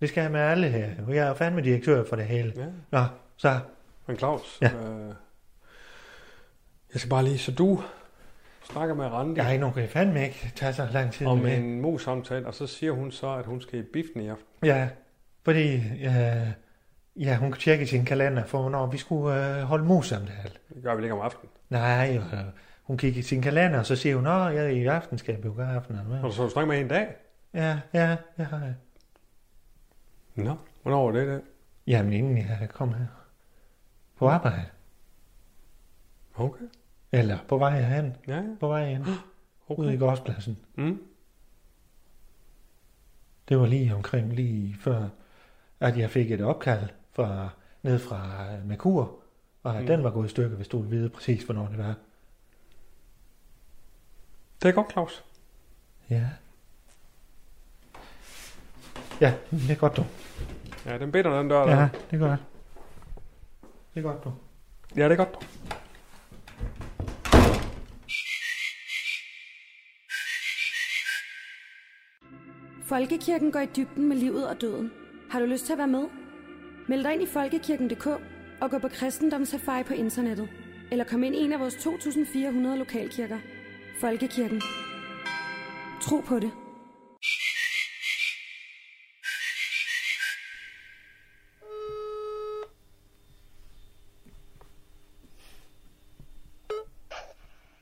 Det 0.02 0.10
skal 0.10 0.22
jeg 0.22 0.32
med 0.32 0.40
alle 0.40 0.68
her. 0.70 0.90
Jeg 1.10 1.28
er 1.28 1.34
fandme 1.34 1.62
direktør 1.62 2.04
for 2.10 2.16
det 2.16 2.26
hele. 2.26 2.54
Ja. 2.56 2.66
Nå, 2.92 3.04
så. 3.38 3.60
Men 4.08 4.18
Claus, 4.18 4.60
Ja. 4.62 4.68
øh, 4.68 5.14
jeg 6.94 7.00
skal 7.02 7.10
bare 7.10 7.24
lige, 7.24 7.38
så 7.38 7.52
du 7.52 7.84
snakker 8.72 8.96
med 8.96 9.06
Randi 9.06 9.42
Jeg 9.42 9.58
nu 9.58 9.72
kan 9.72 9.90
fandme 9.90 10.24
ikke 10.24 10.52
tage 10.56 10.74
så 10.74 10.88
lang 10.94 11.12
tid 11.12 11.28
om 11.28 11.38
med 11.38 11.52
det. 11.52 11.58
en 11.58 11.82
mus-samtale, 11.82 12.48
og 12.48 12.54
så 12.54 12.68
siger 12.68 12.92
hun 12.92 13.12
så, 13.12 13.36
at 13.36 13.46
hun 13.46 13.62
skal 13.62 13.80
i 13.80 13.84
biffen 13.94 14.22
i 14.22 14.28
aften. 14.28 14.46
Ja, 14.64 14.90
fordi 15.44 15.76
øh, 15.76 16.48
ja, 17.16 17.38
hun 17.38 17.52
kan 17.52 17.62
tjekke 17.62 17.88
sin 17.88 18.06
kalender 18.06 18.46
for, 18.46 18.70
når 18.70 18.86
vi 18.86 18.98
skulle 18.98 19.58
øh, 19.58 19.62
holde 19.64 19.84
mus-samtale. 19.86 20.52
Det 20.76 20.84
gør 20.84 20.96
vi 20.96 21.04
ikke 21.04 21.14
om 21.14 21.22
aftenen. 21.22 21.50
Nej, 21.70 22.18
øh, 22.18 22.40
hun 22.84 22.98
kigger 22.98 23.20
i 23.20 23.24
sin 23.24 23.42
kalender, 23.42 23.80
og 23.80 23.86
så 23.86 23.96
siger 23.96 24.16
hun, 24.16 24.28
at 24.28 24.56
jeg 24.56 24.74
i 24.74 24.86
aften 24.86 25.18
skal 25.18 25.34
jeg 25.34 25.42
biografen. 25.42 25.96
Og 25.96 26.04
hvad? 26.04 26.32
så 26.32 26.44
du 26.44 26.50
snakket 26.50 26.68
med 26.68 26.86
i 26.86 26.88
dag? 26.88 27.08
Ja, 27.54 27.80
ja, 27.94 28.18
det 28.38 28.46
har 28.46 28.60
jeg. 28.60 28.76
Nå, 30.36 30.56
hvornår 30.82 31.06
var 31.06 31.12
det 31.12 31.28
der? 31.28 31.40
Jamen, 31.88 32.14
inden 32.14 32.38
jeg 32.38 32.70
kom 32.74 32.94
her. 32.94 33.06
På 34.18 34.28
arbejde. 34.28 34.66
Okay. 36.36 36.66
Eller 37.12 37.38
på 37.48 37.58
vej 37.58 37.80
herhen. 37.82 38.16
Ja, 38.28 38.36
ja. 38.36 38.44
På 38.60 38.68
vej 38.68 38.86
hen. 38.94 39.06
Okay. 39.68 39.84
Ude 39.84 39.94
i 39.94 39.98
gårdspladsen. 39.98 40.58
Mm. 40.76 41.02
Det 43.50 43.60
var 43.60 43.66
lige 43.66 43.96
omkring, 43.96 44.34
lige 44.34 44.76
før, 44.80 45.10
at 45.80 45.98
jeg 45.98 46.10
fik 46.10 46.32
et 46.32 46.42
opkald 46.42 46.90
fra, 47.14 47.50
ned 47.84 48.00
fra 48.00 48.46
øh, 48.54 48.66
Merkur, 48.68 49.20
og 49.64 49.76
at 49.76 49.82
Mm. 49.82 49.88
den 49.88 50.04
var 50.04 50.12
gået 50.12 50.26
i 50.28 50.30
stykker, 50.30 50.56
hvis 50.58 50.68
du 50.68 50.80
ville 50.82 50.98
vide 50.98 51.10
præcis, 51.10 51.44
hvornår 51.44 51.68
det 51.68 51.78
var. 51.78 51.96
Det 54.62 54.70
er 54.70 54.74
godt, 54.74 54.92
Claus. 54.92 55.24
Ja. 56.10 56.30
Ja, 59.22 59.34
det 59.52 59.72
er 59.72 59.76
godt, 59.76 59.98
du. 59.98 60.04
Ja, 60.86 60.98
den 60.98 61.12
bitter, 61.12 61.38
den 61.38 61.50
dør 61.50 61.66
der. 61.66 61.82
Ja, 61.82 61.90
det 62.12 62.22
er 62.22 62.28
godt. 62.28 62.40
Det 63.94 64.00
er 64.00 64.04
godt, 64.04 64.24
du. 64.24 64.34
ja 64.96 65.04
det 65.04 65.12
er 65.20 65.26
godt. 65.26 65.48
Folkekirken 72.92 73.52
går 73.52 73.60
i 73.60 73.66
dybden 73.66 74.08
med 74.08 74.18
livet 74.18 74.48
og 74.48 74.62
døden. 74.62 74.92
Har 75.30 75.40
du 75.40 75.46
lyst 75.46 75.66
til 75.66 75.74
at 75.74 75.78
være 75.78 75.88
med? 75.88 76.08
Meld 76.88 77.04
dig 77.04 77.14
ind 77.14 77.22
i 77.22 77.26
folkekirken.dk 77.26 78.08
og 78.62 78.72
gå 78.72 78.80
på 78.80 78.88
kristendomssafari 78.88 79.84
på 79.84 79.94
internettet. 79.94 80.50
Eller 80.92 81.06
kom 81.06 81.24
ind 81.24 81.36
i 81.36 81.40
en 81.40 81.54
af 81.54 81.60
vores 81.60 81.76
2.400 81.76 82.76
lokalkirker. 82.76 83.40
Folkekirken. 84.02 84.62
Tro 86.02 86.20
på 86.20 86.40
det. 86.40 86.52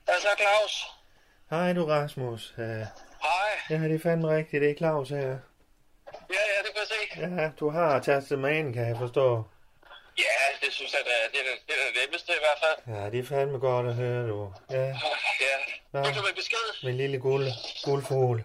Hvad 0.06 0.20
så, 0.22 0.30
Claus? 0.38 0.86
Hej 1.50 1.74
du, 1.74 1.86
Rasmus. 1.86 2.54
Uh. 2.58 3.09
Ja, 3.70 3.76
det 3.76 3.96
er 3.96 4.00
fandme 4.00 4.28
rigtigt. 4.38 4.62
Det 4.62 4.72
er 4.72 4.76
Claus 4.76 5.10
her. 5.10 5.18
Ja, 5.18 6.42
ja, 6.52 6.58
det 6.66 6.72
kan 6.74 6.82
jeg 6.84 6.88
se. 6.88 7.42
Ja, 7.42 7.50
du 7.60 7.70
har 7.70 8.00
tastet 8.00 8.40
mig 8.40 8.60
ind, 8.60 8.74
kan 8.74 8.88
jeg 8.88 8.98
forstå. 8.98 9.44
Ja, 10.18 10.66
det 10.66 10.74
synes 10.74 10.94
jeg, 10.94 11.00
da, 11.06 11.12
det 11.32 11.40
er 11.40 11.44
det, 11.52 11.68
det, 11.68 11.74
er 11.74 11.92
det 11.92 12.02
nemmeste 12.06 12.32
i 12.32 12.42
hvert 12.46 12.60
fald. 12.64 12.96
Ja, 12.96 13.10
det 13.10 13.20
er 13.20 13.24
fandme 13.24 13.60
godt 13.60 13.88
at 13.88 13.96
høre, 13.96 14.28
du. 14.28 14.54
Ja, 14.70 14.86
Ja. 14.86 15.58
Nå. 15.92 16.04
Fik 16.04 16.16
du 16.16 16.22
med 16.22 16.36
besked? 16.36 16.84
min 16.84 16.98
lille 16.98 17.20
guld, 17.20 17.46
guldfugl. 17.84 18.44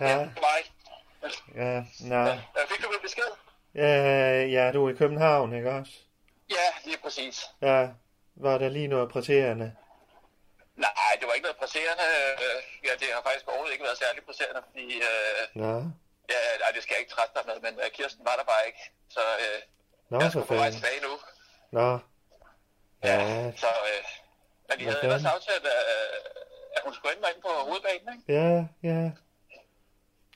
Ja. 0.00 0.16
Mig. 0.18 0.60
Ja, 1.54 1.82
nej. 2.00 2.28
Ja, 2.28 2.34
fik 2.68 2.82
du 2.84 2.88
med 2.90 3.00
besked? 3.02 3.22
Ja, 3.74 4.44
ja, 4.44 4.72
du 4.72 4.86
er 4.86 4.90
i 4.92 4.96
København, 4.96 5.54
ikke 5.56 5.70
også? 5.70 5.92
Ja, 6.50 6.66
lige 6.84 6.96
præcis. 7.02 7.44
Ja, 7.62 7.88
var 8.36 8.58
der 8.58 8.68
lige 8.68 8.88
noget 8.88 9.10
præterende? 9.10 9.72
Nej, 10.76 11.12
det 11.18 11.24
var 11.28 11.32
ikke 11.36 11.46
noget 11.48 11.56
presserende. 11.62 12.06
Øh, 12.42 12.58
Ja, 12.86 12.92
det 13.00 13.08
har 13.14 13.22
faktisk 13.28 13.46
overhovedet 13.48 13.72
ikke 13.74 13.84
været 13.88 13.98
særlig 14.04 14.20
presserende, 14.28 14.60
fordi... 14.68 14.86
Øh, 15.10 15.42
Nå, 15.62 15.72
ja, 16.32 16.40
nej, 16.62 16.70
det 16.74 16.80
skal 16.82 16.92
jeg 16.94 17.00
ikke 17.04 17.14
trætte 17.16 17.32
dig 17.38 17.44
med, 17.50 17.56
men 17.66 17.74
øh, 17.84 17.88
Kirsten 17.96 18.22
var 18.28 18.36
der 18.40 18.44
bare 18.52 18.62
ikke. 18.70 18.82
Så 19.16 19.20
øh, 19.44 19.58
Nå, 20.10 20.16
jeg 20.20 20.30
skulle 20.30 20.46
på 20.46 20.54
vej 20.62 20.70
tilbage 20.76 21.00
nu. 21.08 21.12
Nå, 21.78 21.88
Ja. 23.08 23.16
Ja. 23.22 23.52
Så, 23.62 23.70
øh, 23.90 24.02
men 24.68 24.74
de 24.78 24.84
Hvad 24.84 24.92
havde 24.92 25.04
ellers 25.06 25.22
fanden? 25.22 25.36
aftalt, 25.36 25.64
øh, 25.64 26.18
at 26.76 26.80
hun 26.84 26.94
skulle 26.94 27.12
ind 27.14 27.42
på 27.46 27.50
hovedbanen, 27.68 28.08
ikke? 28.14 28.24
ja, 28.38 28.48
ja. 28.90 29.00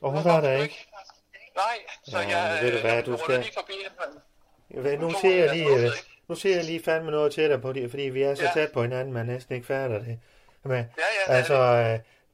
Og 0.02 0.08
hun 0.14 0.24
var 0.24 0.40
der 0.40 0.52
ikke. 0.62 0.78
Nej, 1.62 1.76
så 2.10 2.18
Ja, 2.18 2.38
jeg, 2.38 2.62
ved 2.62 2.72
du 2.72 2.78
hvad, 2.80 2.92
jeg 2.94 3.06
du 3.06 3.18
skal- 3.24 3.38
lige 3.40 3.54
forbi 3.54 3.76
men 4.70 4.84
ved, 4.84 4.98
nu 4.98 5.10
ser 5.20 5.36
jeg 5.44 5.54
lige, 5.56 5.68
øh? 5.68 5.90
Nu 6.28 6.34
ser 6.34 6.54
jeg 6.56 6.64
lige 6.64 6.82
fandme 6.82 7.10
noget 7.10 7.32
til 7.32 7.50
dig 7.50 7.62
på 7.62 7.72
det, 7.72 7.90
fordi 7.90 8.02
vi 8.02 8.22
er 8.22 8.34
så 8.34 8.42
Ja. 8.44 8.50
tæt 8.54 8.72
på 8.72 8.82
hinanden, 8.82 9.12
man 9.14 9.26
næsten 9.26 9.54
ikke 9.54 9.66
fatter 9.66 9.98
det. 9.98 10.20
Men, 10.62 10.72
Ja, 10.72 10.78
ja, 10.78 11.32
det 11.32 11.38
altså, 11.38 11.54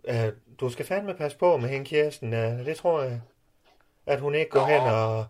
øh, 0.08 0.24
øh, 0.26 0.32
du 0.60 0.70
skal 0.70 0.86
fandme 0.86 1.14
passe 1.14 1.38
på 1.38 1.56
med 1.56 1.68
hende, 1.68 1.86
Kirsten. 1.86 2.34
Øh, 2.34 2.66
det 2.66 2.76
tror 2.76 3.02
jeg. 3.02 3.20
at 4.06 4.20
hun 4.20 4.34
ikke 4.34 4.50
går 4.50 4.60
Nå. 4.60 4.66
hen 4.66 4.80
og, 4.82 5.26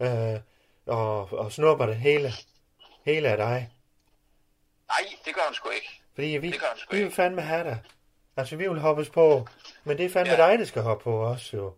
øh, 0.00 0.40
og, 0.86 1.32
og 1.32 1.52
snupper 1.52 1.86
det 1.86 1.96
hele, 1.96 2.32
hele 3.04 3.28
af 3.28 3.36
dig. 3.36 3.70
Nej, 4.88 5.08
det 5.24 5.34
gør 5.34 5.42
hun 5.46 5.54
sgu 5.54 5.70
ikke. 5.70 6.00
Fordi 6.14 6.26
vi, 6.26 6.50
Det 6.50 6.60
gør 6.60 6.66
vi 6.90 6.96
vil 6.96 7.04
ikke. 7.04 7.14
fandme 7.16 7.42
have 7.42 7.64
dig. 7.64 7.78
Altså, 8.36 8.56
vi 8.56 8.68
vil 8.68 8.78
hoppes 8.78 9.10
på, 9.10 9.46
men 9.84 9.98
det 9.98 10.06
er 10.06 10.10
fandme 10.10 10.32
Ja. 10.32 10.48
dig, 10.50 10.58
der 10.58 10.64
skal 10.64 10.82
hoppe 10.82 11.04
på 11.04 11.16
også, 11.16 11.56
jo. 11.56 11.74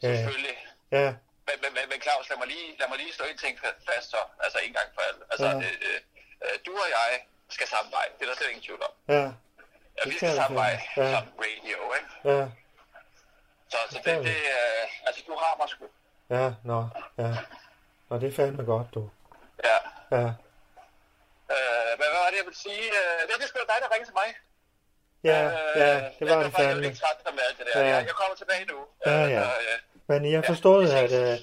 Selvfølgelig. 0.00 0.50
ja, 0.92 1.14
Men, 1.48 1.56
men, 1.62 1.70
men, 1.76 1.84
men 1.90 1.98
Claus, 2.04 2.28
lad 2.30 2.38
mig 2.42 2.48
lige, 2.54 2.68
lad 2.80 2.88
mig 2.88 2.98
lige 3.02 3.12
slå 3.16 3.24
en 3.32 3.38
ting 3.44 3.54
fa- 3.62 3.80
fast 3.88 4.10
så. 4.10 4.20
Altså 4.44 4.58
en 4.66 4.72
gang 4.78 4.88
for 4.94 5.02
alle. 5.08 5.20
Altså, 5.32 5.46
Ja. 5.46 5.56
øh, 5.56 6.00
øh, 6.44 6.56
du 6.66 6.72
og 6.84 6.88
jeg 6.98 7.10
skal 7.56 7.66
samme 7.74 7.90
vej. 7.98 8.06
Det 8.16 8.22
er 8.24 8.28
der 8.30 8.36
slet 8.36 8.48
ingen 8.48 8.64
tvivl 8.68 8.82
om. 8.88 8.92
ja, 9.08 9.14
Ja, 9.98 10.02
vi 10.04 10.10
Det 10.10 10.16
skal 10.16 10.28
fandme. 10.40 10.60
Ja. 10.96 11.10
som 11.14 11.26
radio, 11.44 11.78
ikke? 11.98 12.10
ja, 12.30 12.40
Så, 13.72 13.78
så 13.90 13.98
det, 14.04 14.18
vi. 14.20 14.28
det 14.28 14.36
øh, 14.58 15.06
altså 15.06 15.20
du 15.26 15.34
har 15.42 15.52
mig 15.60 15.68
sgu. 15.68 15.84
ja, 16.36 16.46
nå, 16.70 16.78
ja. 17.22 17.30
Nå, 18.08 18.18
det 18.20 18.28
er 18.32 18.36
fandme 18.36 18.62
godt, 18.72 18.86
du. 18.94 19.10
Ja. 19.64 19.78
Ja, 20.16 20.26
Øh, 21.54 21.90
men 21.98 22.06
hvad 22.10 22.20
var 22.24 22.30
det, 22.32 22.36
jeg 22.40 22.46
ville 22.48 22.62
sige? 22.66 22.84
Øh, 22.98 23.18
det 23.28 23.32
er 23.44 23.48
sgu 23.50 23.58
da 23.58 23.66
dig, 23.72 23.78
der 23.82 23.88
ringede 23.94 24.10
til 24.10 24.18
mig. 24.22 24.28
ja, 25.28 25.38
ja, 25.42 25.94
det 26.18 26.24
var 26.28 26.28
det 26.28 26.30
er 26.30 26.36
jeg 26.36 26.44
jo 26.44 26.50
fandme. 26.58 26.82
lidt 26.86 26.98
træt 27.00 27.34
med 27.36 27.42
alt 27.48 27.58
det 27.58 27.66
der. 27.66 27.80
Ja. 27.80 27.86
Jeg, 27.86 28.06
jeg 28.10 28.14
kommer 28.20 28.36
tilbage 28.42 28.64
nu. 28.72 28.78
Ja, 29.06 29.24
Øh, 29.24 29.30
ja. 29.32 29.42
så, 29.44 29.50
øh, 29.66 29.78
Men 30.08 30.32
jeg 30.32 30.44
forstod, 30.44 30.84
vi 30.84 30.90
at... 30.90 31.12
Øh, 31.32 31.38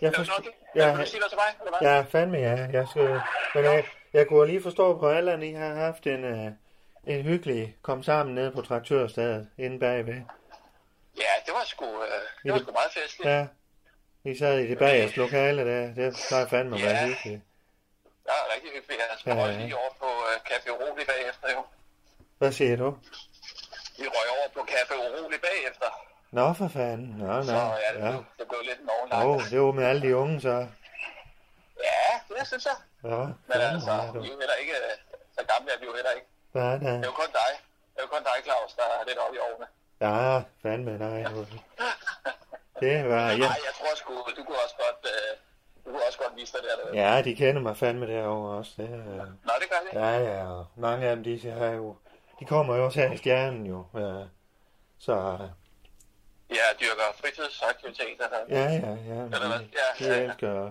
jeg 0.00 0.14
forstod, 0.14 0.44
ja, 0.74 0.90
eller 0.90 1.78
hvad? 1.78 1.88
ja, 1.90 2.00
fandme 2.00 2.38
ja. 2.38 2.68
Jeg 2.72 2.86
skal, 2.90 3.20
men 3.54 3.64
jeg, 3.64 3.84
jeg 4.12 4.26
kunne 4.26 4.46
lige 4.46 4.62
forstå 4.62 4.98
på 4.98 5.08
alle, 5.08 5.32
at 5.32 5.42
I 5.42 5.52
har 5.52 5.74
haft 5.74 6.06
en, 6.06 6.24
øh, 6.24 6.52
en 7.06 7.22
hyggelig 7.22 7.76
kom 7.82 8.02
sammen 8.02 8.34
nede 8.34 8.52
på 8.52 8.62
traktørstedet 8.62 9.48
inde 9.58 9.78
bagved. 9.78 10.14
Ja, 11.16 11.32
det 11.46 11.52
var 11.54 11.64
sgu, 11.64 11.84
øh, 11.84 12.10
det 12.44 12.52
var 12.52 12.58
sgu 12.58 12.72
meget 12.72 12.92
festligt. 12.92 13.30
Ja, 13.30 13.46
I 14.24 14.38
sad 14.38 14.58
i 14.58 14.66
det 14.70 14.78
bagerste 14.78 15.16
lokale 15.18 15.64
der. 15.64 15.94
Det 15.94 16.24
plejer 16.28 16.46
fandme 16.46 16.76
at 16.76 16.82
være 16.82 16.92
Ja. 16.92 17.06
hyggeligt. 17.06 17.40
Det 18.04 18.26
var 18.26 18.54
rigtig 18.54 18.70
hyggeligt. 18.70 19.00
Jeg 19.26 19.36
Ja, 19.36 19.42
røg 19.44 19.52
ja. 19.52 19.58
lige 19.60 19.76
over 19.76 19.90
på 19.98 20.06
øh, 20.06 20.36
Café 20.48 20.70
Urolig 20.70 21.06
bagefter, 21.06 21.48
jo. 21.56 21.64
Hvad 22.38 22.52
siger 22.52 22.76
du? 22.76 22.90
Vi 23.98 24.06
røg 24.06 24.28
over 24.38 24.48
på 24.54 24.60
Café 24.72 24.94
Urolig 24.94 25.40
bagefter. 25.40 26.09
Nå, 26.30 26.52
for 26.52 26.68
fanden. 26.68 27.14
Nå, 27.18 27.26
nå. 27.26 27.42
Så 27.42 27.52
ja, 27.52 27.58
det, 27.94 28.00
Ja. 28.04 28.10
blev, 28.10 28.24
det 28.38 28.46
blev 28.48 28.60
lidt 28.70 28.80
en 28.84 28.88
ovenlagt. 28.96 29.26
Åh, 29.26 29.50
det 29.50 29.60
var 29.60 29.72
med 29.72 29.84
alle 29.84 30.02
de 30.08 30.16
unge, 30.16 30.40
så. 30.40 30.54
Ja, 31.88 32.10
det 32.38 32.46
synes 32.46 32.64
jeg. 32.70 32.78
Ja, 33.10 33.16
Men 33.50 33.58
altså, 33.72 33.90
ja, 33.92 34.10
vi 34.12 34.18
du. 34.18 34.22
er 34.24 34.28
jo 34.34 34.38
heller 34.42 34.58
ikke, 34.62 34.72
øh, 34.72 34.94
så 35.36 35.40
gamle 35.52 35.68
er 35.74 35.78
vi 35.80 35.86
jo 35.90 35.94
heller 35.98 36.10
ikke. 36.18 36.26
Nej, 36.54 36.72
Det 36.78 36.86
er 36.86 36.98
nej. 36.98 37.06
jo 37.10 37.12
kun 37.22 37.30
dig. 37.40 37.52
Det 37.92 37.98
er 37.98 38.02
jo 38.06 38.08
kun 38.14 38.22
dig, 38.28 38.36
Claus, 38.46 38.70
der 38.78 38.82
er 39.00 39.04
lidt 39.08 39.18
oppe 39.24 39.36
i 39.36 39.40
årene. 39.48 39.66
Ja, 40.06 40.42
fandme, 40.62 40.92
nej. 41.06 41.20
Det 42.82 43.08
var, 43.10 43.30
ja. 43.30 43.36
Nej, 43.36 43.60
jeg 43.68 43.74
tror 43.78 43.94
sgu, 43.96 44.12
du 44.36 44.42
kunne 44.44 44.60
også 44.64 44.76
godt, 44.84 45.00
øh, 45.14 45.30
du 45.84 45.90
kunne 45.90 46.06
også 46.08 46.18
godt 46.18 46.36
vise 46.36 46.52
dig 46.52 46.60
der. 46.62 46.94
Ja. 47.00 47.14
Ja, 47.16 47.22
de 47.22 47.34
kender 47.36 47.62
mig 47.62 47.76
fandme 47.76 48.06
derovre 48.06 48.58
også. 48.58 48.72
Det, 48.76 48.84
øh. 48.84 49.16
Nå, 49.18 49.52
det 49.60 49.68
gør 49.70 49.80
det. 49.90 49.92
Ja, 50.00 50.10
ja, 50.18 50.46
og 50.52 50.66
mange 50.76 51.06
af 51.06 51.16
dem, 51.16 51.24
de 51.24 51.50
har 51.50 51.66
jo, 51.66 51.96
de 52.40 52.44
kommer 52.44 52.76
jo 52.76 52.84
også 52.84 53.00
her 53.00 53.12
i 53.12 53.16
stjernen 53.16 53.66
jo. 53.66 53.86
Ja. 53.94 54.24
Så, 54.98 55.38
Ja, 56.50 56.66
dyrker 56.80 57.02
fritidsaktiviteter. 57.20 58.28
Ja, 58.48 58.54
ja, 58.64 58.90
ja. 59.14 59.22
Eller 59.24 59.48
hvad? 59.48 59.60
Ja, 59.60 60.04
de 60.04 60.14
ja, 60.16 60.22
elsker, 60.24 60.70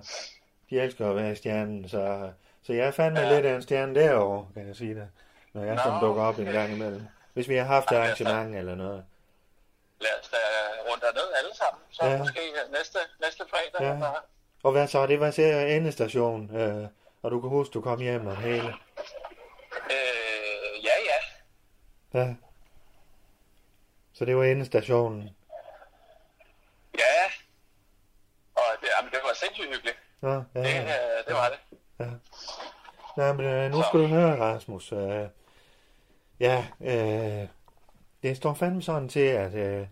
de 0.69 0.79
elsker 0.81 1.09
at 1.09 1.15
være 1.15 1.31
i 1.31 1.35
stjernen, 1.35 1.89
så, 1.89 2.31
så 2.63 2.73
jeg 2.73 2.87
er 2.87 2.91
fandme 2.91 3.19
Ja. 3.19 3.35
lidt 3.35 3.45
af 3.45 3.55
en 3.55 3.61
stjerne 3.61 3.95
derovre, 3.95 4.47
kan 4.53 4.67
jeg 4.67 4.75
sige 4.75 4.95
det. 4.95 5.09
Når 5.53 5.63
jeg 5.63 5.75
Nå, 5.75 5.81
som 5.83 5.99
dukker 6.01 6.23
op 6.23 6.37
en 6.37 6.47
okay. 6.47 6.53
gang 6.53 6.73
imellem. 6.73 7.01
Hvis 7.33 7.49
vi 7.49 7.55
har 7.55 7.65
haft 7.65 7.91
altså. 7.91 8.23
arrangement 8.25 8.55
eller 8.55 8.75
noget. 8.75 9.05
Lad 10.01 10.09
os 10.21 10.29
da 10.29 10.37
rundt 10.91 11.03
derned 11.03 11.33
alle 11.37 11.55
sammen. 11.55 11.81
Så 11.91 12.05
Ja. 12.05 12.17
måske 12.17 12.39
næste, 12.77 12.99
næste 13.21 13.43
fredag. 13.49 13.87
Ja. 13.87 13.93
eller- 13.93 14.25
Og 14.63 14.71
hvad 14.71 14.87
så? 14.87 15.07
Det 15.07 15.19
var 15.19 15.31
til 15.31 15.71
endestation, 15.75 16.55
øh, 16.55 16.87
og 17.21 17.31
du 17.31 17.41
kan 17.41 17.49
huske, 17.49 17.73
du 17.73 17.81
kom 17.81 17.99
hjem 17.99 18.27
og 18.27 18.37
hele. 18.37 18.73
Øh, 19.91 20.83
ja, 20.83 20.95
ja. 21.09 21.19
Ja. 22.19 22.35
Så 24.13 24.25
det 24.25 24.35
var 24.37 24.43
endestationen. 24.43 25.29
Ja. 26.97 27.23
Og 28.55 28.63
det, 28.81 28.89
jamen, 28.97 29.11
det 29.11 29.19
var 29.23 29.28
sindssygt 29.43 29.67
hyggeligt. 29.73 29.97
Ja, 30.23 30.27
Det, 30.29 30.43
ja. 30.55 30.81
øh, 30.83 31.25
det 31.27 31.33
var 31.35 31.49
det. 31.49 32.19
Nej, 33.17 33.33
men 33.33 33.45
øh, 33.45 33.71
nu 33.71 33.81
skal 33.81 33.99
du 33.99 34.05
høre, 34.05 34.39
Rasmus. 34.39 34.91
Øh, 34.91 35.25
ja, 36.39 36.65
øh, 36.81 37.47
det 38.23 38.37
står 38.37 38.53
fandme 38.53 38.81
sådan 38.81 39.09
til, 39.09 39.19
at 39.19 39.53
øh, 39.53 39.87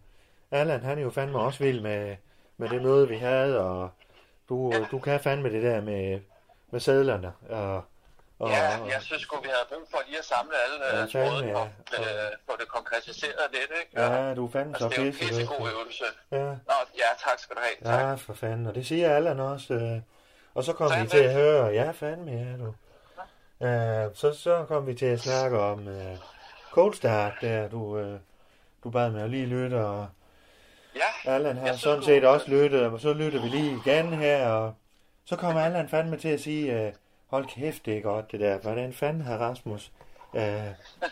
Allan, 0.51 0.83
han 0.83 0.97
er 0.97 1.01
jo 1.01 1.09
fandme 1.09 1.39
også 1.39 1.63
vild 1.63 1.81
med, 1.81 2.15
med 2.57 2.69
det 2.69 2.81
møde, 2.81 3.07
vi 3.07 3.15
havde, 3.17 3.59
og 3.59 3.89
du, 4.49 4.71
ja. 4.73 4.85
du 4.91 4.99
kan 4.99 5.19
fandme 5.19 5.51
det 5.51 5.63
der 5.63 5.81
med, 5.81 6.19
med 6.71 6.79
sædlerne. 6.79 7.31
Og, 7.49 7.83
og, 8.39 8.49
Ja, 8.49 8.69
jeg 8.93 9.01
synes 9.01 9.21
sgu, 9.21 9.35
vi 9.41 9.47
havde 9.55 9.67
brug 9.71 9.87
for 9.91 9.99
lige 10.07 10.17
at 10.17 10.25
samle 10.25 10.53
alle 10.63 10.77
Ja, 10.85 10.99
ja, 10.99 11.05
trådene 11.05 11.47
fandme, 11.53 11.57
og 11.57 11.67
ja. 11.93 12.25
øh, 12.25 12.31
få 12.49 12.53
det 12.59 12.67
konkretiseret 12.67 13.45
lidt, 13.51 13.71
ikke? 13.81 14.01
ja, 14.01 14.33
du 14.35 14.45
er 14.45 14.51
fandme 14.51 14.73
altså, 14.75 14.89
så 14.89 14.89
det 14.89 14.97
er 14.97 15.05
en 15.05 15.11
pisse 15.13 15.27
pissegod 15.27 15.69
øvelse. 15.71 16.03
Ja, 16.31 16.37
Nå, 16.69 16.75
ja, 17.01 17.09
tak 17.25 17.39
skal 17.39 17.55
du 17.55 17.61
have. 17.61 17.91
Tak. 17.93 18.01
ja, 18.09 18.13
for 18.15 18.33
fanden, 18.33 18.67
og 18.67 18.75
det 18.75 18.87
siger 18.87 19.15
Allan 19.15 19.39
også. 19.39 19.73
Øh, 19.73 20.01
og 20.55 20.63
så 20.63 20.73
kom 20.73 20.91
vi 21.03 21.07
til 21.07 21.17
at 21.17 21.33
høre, 21.33 21.65
ja, 21.65 21.91
fandme, 21.91 22.31
ja, 22.31 22.57
du. 22.63 22.73
Øh, 23.65 24.15
så, 24.15 24.33
så 24.33 24.65
kom 24.67 24.87
vi 24.87 24.93
til 24.93 25.05
at 25.05 25.19
snakke 25.19 25.59
om 25.59 25.87
øh, 25.87 26.17
Cold 26.71 26.93
Start, 26.93 27.33
der 27.41 27.69
du, 27.69 27.97
øh, 27.97 28.19
du 28.83 28.89
bad 28.89 29.09
mig 29.11 29.23
at 29.23 29.29
lige 29.29 29.45
lytte, 29.45 29.75
og 29.85 30.07
Ja, 30.95 31.31
Allan 31.31 31.57
har 31.57 31.67
synes, 31.67 31.81
sådan 31.81 31.99
du- 31.99 32.05
set 32.05 32.25
også 32.25 32.51
lyttet, 32.51 32.85
og 32.85 32.99
så 32.99 33.13
lytter 33.13 33.41
vi 33.41 33.47
lige 33.47 33.81
igen 33.85 34.13
her, 34.13 34.49
og 34.49 34.73
så 35.25 35.35
kommer 35.35 35.61
Allan 35.61 35.89
fandme 35.89 36.17
til 36.17 36.29
at 36.29 36.39
sige, 36.41 36.73
øh, 36.87 36.93
hold 37.27 37.45
kæft, 37.45 37.85
det 37.85 37.97
er 37.97 38.01
godt 38.01 38.31
det 38.31 38.39
der, 38.39 38.57
hvordan 38.57 38.93
fanden 38.93 39.21
har 39.21 39.37
Rasmus, 39.37 39.91
øh, 40.35 40.67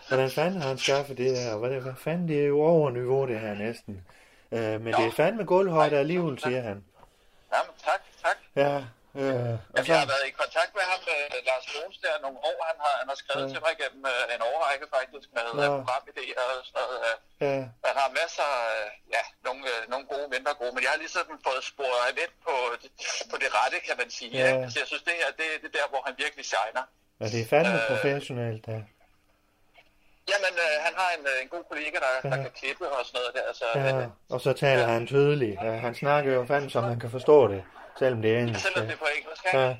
hvordan 0.08 0.30
fanden 0.30 0.62
har 0.62 0.68
han 0.68 0.78
skaffet 0.78 1.18
det 1.18 1.38
her, 1.38 1.58
hvad, 1.58 1.82
hvad 1.82 1.94
fanden, 1.98 2.28
det 2.28 2.42
er 2.42 2.48
jo 2.48 2.62
over 2.62 2.90
niveau 2.90 3.28
det 3.28 3.40
her 3.40 3.54
næsten. 3.54 4.02
Øh, 4.52 4.82
men 4.82 4.94
det 4.94 5.06
er 5.06 5.12
fandme 5.12 5.44
gulvhøjde 5.44 5.98
alligevel, 5.98 6.40
siger 6.40 6.62
han. 6.62 6.84
jamen, 7.54 7.74
tak, 7.86 8.02
tak. 8.24 8.38
Ja, 8.56 8.84
øh, 9.22 9.54
og 9.78 9.82
så, 9.86 9.90
jeg 9.92 10.00
har 10.04 10.10
været 10.14 10.26
i 10.32 10.34
kontakt 10.42 10.72
med 10.78 10.86
ham, 10.92 11.02
øh, 11.16 11.26
Lars 11.50 11.66
Mogens, 11.74 11.98
der 12.04 12.12
nogle 12.26 12.40
år. 12.52 12.60
Han 12.70 12.78
har, 12.86 12.94
han 13.02 13.08
har 13.12 13.18
skrevet 13.24 13.46
Ja. 13.48 13.52
til 13.54 13.60
mig 13.66 13.74
gennem 13.82 14.02
øh, 14.14 14.36
en 14.36 14.42
årrække 14.52 14.86
faktisk 14.96 15.28
med 15.38 15.46
Nå. 15.60 15.64
øh, 15.64 15.70
programidéer 15.86 16.42
og 16.54 16.58
sådan 16.68 16.78
noget. 16.82 16.98
Øh. 17.10 17.16
ja, 17.46 17.56
Han 17.88 17.96
har 18.02 18.08
masser 18.22 18.48
af, 18.64 18.74
ja, 19.16 19.24
nogle, 19.48 19.62
øh, 19.74 19.80
nogle 19.94 20.06
gode, 20.14 20.28
mindre 20.36 20.52
gode, 20.62 20.72
men 20.76 20.82
jeg 20.86 20.92
har 20.96 21.02
ligesom 21.06 21.26
fået 21.48 21.64
sporet 21.74 22.10
lidt 22.20 22.34
på, 22.48 22.56
på 23.32 23.36
det 23.44 23.50
rette, 23.60 23.78
kan 23.88 23.96
man 24.02 24.10
sige. 24.20 24.32
Ja. 24.42 24.50
Ja. 24.62 24.70
Så 24.72 24.76
jeg 24.82 24.88
synes, 24.92 25.04
det 25.10 25.16
her, 25.22 25.30
det, 25.40 25.48
det 25.62 25.68
er 25.72 25.76
der, 25.80 25.88
hvor 25.94 26.02
han 26.08 26.14
virkelig 26.24 26.46
shiner. 26.54 26.84
og 27.22 27.28
det 27.34 27.40
er 27.44 27.48
fandme 27.54 27.78
Øh, 27.82 27.88
professionelt, 27.92 28.64
ja. 28.74 28.80
Jamen, 30.32 30.54
øh, 30.66 30.76
han 30.86 30.94
har 31.02 31.10
en, 31.18 31.24
øh, 31.32 31.38
en 31.44 31.50
god 31.56 31.64
kollega, 31.72 31.98
der, 32.06 32.12
ja. 32.24 32.30
der 32.30 32.38
Ja. 32.38 32.42
kan 32.44 32.52
klippe 32.62 32.86
og 32.90 33.06
sådan 33.06 33.20
noget 33.20 33.34
der. 33.40 33.54
Så, 33.54 33.66
ja. 33.76 34.02
øh, 34.02 34.08
Og 34.30 34.42
så 34.42 34.54
taler 34.54 34.86
han 34.88 35.08
tydeligt, 35.08 35.56
ja, 35.64 35.72
han 35.72 35.96
snakker 35.96 36.34
jo 36.34 36.46
fandme, 36.46 36.70
så 36.70 36.82
man 36.82 37.00
kan 37.00 37.12
forstå 37.12 37.48
det, 37.48 37.64
selvom 38.00 38.22
det 38.22 38.36
er 38.36 38.40
engelsk. 38.40 38.62
selvom 38.68 38.86
det 38.88 38.94
er 38.94 38.98
på 38.98 39.06
engelsk? 39.18 39.46
Ja. 39.54 39.76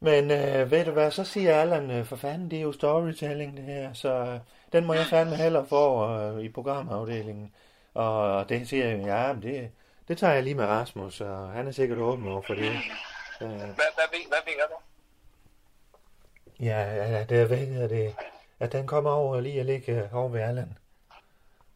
Men 0.00 0.30
øh, 0.30 0.70
ved 0.70 0.84
du 0.84 0.90
hvad, 0.90 1.10
så 1.10 1.24
siger 1.24 1.60
Allan, 1.60 1.90
øh, 1.90 2.06
for 2.06 2.16
fanden, 2.16 2.50
det 2.50 2.58
er 2.58 2.62
jo 2.62 2.72
storytelling 2.72 3.56
det 3.56 3.64
her, 3.64 3.92
så 3.92 4.08
øh, 4.08 4.40
den 4.72 4.84
må 4.84 4.94
jeg 4.94 5.06
fandme 5.06 5.36
hellere 5.36 5.66
få 5.66 6.10
øh, 6.18 6.44
i 6.44 6.48
programafdelingen. 6.48 7.54
Og 7.94 8.48
det 8.48 8.68
siger 8.68 8.88
jeg, 8.88 8.98
ja, 9.06 9.32
men 9.32 9.42
det, 9.42 9.70
det 10.08 10.18
tager 10.18 10.32
jeg 10.32 10.42
lige 10.42 10.54
med 10.54 10.64
Rasmus, 10.66 11.20
og 11.20 11.50
han 11.50 11.68
er 11.68 11.72
sikkert 11.72 11.98
åben 11.98 12.28
over 12.28 12.42
for 12.42 12.54
det. 12.54 12.64
Øh, 12.64 12.70
Hvad, 13.38 13.48
hvad, 13.58 13.64
hvad, 13.74 14.20
hvad 14.28 14.38
mener 14.46 14.64
du? 14.70 14.74
ja, 16.64 16.94
ja, 16.94 17.24
det 17.24 17.40
er 17.40 17.46
væk, 17.46 17.68
det, 17.68 18.14
at 18.60 18.72
den 18.72 18.86
kommer 18.86 19.10
over 19.10 19.40
lige 19.40 19.60
at 19.60 19.66
ligge 19.66 19.92
øh, 19.92 20.14
over 20.14 20.28
ved 20.28 20.40
Allan. 20.40 20.78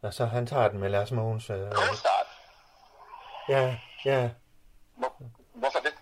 Og 0.03 0.15
så 0.15 0.25
han 0.25 0.47
tager 0.47 0.69
den 0.69 0.81
med 0.81 0.89
Lars 0.89 1.13
Mogens. 1.13 1.51
Øh, 1.51 1.73
ja, 3.49 3.77
ja, 4.05 4.31
Hvor, 5.03 5.13
hvorfor 5.55 5.79
det? 5.79 5.95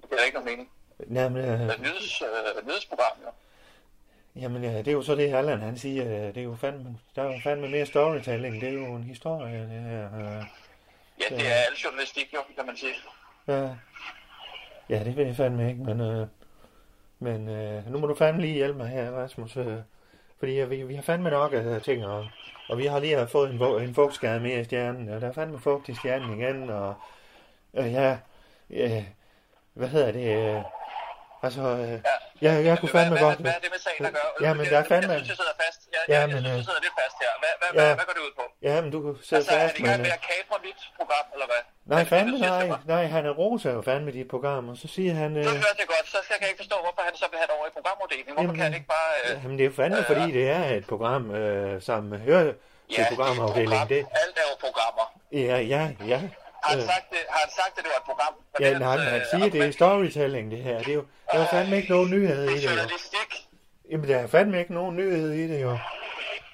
Det 0.00 0.08
giver 0.10 0.22
ikke 0.24 0.38
nogen 0.38 0.50
mening. 0.50 0.70
jamen, 1.18 1.44
øh, 1.44 1.60
er 1.60 1.78
nyheds, 1.78 2.22
øh, 2.22 2.66
nyhedsprogram, 2.66 3.16
jo. 3.24 3.30
Jamen, 4.40 4.64
ja, 4.64 4.78
det 4.78 4.88
er 4.88 4.92
jo 4.92 5.02
så 5.02 5.14
det, 5.14 5.34
Allan 5.34 5.60
han 5.60 5.78
siger. 5.78 6.04
øh, 6.04 6.34
Det 6.34 6.36
er 6.36 6.42
jo 6.42 6.56
fandme, 6.56 6.98
der 7.16 7.22
er 7.22 7.32
jo 7.32 7.40
fandme 7.44 7.68
mere 7.68 7.86
storytelling. 7.86 8.60
Det 8.60 8.68
er 8.68 8.72
jo 8.72 8.84
en 8.94 9.04
historie, 9.04 9.60
det 9.60 9.80
her. 9.82 10.04
øh. 10.18 10.44
Ja, 11.20 11.36
det 11.36 11.46
er 11.46 11.54
al 11.54 11.74
journalistik, 11.84 12.34
jo, 12.34 12.38
kan 12.56 12.66
man 12.66 12.76
sige. 12.76 12.92
Ja, 13.48 13.68
ja 14.88 15.04
det 15.04 15.16
ved 15.16 15.26
jeg 15.26 15.36
fandme 15.36 15.68
ikke, 15.70 15.82
men, 15.84 16.00
øh, 16.00 16.26
men 17.18 17.48
øh, 17.48 17.90
nu 17.92 17.98
må 17.98 18.06
du 18.06 18.14
fandme 18.14 18.40
lige 18.40 18.54
hjælpe 18.54 18.78
mig 18.78 18.88
her, 18.88 19.10
Rasmus. 19.10 19.56
Øh, 19.56 19.76
fordi 20.38 20.60
øh, 20.60 20.70
vi, 20.70 20.82
vi 20.82 20.94
har 20.94 21.02
fandme 21.02 21.30
nok 21.30 21.52
af 21.52 21.82
ting, 21.82 22.06
og, 22.06 22.26
og 22.68 22.78
vi 22.78 22.86
har 22.86 22.98
lige 22.98 23.28
fået 23.28 23.50
en, 23.50 23.62
en 23.88 23.94
fugtskade 23.94 24.40
mere 24.40 24.60
i 24.60 24.64
stjernen, 24.64 25.08
og 25.08 25.20
der 25.20 25.28
er 25.28 25.32
fandme 25.32 25.60
fugt 25.60 25.88
i 25.88 25.94
stjernen 25.94 26.40
igen, 26.40 26.70
og 26.70 26.94
øh, 27.74 27.92
ja, 27.92 28.18
øh, 28.70 29.02
hvad 29.74 29.88
hedder 29.88 30.12
det, 30.12 30.26
øh, 30.38 30.62
altså, 31.46 31.62
øh, 31.62 31.90
Ja. 31.90 31.96
jeg, 32.46 32.64
jeg 32.68 32.74
kunne 32.80 32.90
hvad, 32.90 33.00
fandme 33.00 33.16
hvad, 33.18 33.26
godt... 33.28 33.38
Hvad 33.46 33.54
er 33.58 33.62
det 33.64 33.70
med 33.74 33.80
sagen 33.86 34.02
at 34.10 34.12
gøre? 34.18 34.30
Ja, 34.46 34.50
men 34.58 34.64
der 34.72 34.78
er 34.82 34.86
fandme- 34.92 35.12
Jeg 35.16 35.20
synes, 35.24 35.28
jeg 35.32 35.38
sidder 35.42 35.56
fast. 35.64 35.80
Jeg, 35.94 36.00
Ja, 36.08 36.18
jeg, 36.20 36.28
men, 36.28 36.34
jeg 36.36 36.42
synes, 36.42 36.52
øh, 36.52 36.56
jeg 36.60 36.64
sidder 36.68 36.82
lidt 36.86 36.96
fast 37.02 37.16
her. 37.22 37.30
Hvad, 37.42 37.52
hvad, 37.60 37.70
ja. 37.78 37.86
hvad, 37.86 37.94
hvad 37.98 38.06
går 38.08 38.14
det 38.18 38.24
ud 38.28 38.32
på? 38.40 38.44
Ja, 38.68 38.74
men 38.82 38.88
du 38.94 38.98
kan 39.04 39.12
sidde 39.28 39.38
Altså, 39.40 39.52
er 39.54 39.58
fast, 39.64 39.74
det 39.74 39.80
i 39.80 39.84
gang 39.88 39.96
men... 39.98 40.06
med 40.06 40.12
øh, 40.14 40.18
at 40.18 40.22
kapre 40.30 40.56
mit 40.66 40.80
program, 40.98 41.26
eller 41.34 41.46
hvad? 41.52 41.62
Nej, 41.92 42.00
det, 42.02 42.08
fandme 42.12 42.32
til 42.42 42.48
nej. 42.56 42.66
Nej, 42.94 43.04
han 43.16 43.22
er 43.30 43.34
rosa 43.42 43.68
jo 43.76 43.82
fandme 43.90 44.10
dit 44.18 44.28
program, 44.34 44.62
og 44.72 44.76
så 44.82 44.86
siger 44.96 45.12
han... 45.22 45.30
Øh, 45.40 45.44
Nu 45.48 45.50
hørte 45.66 45.80
jeg 45.82 45.88
godt, 45.94 46.06
så 46.14 46.18
skal 46.24 46.36
jeg 46.40 46.48
ikke 46.52 46.62
forstå, 46.64 46.76
hvorfor 46.84 47.02
han 47.08 47.14
så 47.22 47.26
vil 47.30 47.38
have 47.40 47.48
det 47.50 47.54
over 47.58 47.66
i 47.70 47.72
programafdelingen. 47.78 48.30
Hvorfor 48.34 48.42
Jamen, 48.46 48.56
kan 48.58 48.64
han 48.68 48.74
ikke 48.80 48.90
bare... 48.96 49.10
Øh, 49.24 49.42
Jamen, 49.44 49.56
det 49.60 49.64
er 49.70 49.72
fandme, 49.80 49.98
øh, 50.02 50.10
fordi 50.10 50.26
det 50.38 50.44
er 50.56 50.62
et 50.78 50.86
program, 50.92 51.22
øh, 51.40 51.82
som 51.88 52.00
hører 52.28 52.44
til 52.94 53.00
ja, 53.02 53.06
programafdelingen. 53.12 53.70
program. 53.72 53.88
Det, 53.94 54.00
Alt 54.22 54.36
er 54.42 54.46
jo 54.50 54.54
programmer. 54.66 55.04
ja, 55.32 55.56
ja, 55.74 55.82
ja. 56.12 56.20
Har 56.64 56.70
han, 56.70 56.78
Øh, 56.80 56.86
sagt 56.92 57.06
det, 57.14 57.18
har 57.34 57.40
han 57.44 57.50
sagt, 57.60 57.72
at 57.78 57.82
det 57.84 57.90
var 57.94 57.98
et 58.02 58.06
program? 58.10 58.32
Var 58.52 58.58
Ja, 58.66 58.70
det 58.70 58.80
nej, 58.80 58.96
men 58.96 59.06
han 59.06 59.20
øh, 59.20 59.26
siger, 59.30 59.48
det 59.54 59.60
er 59.68 59.72
storytelling, 59.80 60.50
det 60.50 60.58
her. 60.68 60.78
Det 60.78 60.88
er 60.88 60.94
jo, 61.00 61.04
der 61.32 61.38
er 61.44 61.48
fandme 61.54 61.76
ikke 61.76 61.90
nogen 61.96 62.10
nyhed 62.10 62.44
i 62.44 62.46
Det 62.48 62.56
det, 62.56 62.64
jo. 62.64 62.68
journalistik. 62.70 63.30
Jamen, 63.90 64.08
der 64.08 64.18
er 64.18 64.26
fandme 64.26 64.58
ikke 64.58 64.74
nogen 64.74 64.96
nyhed 64.96 65.30
i 65.32 65.44
det, 65.52 65.62
jo. 65.62 65.78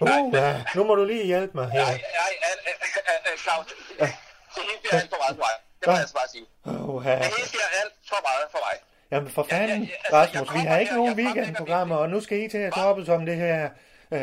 Uh, 0.01 0.35
ja, 0.35 0.63
nu 0.75 0.85
må 0.85 0.95
du 0.95 1.05
lige 1.05 1.27
hjælpe 1.27 1.53
mig 1.59 1.71
her. 1.71 1.83
Nej, 1.83 1.93
nej, 1.93 2.33
øh, 2.49 2.57
øh, 2.71 3.33
øh, 3.33 3.39
Claus, 3.45 3.67
det 3.67 4.63
hele 4.69 4.79
bliver 4.83 5.01
alt 5.01 5.11
for 5.11 5.19
meget 5.25 5.37
for 5.37 5.45
mig. 5.49 5.55
Det 5.81 5.87
må 5.87 5.93
jeg 5.93 6.01
altså 6.01 6.15
bare 6.21 6.29
sige. 6.35 6.47
Uh, 6.65 7.05
Det 7.05 7.13
hele 7.15 7.51
bliver 7.55 7.71
alt 7.83 7.95
for 8.09 8.21
meget 8.29 8.47
for 8.55 8.61
mig. 8.69 8.77
Jamen 9.13 9.31
for 9.31 9.47
Ja, 9.51 9.57
ja, 9.57 9.63
fanden, 9.63 9.83
ja, 9.83 10.17
altså, 10.17 10.41
Rasmus, 10.41 10.55
vi 10.55 10.59
har 10.69 10.79
ikke 10.79 10.95
nogen 10.95 11.15
weekendprogrammer, 11.21 11.97
og 11.97 12.09
nu 12.09 12.21
skal 12.21 12.39
I 12.45 12.49
til 12.49 12.59
at 12.59 12.73
toppes 12.73 13.09
om 13.09 13.27
det 13.27 13.37
her. 13.37 13.69
Uh, 14.11 14.19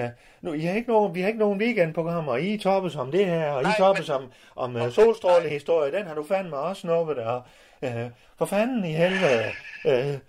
nu, 0.48 0.54
I 0.54 0.62
har 0.62 0.76
ikke 0.76 0.90
nogen, 0.92 1.16
vi 1.16 1.22
har 1.22 1.28
ikke 1.28 1.40
nogen 1.40 1.62
weekendprogrammer, 1.62 2.32
og 2.32 2.42
I 2.42 2.58
toppes 2.58 2.96
om 2.96 3.12
det 3.12 3.26
her, 3.26 3.50
og 3.52 3.62
I 3.62 3.64
Nej, 3.64 3.76
toppes 3.78 4.08
men- 4.10 4.16
om, 4.18 4.76
om 4.76 4.76
uh, 4.76 4.92
solstrålehistorie, 4.92 5.92
den 5.92 6.08
har 6.08 6.16
du 6.16 6.24
fandme 6.24 6.58
også 6.58 6.80
snuppet, 6.82 7.18
og 7.18 7.42
uh, 7.82 7.90
for 8.38 8.46
fanden 8.46 8.86
i 8.86 8.92
helvede, 8.92 9.44
uh, 9.86 10.20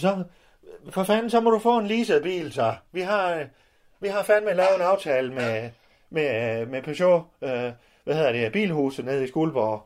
så, 0.00 0.24
for 0.90 1.02
fanden, 1.04 1.30
så 1.30 1.40
må 1.40 1.50
du 1.50 1.58
få 1.58 1.78
en 1.78 1.86
leaset 1.86 2.22
bil, 2.22 2.52
så. 2.52 2.74
Vi 2.92 3.00
har, 3.00 3.34
uh, 3.34 3.40
vi 4.00 4.08
har 4.08 4.22
fandme 4.22 4.52
lavet 4.54 4.74
en 4.76 4.82
aftale 4.82 5.32
med, 5.34 5.70
med, 6.10 6.62
uh, 6.62 6.70
med 6.70 6.82
Peugeot, 6.82 7.22
uh, 7.40 7.48
hvad 8.04 8.14
hedder 8.14 8.32
det, 8.32 8.52
bilhuset 8.52 9.04
nede 9.04 9.24
i 9.24 9.28
Skuldborg, 9.28 9.82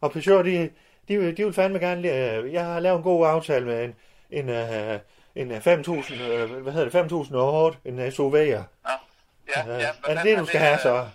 og 0.00 0.12
Peugeot, 0.12 0.44
de, 0.44 0.70
de, 1.08 1.32
de 1.32 1.44
vil 1.44 1.52
fandme 1.52 1.78
gerne... 1.78 2.08
Øh, 2.08 2.52
jeg 2.52 2.64
har 2.64 2.80
lavet 2.80 2.96
en 2.96 3.02
god 3.02 3.26
aftale 3.26 3.66
med 3.66 3.84
en, 3.84 3.94
en, 4.30 4.48
øh, 4.48 4.98
en 5.34 5.50
øh, 5.50 5.56
5.000... 5.56 6.22
Øh, 6.22 6.50
hvad 6.62 6.72
hedder 6.72 7.02
det? 7.02 7.74
5.008. 7.74 7.88
En 7.88 7.98
SUV'er. 8.00 8.38
Ja, 8.88 8.92
ja, 9.56 9.74
Øh, 9.74 9.80
ja. 9.80 9.88
er 10.08 10.14
det 10.14 10.24
det, 10.24 10.38
du 10.38 10.46
skal 10.46 10.60
have, 10.60 10.78
så? 10.78 11.08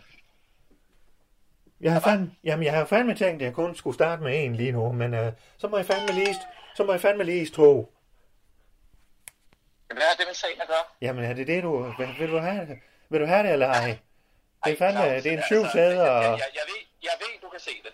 Jeg 1.81 1.93
har, 1.93 1.99
fandme, 1.99 2.31
jamen, 2.43 2.65
jeg 2.65 2.73
har 2.73 2.85
fandme 2.85 3.15
tænkt, 3.15 3.41
at 3.41 3.45
jeg 3.45 3.53
kun 3.53 3.75
skulle 3.75 3.93
starte 3.93 4.23
med 4.23 4.43
en 4.45 4.55
lige 4.55 4.71
nu, 4.71 4.91
men 4.91 5.13
øh, 5.13 5.31
så 5.57 5.67
må 5.67 5.77
jeg 5.77 5.85
fandme 5.85 6.13
lige, 6.13 6.35
så 6.75 6.83
må 6.83 6.91
jeg 6.91 7.01
fandme 7.01 7.23
lige 7.23 7.45
to. 7.49 7.93
Hvad 9.87 9.97
er 9.97 10.15
det 10.17 10.25
med 10.27 10.33
sagen 10.35 10.61
at 10.61 10.67
gøre? 10.67 10.85
Jamen, 11.01 11.23
er 11.25 11.33
det 11.33 11.47
det, 11.47 11.63
du... 11.63 11.93
Vil, 12.19 12.31
du 12.31 12.37
have 12.37 12.65
det? 12.65 12.77
Vil 13.09 13.21
du 13.21 13.25
have 13.25 13.43
det, 13.43 13.51
eller 13.53 13.67
ej? 13.67 13.97
Det 14.65 14.73
er 14.73 14.77
fandme... 14.77 15.01
Claus, 15.01 15.23
Det 15.23 15.29
er 15.29 15.33
en 15.33 15.37
altså, 15.39 15.47
syv 15.47 15.65
sæder, 15.79 16.03
Jeg, 16.03 16.11
og... 16.11 16.23
jeg, 16.23 16.39
jeg, 16.39 16.63
ved, 16.67 16.81
jeg 17.03 17.11
ved, 17.19 17.41
du 17.41 17.49
kan 17.49 17.59
se 17.59 17.71
det. 17.83 17.91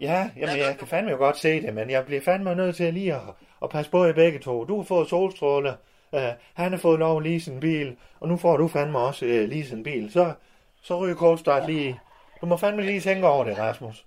Ja, 0.00 0.30
jamen 0.36 0.58
jeg 0.58 0.78
kan 0.78 0.88
fandme 0.88 1.10
jo 1.10 1.16
godt 1.16 1.38
se 1.38 1.62
det, 1.62 1.74
men 1.74 1.90
jeg 1.90 2.06
bliver 2.06 2.20
fandme 2.22 2.54
nødt 2.54 2.76
til 2.76 2.94
lige 2.94 3.14
at, 3.14 3.20
at 3.62 3.70
passe 3.70 3.90
på 3.90 4.06
i 4.06 4.12
begge 4.12 4.38
to. 4.38 4.64
Du 4.64 4.76
har 4.76 4.84
fået 4.84 5.08
solstråler, 5.08 5.74
uh, 6.12 6.20
han 6.54 6.72
har 6.72 6.78
fået 6.78 6.98
lov 6.98 7.16
at 7.16 7.22
lease 7.26 7.50
en 7.50 7.60
bil, 7.60 7.96
og 8.20 8.28
nu 8.28 8.36
får 8.36 8.56
du 8.56 8.68
fandme 8.68 8.98
også 8.98 9.24
uh, 9.24 9.30
lease 9.30 9.72
en 9.74 9.82
bil. 9.82 10.12
Så, 10.12 10.34
så 10.82 10.98
ryger 10.98 11.16
Coldstart 11.16 11.66
lige. 11.66 12.00
Du 12.40 12.46
må 12.46 12.56
fandme 12.56 12.82
lige 12.82 13.00
tænke 13.00 13.26
over 13.28 13.44
det, 13.44 13.58
Rasmus. 13.58 14.04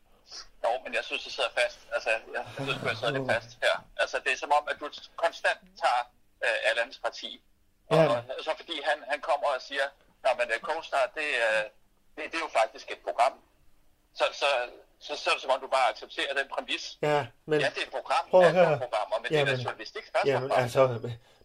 Jo, 0.63 0.69
men 0.83 0.93
jeg 0.97 1.03
synes, 1.03 1.23
det 1.23 1.31
sidder 1.33 1.49
fast. 1.61 1.79
Altså, 1.95 2.09
jeg 2.09 2.43
synes, 2.55 2.77
du 2.83 2.95
sidder 2.99 3.13
lidt 3.17 3.31
fast 3.31 3.49
her. 3.63 3.75
Altså, 4.01 4.17
det 4.23 4.31
er 4.33 4.37
som 4.37 4.51
om, 4.59 4.63
at 4.71 4.77
du 4.79 4.85
konstant 5.15 5.59
tager 5.81 6.01
øh, 6.45 6.69
Allans 6.69 6.99
parti. 7.05 7.41
Og, 7.89 7.97
Ja. 7.97 8.05
og, 8.09 8.43
så 8.45 8.51
fordi 8.61 8.75
han, 8.89 8.97
han 9.11 9.19
kommer 9.29 9.47
og 9.55 9.61
siger, 9.69 9.85
Nå, 10.23 10.29
men 10.39 10.47
uh, 10.55 10.59
CoStar, 10.67 11.05
det, 11.19 11.29
uh, 11.47 11.63
det, 12.15 12.21
det 12.31 12.37
er 12.39 12.45
jo 12.47 12.51
faktisk 12.61 12.85
et 12.95 13.01
program. 13.07 13.33
Så, 14.19 14.25
så, 14.41 14.45
så, 15.05 15.11
så 15.21 15.25
er 15.29 15.33
det 15.35 15.41
som 15.45 15.51
om, 15.55 15.59
du 15.65 15.67
bare 15.77 15.87
accepterer 15.93 16.33
den 16.39 16.47
præmis. 16.53 16.83
Ja, 17.01 17.19
men... 17.49 17.57
Ja, 17.63 17.67
det 17.75 17.79
er 17.83 17.87
et 17.89 17.93
program. 17.99 18.23
Prøv 18.31 18.41
at 18.41 18.47
Alt 18.47 18.57
er 18.57 18.65
høre. 18.67 18.77
programmer, 18.85 19.15
men 19.21 19.27
det 19.29 19.35
er 19.35 19.39
Jamen, 19.39 19.55
journalistik 19.65 20.03
først 20.13 20.23
og 20.23 20.27
Jamen, 20.33 20.51
altså, 20.61 20.81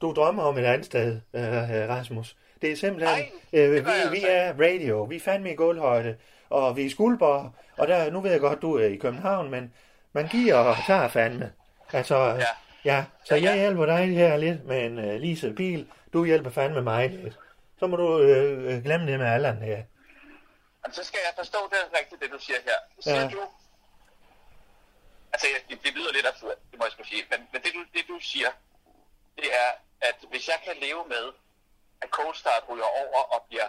du 0.01 0.13
drømmer 0.13 0.43
om 0.43 0.59
et 0.59 0.65
andet 0.65 0.87
sted, 0.87 1.21
uh, 1.33 1.41
Rasmus. 1.89 2.37
Det 2.63 2.73
er 2.73 2.77
simpelthen... 2.77 3.19
Nej, 3.19 3.31
øh, 3.53 3.73
vi, 3.73 3.81
vi 4.11 4.25
er 4.29 4.53
radio, 4.61 5.03
vi 5.03 5.17
er 5.17 5.21
fandme 5.21 5.53
i 5.53 5.55
gulvhøjde, 5.55 6.17
og 6.51 6.77
vi 6.77 6.83
er 6.83 6.87
i 6.87 6.91
Skuldborg, 6.91 7.53
og 7.77 7.89
der, 7.89 8.11
nu 8.11 8.21
ved 8.21 8.31
jeg 8.31 8.41
godt, 8.41 8.63
du 8.63 8.75
er 8.75 8.87
i 8.87 8.97
København, 8.97 9.51
men 9.51 9.73
man 10.13 10.29
giver 10.29 10.55
og 10.55 10.77
tager 10.87 11.09
fandme. 11.09 11.53
Altså, 11.93 12.17
ja, 12.17 12.45
ja 12.85 13.05
så 13.25 13.35
Ja, 13.35 13.41
ja. 13.41 13.51
jeg 13.51 13.59
hjælper 13.59 13.87
dig 13.87 14.07
her 14.17 14.37
lidt 14.37 14.65
med 14.65 14.87
en 14.87 14.99
uh, 14.99 15.05
leaset 15.21 15.55
bil, 15.55 15.87
du 16.13 16.25
hjælper 16.25 16.51
fandme 16.51 16.83
mig 16.83 17.11
lidt. 17.11 17.39
Så 17.79 17.87
må 17.87 17.97
du 17.97 18.19
øh, 18.21 18.75
øh, 18.75 18.85
glemme 18.85 19.07
det 19.13 19.19
med 19.19 19.27
Allan 19.27 19.57
her. 19.57 19.77
Jamen, 20.85 20.93
så 20.93 21.05
skal 21.05 21.19
jeg 21.27 21.33
forstå 21.39 21.59
det 21.71 21.79
rigtigt, 21.99 22.23
det 22.23 22.31
du 22.33 22.39
siger 22.39 22.59
her. 22.65 22.79
Siger 23.01 23.15
Ja. 23.17 23.23
ja. 23.23 23.29
du... 23.29 23.41
Altså, 25.33 25.47
det, 25.69 25.79
det 25.85 25.93
lyder 25.97 26.13
lidt 26.13 26.27
absurd, 26.27 26.55
det 26.71 26.79
må 26.79 26.85
jeg 26.85 26.93
skulle 26.93 27.09
sige. 27.09 27.23
Men, 27.31 27.41
men 27.53 27.63
det, 27.63 27.71
du, 27.75 27.81
det, 27.95 28.05
du 28.09 28.19
siger, 28.21 28.49
det 29.43 29.51
er, 29.64 29.70
at 30.09 30.16
hvis 30.30 30.49
jeg 30.49 30.59
kan 30.64 30.74
leve 30.80 31.03
med, 31.09 31.24
at 32.03 32.09
ColdStart 32.11 32.62
ryger 32.70 32.84
over 33.03 33.22
og 33.34 33.41
bliver 33.49 33.68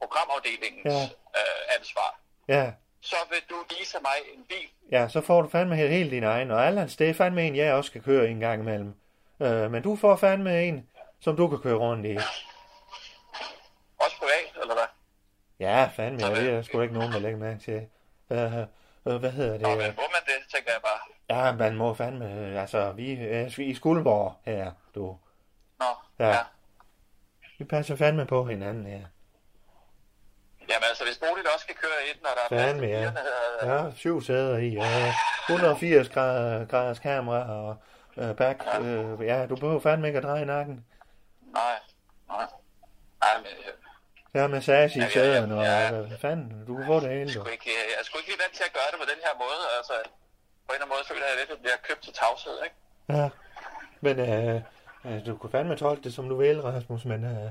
programafdelingens 0.00 0.84
Ja. 0.94 1.02
øh, 1.40 1.78
ansvar, 1.78 2.18
Ja, 2.48 2.72
så 3.00 3.16
vil 3.30 3.38
du 3.50 3.64
vise 3.78 3.98
mig 4.00 4.16
en 4.34 4.44
bil. 4.44 4.68
ja, 4.92 5.08
så 5.08 5.20
får 5.20 5.42
du 5.42 5.48
fandme 5.48 5.76
helt, 5.76 5.90
helt 5.90 6.10
din 6.10 6.24
egen. 6.24 6.50
Og 6.50 6.66
Allans, 6.66 6.96
det 6.96 7.10
er 7.10 7.14
fandme 7.14 7.46
en, 7.46 7.56
jeg 7.56 7.74
også 7.74 7.88
skal 7.88 8.02
køre 8.02 8.28
en 8.28 8.40
gang 8.40 8.60
imellem. 8.62 8.94
Øh, 9.42 9.70
men 9.70 9.82
du 9.82 9.96
får 9.96 10.16
fandme 10.16 10.62
en, 10.64 10.88
som 11.20 11.36
du 11.36 11.48
kan 11.48 11.58
køre 11.58 11.74
rundt 11.76 12.06
i. 12.06 12.16
Også 13.98 14.16
privat, 14.18 14.62
eller 14.62 14.74
hvad? 14.74 14.86
Ja, 15.58 15.90
fandme, 15.96 16.26
ja, 16.26 16.34
det 16.34 16.50
er 16.50 16.62
sgu 16.62 16.80
ikke 16.80 16.94
nogen, 16.94 17.12
der 17.12 17.18
lægger 17.18 17.38
mærke 17.38 17.60
til. 17.60 17.86
Øh, 18.30 18.58
øh, 19.06 19.16
hvad 19.20 19.30
hedder 19.30 19.58
Nå, 19.58 19.68
men 19.68 19.78
det? 19.80 19.96
må 19.96 20.02
man 20.16 20.22
det, 20.26 20.38
tænker 20.54 20.72
jeg 20.72 20.82
bare. 20.82 20.91
Ja, 21.36 21.52
man 21.52 21.76
må 21.76 21.94
fandme, 21.94 22.32
øh, 22.34 22.60
altså, 22.60 22.92
vi 22.92 23.12
er 23.20 23.60
i 23.60 23.74
Skuldborg 23.74 24.34
her, 24.44 24.72
du. 24.94 25.18
Nå, 25.78 25.84
Ja. 26.18 26.28
ja. 26.28 26.38
Vi 27.58 27.64
passer 27.64 27.96
fandme 27.96 28.26
på 28.26 28.44
hinanden 28.44 28.86
her. 28.86 29.00
Jamen 30.68 30.84
altså, 30.88 31.04
hvis 31.04 31.18
Bodil 31.18 31.46
også 31.54 31.62
skal 31.62 31.74
køre 31.74 32.00
ind, 32.14 32.22
når 32.22 32.30
der 32.36 32.56
er 32.56 32.62
Fandme, 32.62 32.86
ja. 32.86 32.98
bilerne, 32.98 33.20
øh, 33.80 33.86
Ja, 33.90 33.96
syv 33.96 34.22
sæder 34.22 34.58
i, 34.58 34.76
og 34.76 34.84
180 35.48 36.08
grader, 36.08 36.66
graders 36.66 36.98
kamera, 36.98 37.52
og 37.52 37.76
øh, 38.16 38.36
back. 38.36 38.62
Øh, 38.80 39.26
ja, 39.26 39.46
du 39.46 39.56
behøver 39.56 39.80
fandme 39.80 40.06
ikke 40.06 40.16
at 40.18 40.24
dreje 40.24 40.44
nakken. 40.44 40.84
nej, 41.52 41.78
nej. 42.28 42.46
Nej, 43.20 43.36
men 43.36 43.46
øh, 44.34 44.42
er 44.42 44.46
massage 44.48 44.98
i 44.98 45.02
Ja, 45.02 45.04
ja, 45.04 45.04
ja, 45.06 45.12
sæderne, 45.12 45.54
og 45.58 45.64
ja. 45.64 45.90
hvad 45.90 46.18
fanden, 46.18 46.66
du 46.66 46.76
kan 46.76 46.86
få 46.86 47.00
det 47.00 47.08
hele, 47.08 47.20
jeg, 47.20 47.30
skulle 47.30 47.52
ikke, 47.52 47.70
øh, 47.70 47.84
jeg 47.98 48.04
sgu 48.06 48.18
ikke 48.18 48.30
lige 48.30 48.40
vant 48.44 48.54
til 48.58 48.64
at 48.68 48.72
gøre 48.78 48.88
det 48.92 48.98
på 49.02 49.08
den 49.12 49.20
her 49.26 49.34
måde. 49.44 49.60
Altså, 49.78 49.94
på 50.66 50.72
en 50.72 50.74
eller 50.74 50.84
anden 50.84 50.88
måde 50.96 51.04
føler 51.08 51.26
jeg 51.26 51.36
lidt, 51.38 51.50
at 51.50 51.54
jeg 51.56 51.58
bliver 51.62 51.76
købt 51.88 52.02
til 52.02 52.12
tavshed, 52.12 52.56
ikke? 52.64 52.76
Ja, 53.08 53.28
men 54.00 54.20
øh, 54.20 54.60
øh, 55.06 55.26
du 55.26 55.36
kan 55.36 55.50
fandme 55.50 55.76
tolke 55.76 56.02
det, 56.04 56.14
som 56.14 56.28
du 56.28 56.36
vil, 56.36 56.62
Rasmus, 56.62 57.04
men 57.04 57.24
øh, 57.24 57.50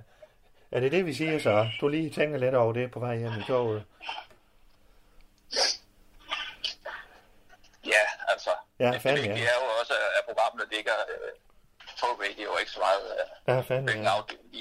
er 0.72 0.80
det 0.80 0.92
det, 0.92 1.06
vi 1.06 1.14
siger 1.14 1.40
så? 1.40 1.70
Du 1.82 1.88
lige 1.88 2.10
tænker 2.10 2.38
lidt 2.38 2.56
over 2.56 2.74
det 2.74 2.92
på 2.92 3.00
vej 3.00 3.18
hjem 3.18 3.32
i 3.40 3.44
toget. 3.48 3.84
Ja, 7.86 8.04
altså. 8.28 8.50
Ja, 8.80 8.92
det, 8.92 9.02
fandme, 9.02 9.22
det, 9.24 9.30
ja. 9.30 9.34
det 9.34 9.42
er 9.44 9.58
jo 9.62 9.68
også, 9.80 9.94
at 10.18 10.24
programmet 10.30 10.66
ligger 10.76 10.94
øh, 11.10 11.32
på 12.00 12.06
radio, 12.24 12.58
ikke 12.60 12.72
så 12.72 12.80
meget 12.80 13.04
øh, 13.20 13.56
Ja, 13.56 13.62
fandme, 13.62 13.92
ja. 13.92 13.98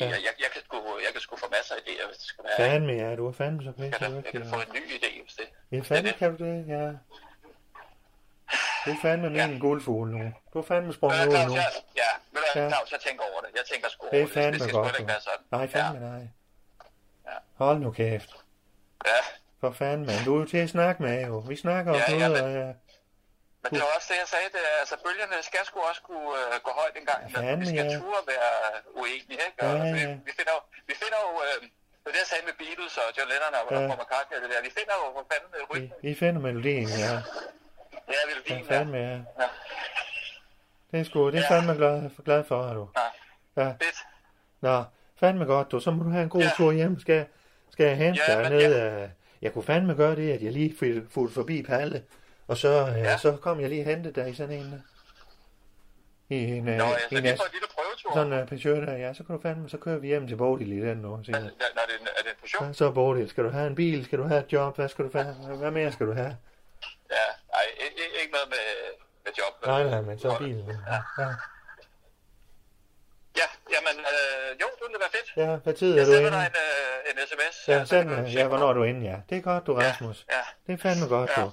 Jeg, 0.00 0.10
jeg, 0.26 0.34
jeg, 0.44 0.50
kan 0.54 0.62
sgu, 0.64 0.76
jeg 1.06 1.12
kan 1.12 1.20
sgu 1.20 1.36
få 1.36 1.48
masser 1.56 1.74
af 1.74 1.78
idéer, 1.78 2.06
hvis 2.06 2.16
det 2.16 2.26
skal 2.26 2.44
være. 2.44 2.56
Fandme, 2.56 2.92
ja, 2.92 3.16
du 3.16 3.28
er 3.28 3.32
fandme 3.32 3.62
så 3.62 3.68
Jeg 3.68 3.74
pænt. 3.76 3.94
kan, 3.96 4.14
jeg 4.14 4.32
kan 4.32 4.46
få 4.54 4.60
en 4.66 4.72
ny 4.78 4.82
idé, 4.98 5.22
hvis 5.22 5.34
det. 5.40 5.46
Ja, 5.72 5.78
fandme 5.80 6.12
kan 6.12 6.36
du 6.36 6.44
det, 6.44 6.64
ja. 6.68 6.84
Du 8.86 8.90
er 8.90 8.96
fandme 9.02 9.30
min 9.30 9.58
guldfugl 9.58 10.08
nu. 10.10 10.32
Du 10.52 10.58
er 10.58 10.62
fandme 10.62 10.92
sprunget 10.94 11.26
ud 11.26 11.32
nu. 11.48 11.54
jeg, 11.54 11.72
ja, 12.02 12.10
ved 12.32 12.40
du 12.54 12.60
Ja. 12.60 12.68
Claus, 12.70 12.92
jeg 12.92 13.00
tænker 13.00 13.24
over 13.32 13.40
det. 13.44 13.50
Jeg 13.58 13.64
tænker 13.72 13.88
sgu 13.88 14.06
Det 14.10 14.18
er 14.18 14.22
over 14.22 14.26
det. 14.26 14.34
Det 14.34 14.42
fandme 14.42 14.58
skal 14.60 14.72
godt. 14.72 14.98
ikke 14.98 15.08
være 15.14 15.20
sådan. 15.28 15.44
Nej, 15.56 15.66
fandme 15.74 16.06
ja. 16.06 16.12
nej. 16.12 16.24
Ja. 17.28 17.36
Hold 17.64 17.78
nu 17.78 17.90
kæft. 18.00 18.30
Ja, 19.06 19.20
For 19.60 19.70
fanden, 19.80 20.06
mand. 20.06 20.20
Du 20.26 20.30
er 20.36 20.38
jo 20.42 20.46
til 20.52 20.58
at 20.66 20.70
snakke 20.76 20.98
med, 21.02 21.16
jo. 21.26 21.36
Vi 21.52 21.56
snakker 21.64 21.88
om 21.92 21.98
Ja, 21.98 22.04
ja, 22.12 22.28
noget, 22.28 22.44
men- 22.44 22.44
og 22.44 22.50
ja. 22.66 22.72
men 23.62 23.68
det 23.74 23.78
var 23.84 23.90
også 23.96 24.08
det, 24.12 24.18
jeg 24.24 24.28
sagde. 24.34 24.48
Det, 24.54 24.62
er, 24.70 24.76
altså, 24.82 24.96
bølgerne 25.04 25.36
skal 25.50 25.62
sgu 25.68 25.76
også 25.90 26.02
kunne 26.08 26.30
øh, 26.40 26.54
gå 26.66 26.70
højt 26.80 26.94
en 27.00 27.06
gang. 27.10 27.20
Ja, 27.48 27.54
vi 27.62 27.66
skal 27.72 27.84
ja. 27.90 27.98
turde 28.00 28.22
være 28.32 28.50
uenige, 29.00 29.40
ikke? 29.48 29.58
Og 29.66 29.72
Ja, 29.78 29.92
vi, 29.96 30.00
ja. 30.08 30.12
vi 30.28 30.32
finder 30.38 30.52
jo, 30.58 30.60
vi 30.90 30.94
finder 31.02 31.18
jo 31.26 31.30
øh, 31.46 31.56
det 32.00 32.06
var 32.08 32.12
det, 32.16 32.20
jeg 32.24 32.30
sagde 32.32 32.44
med 32.50 32.54
Beatles 32.62 32.94
og 33.02 33.06
John 33.16 33.28
Lennon 33.32 33.52
og, 33.60 33.64
Ja. 33.74 33.78
og 33.92 33.96
McCartney 34.02 34.34
og 34.38 34.42
det 34.44 34.48
der. 34.54 34.60
Vi 34.68 34.72
finder 34.78 34.94
jo 35.00 35.04
for 35.16 35.24
fanden 35.32 35.50
øh, 35.58 35.62
Vi, 35.62 35.66
rytmen. 35.72 35.98
vi 36.08 36.12
finder 36.22 36.40
melodien, 36.48 36.88
ja. 37.04 37.14
Ja, 38.50 38.56
Ja, 38.56 38.58
melodien. 38.58 38.70
Ja, 38.70 38.78
fandme, 38.78 38.96
ja. 38.96 39.10
Ja. 39.40 39.48
Det 40.92 41.00
er 41.00 41.04
sgu, 41.04 41.26
det 41.30 41.38
er 41.38 41.42
Ja. 41.50 41.56
fandme 41.58 41.74
glad, 41.74 42.10
glad 42.24 42.44
for, 42.44 42.62
er 42.62 42.74
du. 42.74 42.88
Ja. 43.56 43.62
Ja. 43.62 43.68
Fedt. 43.70 43.96
Nå, 44.60 44.82
fandme 45.16 45.44
godt, 45.44 45.72
du. 45.72 45.80
Så 45.80 45.90
må 45.90 46.04
du 46.04 46.10
have 46.10 46.22
en 46.22 46.28
god 46.28 46.40
Ja. 46.40 46.50
tur 46.56 46.72
hjem. 46.72 47.00
Skal, 47.00 47.26
skal 47.70 47.86
jeg 47.86 47.96
hente 47.96 48.20
Ja, 48.28 48.40
dig 48.42 48.50
ned? 48.50 48.98
Ja. 48.98 49.08
Jeg 49.42 49.52
kunne 49.52 49.64
fandme 49.64 49.94
gøre 49.94 50.16
det, 50.16 50.32
at 50.32 50.42
jeg 50.42 50.52
lige 50.52 50.76
fulgte 51.10 51.34
forbi 51.34 51.62
Palle. 51.62 52.02
Og 52.48 52.56
så, 52.56 52.68
ja. 52.68 52.92
Ja. 52.98 53.16
så 53.16 53.36
kom 53.36 53.60
jeg 53.60 53.68
lige 53.68 53.82
og 53.82 53.86
hentede 53.86 54.20
dig 54.20 54.30
i 54.30 54.34
sådan 54.34 54.52
en... 54.58 54.82
I 56.28 56.34
en, 56.44 56.64
Nå, 56.64 56.70
øh, 56.70 56.76
ja, 56.78 56.84
i 56.96 57.00
så 57.10 57.16
en 57.18 57.26
as- 57.26 57.36
for 57.36 57.44
en 57.44 57.52
lille 57.52 57.66
prøvetur. 57.74 58.12
sådan 58.14 58.32
en 58.32 58.40
uh, 58.42 58.48
Peugeot 58.48 58.86
der, 58.88 58.96
ja, 58.96 59.14
så 59.14 59.24
kan 59.24 59.36
du 59.36 59.42
fandme, 59.42 59.68
så 59.68 59.76
kører 59.76 59.98
vi 59.98 60.06
hjem 60.06 60.26
til 60.28 60.36
Bodil 60.36 60.72
i 60.72 60.80
den 60.88 60.96
nu. 60.98 61.20
Siger. 61.24 61.40
når 61.40 61.46
det, 61.48 61.54
er 61.60 62.00
en- 62.00 62.06
er 62.18 62.22
det 62.22 62.30
en 62.30 62.36
portion? 62.40 62.74
Så, 62.74 62.78
så 62.78 62.90
Bodil, 62.90 63.28
skal 63.28 63.44
du 63.44 63.48
have 63.48 63.66
en 63.66 63.74
bil, 63.74 64.04
skal 64.04 64.18
du 64.18 64.24
have 64.24 64.40
et 64.40 64.52
job, 64.52 64.76
hvad 64.76 64.88
skal 64.88 65.04
du 65.04 65.10
have, 65.18 65.34
hvad 65.58 65.70
mere 65.70 65.92
skal 65.92 66.06
du 66.06 66.12
have? 66.12 66.36
Ja, 68.32 68.38
ej, 68.38 68.46
med 69.24 69.32
job. 69.38 69.66
Nej, 69.66 69.82
nej, 69.82 70.00
men 70.00 70.18
så 70.18 70.36
bilen. 70.38 70.68
Ja, 70.68 70.98
ja. 71.22 71.28
Ja, 73.40 73.46
jamen, 73.74 73.96
øh, 74.12 74.60
jo, 74.60 74.66
det 74.78 74.82
ville 74.86 75.00
være 75.00 75.10
fedt. 75.10 75.32
ja 75.36 75.56
hvad 75.56 75.74
tid 75.74 75.92
er 75.92 75.96
Jeg 75.96 76.06
du 76.06 76.12
sender 76.12 76.26
inde? 76.28 76.38
dig 76.38 76.46
en, 76.46 77.16
øh, 77.16 77.22
en 77.22 77.28
sms. 77.28 77.68
Ja, 77.68 77.84
send, 77.84 78.08
tjekke, 78.08 78.30
ja, 78.40 78.46
hvornår 78.48 78.68
er 78.68 78.72
du 78.72 78.82
inde, 78.82 79.10
ja. 79.10 79.16
Det 79.30 79.38
er 79.38 79.42
godt, 79.42 79.66
du, 79.66 79.74
Rasmus. 79.74 80.26
Ja, 80.30 80.40
Det 80.66 80.72
er 80.72 80.82
fandme 80.82 81.06
godt, 81.08 81.30
Ja. 81.36 81.42
du. 81.42 81.50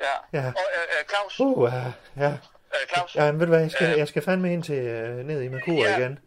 ja. 0.00 0.14
Ja. 0.40 0.46
Og 0.46 0.66
øh, 0.76 0.82
øh, 1.00 1.04
Claus, 1.08 1.40
Uh, 1.40 1.70
ja, 1.72 1.92
ja. 2.24 2.32
øh, 2.74 2.88
Claus, 2.94 3.14
Ja, 3.16 3.24
men 3.32 3.40
ved 3.40 3.46
du 3.46 3.52
hvad, 3.52 3.60
jeg 3.60 3.70
skal, 3.70 3.92
Øh. 3.92 3.98
jeg 3.98 4.08
skal 4.08 4.22
fandme 4.22 4.52
ind 4.52 4.62
til 4.62 4.78
øh, 4.78 5.16
ned 5.16 5.42
i 5.42 5.48
Merkur 5.48 5.72
Ja. 5.72 5.96
igen. 5.98 6.18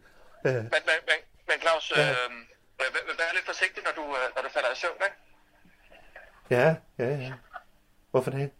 Øh, 0.46 0.54
men, 0.54 0.62
men, 0.62 0.98
men, 1.08 1.18
men 1.48 1.56
Claus, 1.60 1.92
Ja. 1.96 2.10
øh, 2.10 2.30
vær, 2.78 2.84
vær 3.18 3.34
lidt 3.34 3.46
forsigtig, 3.46 3.82
når 3.84 3.92
du, 4.02 4.04
øh, 4.16 4.26
når 4.36 4.42
du 4.42 4.48
falder 4.48 4.72
i 4.72 4.76
søvn, 4.76 4.92
ikke? 5.04 5.16
ja, 6.50 6.74
ja, 6.98 7.16
ja. 7.16 7.32
Hvorfor 8.10 8.30
det? 8.30 8.50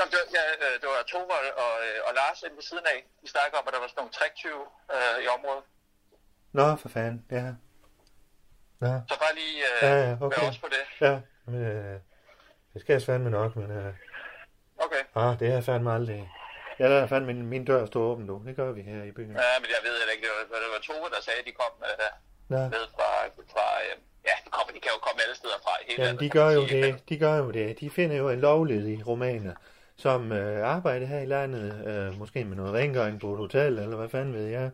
Nå, 0.00 0.04
det, 0.12 0.18
var, 0.20 0.26
ja, 0.38 0.44
øh, 0.64 0.74
det 0.80 0.88
var 0.92 1.02
Tove 1.12 1.32
og, 1.38 1.42
og, 1.64 1.72
øh, 1.86 1.98
og 2.06 2.10
Lars 2.18 2.42
inde 2.46 2.56
ved 2.60 2.62
siden 2.70 2.86
af. 2.94 2.98
De 3.22 3.28
snakker 3.34 3.58
om, 3.58 3.64
at 3.68 3.72
der 3.74 3.80
var 3.80 3.88
sådan 3.88 4.00
nogle 4.02 4.12
tricktyve 4.18 4.64
øh, 4.94 5.16
i 5.24 5.26
området. 5.36 5.64
Nå, 6.58 6.66
for 6.82 6.88
fanden, 6.96 7.20
ja. 7.38 7.46
Nå, 8.84 8.92
Så 9.10 9.14
bare 9.24 9.34
lige 9.40 9.56
øh, 9.70 9.78
Ja, 9.88 9.94
ja, 10.06 10.12
okay. 10.24 10.40
vær 10.40 10.46
også 10.48 10.60
på 10.66 10.70
det. 10.76 10.84
ja. 11.06 11.14
Men, 11.46 11.60
øh, 11.72 11.96
det 12.72 12.78
skal 12.82 12.92
jeg 12.92 13.02
fandme 13.02 13.30
nok, 13.30 13.56
men 13.56 13.70
øh, 13.70 13.92
Okay. 14.86 15.02
ah, 15.14 15.32
det 15.40 15.48
er 15.54 15.60
fandme 15.60 15.92
aldrig. 15.92 16.30
Jeg 16.78 16.90
lader 16.90 17.06
fandme 17.06 17.26
min, 17.32 17.46
min 17.46 17.64
dør 17.64 17.86
stå 17.86 18.00
åben 18.10 18.24
nu. 18.26 18.42
Det 18.46 18.56
gør 18.56 18.72
vi 18.72 18.82
her 18.82 19.02
i 19.10 19.12
byen. 19.12 19.30
Ja, 19.44 19.52
men 19.62 19.68
jeg 19.74 19.80
ved 19.86 19.94
heller 19.98 20.12
ikke, 20.14 20.24
det 20.26 20.32
var, 20.50 20.58
det 20.64 20.70
var 20.74 20.80
Tove, 20.88 21.06
der 21.14 21.20
sagde, 21.26 21.38
at 21.40 21.46
de 21.46 21.52
kom 21.52 21.72
øh, 21.90 22.10
Nå. 22.48 22.56
ned 22.56 22.84
fra, 22.96 23.08
fra 23.52 23.66
øh, 23.84 23.96
ja, 24.28 24.34
de, 24.44 24.50
kommer, 24.50 24.72
de 24.76 24.80
kan 24.80 24.90
jo 24.96 24.98
komme 25.06 25.22
alle 25.24 25.36
steder 25.36 25.58
fra 25.64 25.72
hele 25.86 26.02
Jamen, 26.02 26.06
landet. 26.06 26.20
de 26.20 26.38
gør 26.38 26.50
jo 26.50 26.66
sige, 26.68 26.82
det. 26.86 27.08
De 27.08 27.18
gør 27.18 27.36
jo 27.36 27.50
det. 27.50 27.80
De 27.80 27.90
finder 27.90 28.16
jo 28.16 28.28
en 28.28 28.40
lovlydig 28.40 29.06
romaner, 29.06 29.54
som 30.00 30.32
øh, 30.32 30.66
arbejder 30.68 31.06
her 31.06 31.18
i 31.18 31.26
landet, 31.26 31.86
øh, 31.86 32.18
måske 32.18 32.44
med 32.44 32.56
noget 32.56 32.74
rengøring 32.74 33.20
på 33.20 33.32
et 33.32 33.38
hotel, 33.38 33.78
eller 33.78 33.96
hvad 33.96 34.08
fanden 34.08 34.34
ved 34.34 34.46
jeg. 34.46 34.70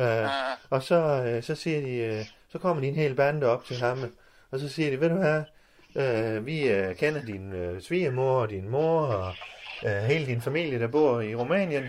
Øh, 0.00 0.28
og 0.70 0.82
så, 0.82 1.24
øh, 1.26 1.42
så 1.42 1.54
siger 1.54 1.80
de, 1.80 1.96
øh, 1.96 2.24
så 2.48 2.58
kommer 2.58 2.80
de 2.80 2.88
en 2.88 2.94
hel 2.94 3.14
bande 3.14 3.46
op 3.46 3.64
til 3.64 3.76
ham, 3.76 3.98
og 4.50 4.58
så 4.58 4.68
siger 4.68 4.90
de, 4.90 5.00
ved 5.00 5.08
du 5.08 5.14
hvad, 5.14 5.42
øh, 5.96 6.46
vi 6.46 6.68
øh, 6.68 6.96
kender 6.96 7.22
din 7.22 7.52
øh, 7.52 7.80
svigermor 7.82 8.40
og 8.40 8.50
din 8.50 8.68
mor, 8.68 9.00
og 9.00 9.34
øh, 9.86 10.02
hele 10.02 10.26
din 10.26 10.40
familie, 10.40 10.78
der 10.78 10.86
bor 10.86 11.20
i 11.20 11.34
Rumænien, 11.34 11.84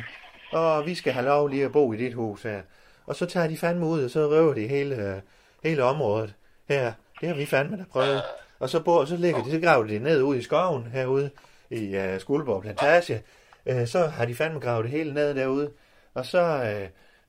og 0.51 0.85
vi 0.85 0.95
skal 0.95 1.13
have 1.13 1.25
lov 1.25 1.47
lige 1.47 1.65
at 1.65 1.71
bo 1.71 1.93
i 1.93 1.97
dit 1.97 2.13
hus 2.13 2.43
her. 2.43 2.61
Og 3.05 3.15
så 3.15 3.25
tager 3.25 3.47
de 3.47 3.57
fandme 3.57 3.85
ud, 3.85 4.03
og 4.03 4.09
så 4.09 4.29
røver 4.29 4.53
de 4.53 4.67
hele, 4.67 4.95
øh, 4.95 5.21
hele 5.63 5.83
området 5.83 6.33
her. 6.69 6.93
Det 7.21 7.27
har 7.27 7.35
vi 7.35 7.45
fandme 7.45 7.77
da 7.77 7.83
prøvet. 7.91 8.21
Og 8.59 8.69
så, 8.69 8.79
bor, 8.79 9.05
så 9.05 9.17
ligger 9.17 9.43
de, 9.43 9.51
så 9.51 9.59
graver 9.59 9.83
de 9.83 9.99
ned 9.99 10.21
ud 10.21 10.35
i 10.35 10.41
skoven 10.41 10.83
herude 10.93 11.29
i 11.69 11.97
uh, 11.97 12.19
Skuldborg 12.19 12.61
Plantage. 12.61 13.23
Uh, 13.65 13.87
så 13.87 14.07
har 14.07 14.25
de 14.25 14.35
fandme 14.35 14.59
gravet 14.59 14.83
det 14.83 14.91
hele 14.91 15.13
ned 15.13 15.35
derude. 15.35 15.71
Og 16.13 16.25
så, 16.25 16.41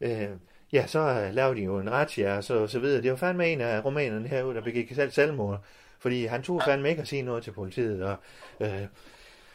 uh, 0.01 0.09
uh, 0.11 0.29
ja, 0.73 0.87
så 0.87 1.01
uh, 1.01 1.35
laver 1.35 1.55
de 1.55 1.61
jo 1.61 1.79
en 1.79 1.93
razzia 1.93 2.37
og 2.37 2.45
så, 2.45 2.67
så 2.67 2.79
videre. 2.79 3.03
Det 3.03 3.11
var 3.11 3.17
fandme 3.17 3.49
en 3.49 3.61
af 3.61 3.85
rumænerne 3.85 4.29
herude, 4.29 4.55
der 4.55 4.63
begik 4.63 4.95
selv 4.95 5.11
selvmord. 5.11 5.65
Fordi 5.99 6.27
han 6.27 6.43
tog 6.43 6.63
fandme 6.65 6.89
ikke 6.91 7.03
at 7.03 7.09
sige 7.09 7.23
noget 7.23 7.45
til 7.45 7.53
politiet, 7.53 8.03
og 8.05 8.17
uh, 8.61 8.87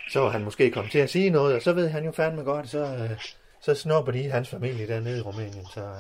så 0.10 0.20
var 0.20 0.30
han 0.30 0.44
måske 0.44 0.72
kommet 0.72 0.92
til 0.92 1.00
at 1.00 1.10
sige 1.10 1.30
noget, 1.30 1.56
og 1.56 1.62
så 1.62 1.74
ved 1.74 1.90
han 1.90 2.06
jo 2.06 2.12
fandme 2.12 2.44
godt, 2.44 2.70
så, 2.70 2.84
uh, 2.84 3.22
så 3.62 3.76
snupper 3.76 4.12
de 4.12 4.30
hans 4.32 4.50
familie 4.50 4.88
dernede 4.88 5.18
i 5.18 5.22
Rumænien. 5.22 5.66
Så 5.74 5.96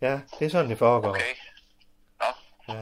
ja, 0.00 0.20
det 0.38 0.46
er 0.46 0.50
sådan, 0.50 0.70
det 0.70 0.78
foregår. 0.78 1.08
Okay. 1.08 1.34
Nå, 2.20 2.26
Ja. 2.74 2.80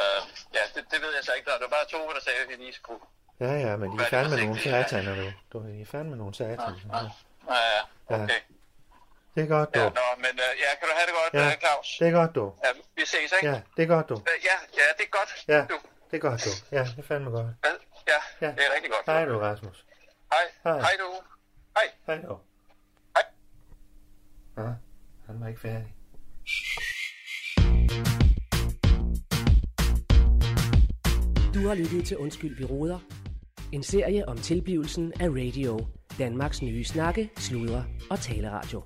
øh, 0.00 0.20
ja, 0.56 0.64
det, 0.74 0.84
det 0.90 0.98
ved 1.02 1.12
jeg 1.16 1.24
så 1.24 1.32
ikke. 1.36 1.46
Der 1.50 1.58
var 1.60 1.68
bare 1.68 1.86
Tove, 1.90 2.14
der 2.14 2.20
sagde, 2.20 2.38
at 2.44 2.48
vi 2.48 2.64
lige 2.64 2.72
skulle... 2.72 3.00
Ja, 3.40 3.52
ja, 3.52 3.76
men 3.76 3.98
de 3.98 4.04
er 4.04 4.08
fandme 4.08 4.36
nogle 4.36 4.60
sataner, 4.60 5.14
du. 5.14 5.32
Du 5.52 5.58
er 5.80 5.86
fandme 5.86 6.16
nogle 6.16 6.34
sataner. 6.34 6.80
Ja. 6.92 6.98
Ja, 7.54 7.60
ja, 8.10 8.22
okay. 8.24 8.40
Det 9.34 9.42
er 9.42 9.46
godt, 9.48 9.74
du. 9.74 9.80
Ja, 9.80 9.88
nå, 9.88 10.00
men 10.16 10.26
øh, 10.26 10.52
ja, 10.64 10.70
kan 10.78 10.88
du 10.88 10.94
have 10.98 11.06
det 11.06 11.14
godt, 11.22 11.34
Ja. 11.42 11.48
ja. 11.48 11.56
Claus? 11.60 11.96
Det 11.98 12.08
er 12.08 12.12
godt, 12.12 12.34
du. 12.34 12.52
Ja, 12.64 12.70
vi 12.96 13.02
ses, 13.06 13.32
ikke? 13.36 13.46
Ja, 13.52 13.60
det 13.76 13.82
er 13.82 13.86
godt, 13.86 14.08
du. 14.08 14.14
Øh, 14.14 14.20
ja, 14.44 14.56
ja, 14.80 14.86
det 14.98 15.04
er 15.04 15.10
godt. 15.18 15.44
Ja, 15.48 15.60
Du, 15.70 15.78
det 16.10 16.16
er 16.16 16.20
godt, 16.28 16.44
du. 16.44 16.50
Ja, 16.76 16.82
det 16.84 16.98
er 16.98 17.02
fandme 17.02 17.30
godt. 17.30 17.46
ja, 17.64 17.70
ja, 18.12 18.46
Ja. 18.46 18.46
det 18.52 18.62
er 18.66 18.74
rigtig 18.74 18.90
godt. 18.90 19.06
Hej 19.06 19.24
du, 19.24 19.38
Rasmus. 19.38 19.84
Hej. 20.32 20.40
Hej. 20.64 20.80
Hej, 20.80 20.90
du. 20.98 21.08
Hej. 21.76 21.86
Hej 22.06 22.16
du. 22.28 22.38
Hej. 23.16 23.24
Ja, 24.58 24.70
han 25.26 25.40
var 25.40 25.48
ikke 25.48 25.60
færdig. 25.60 25.94
Du 31.54 31.68
har 31.68 31.74
lyttet 31.74 32.06
til 32.06 32.16
Undskyld, 32.16 32.56
vi 32.56 32.64
råder. 32.64 32.98
En 33.74 33.82
serie 33.82 34.28
om 34.28 34.36
tilblivelsen 34.36 35.12
af 35.20 35.28
radio. 35.28 35.80
Danmarks 36.18 36.62
nye 36.62 36.84
snakke, 36.84 37.30
sludre 37.36 37.84
og 38.10 38.20
taleradio. 38.20 38.82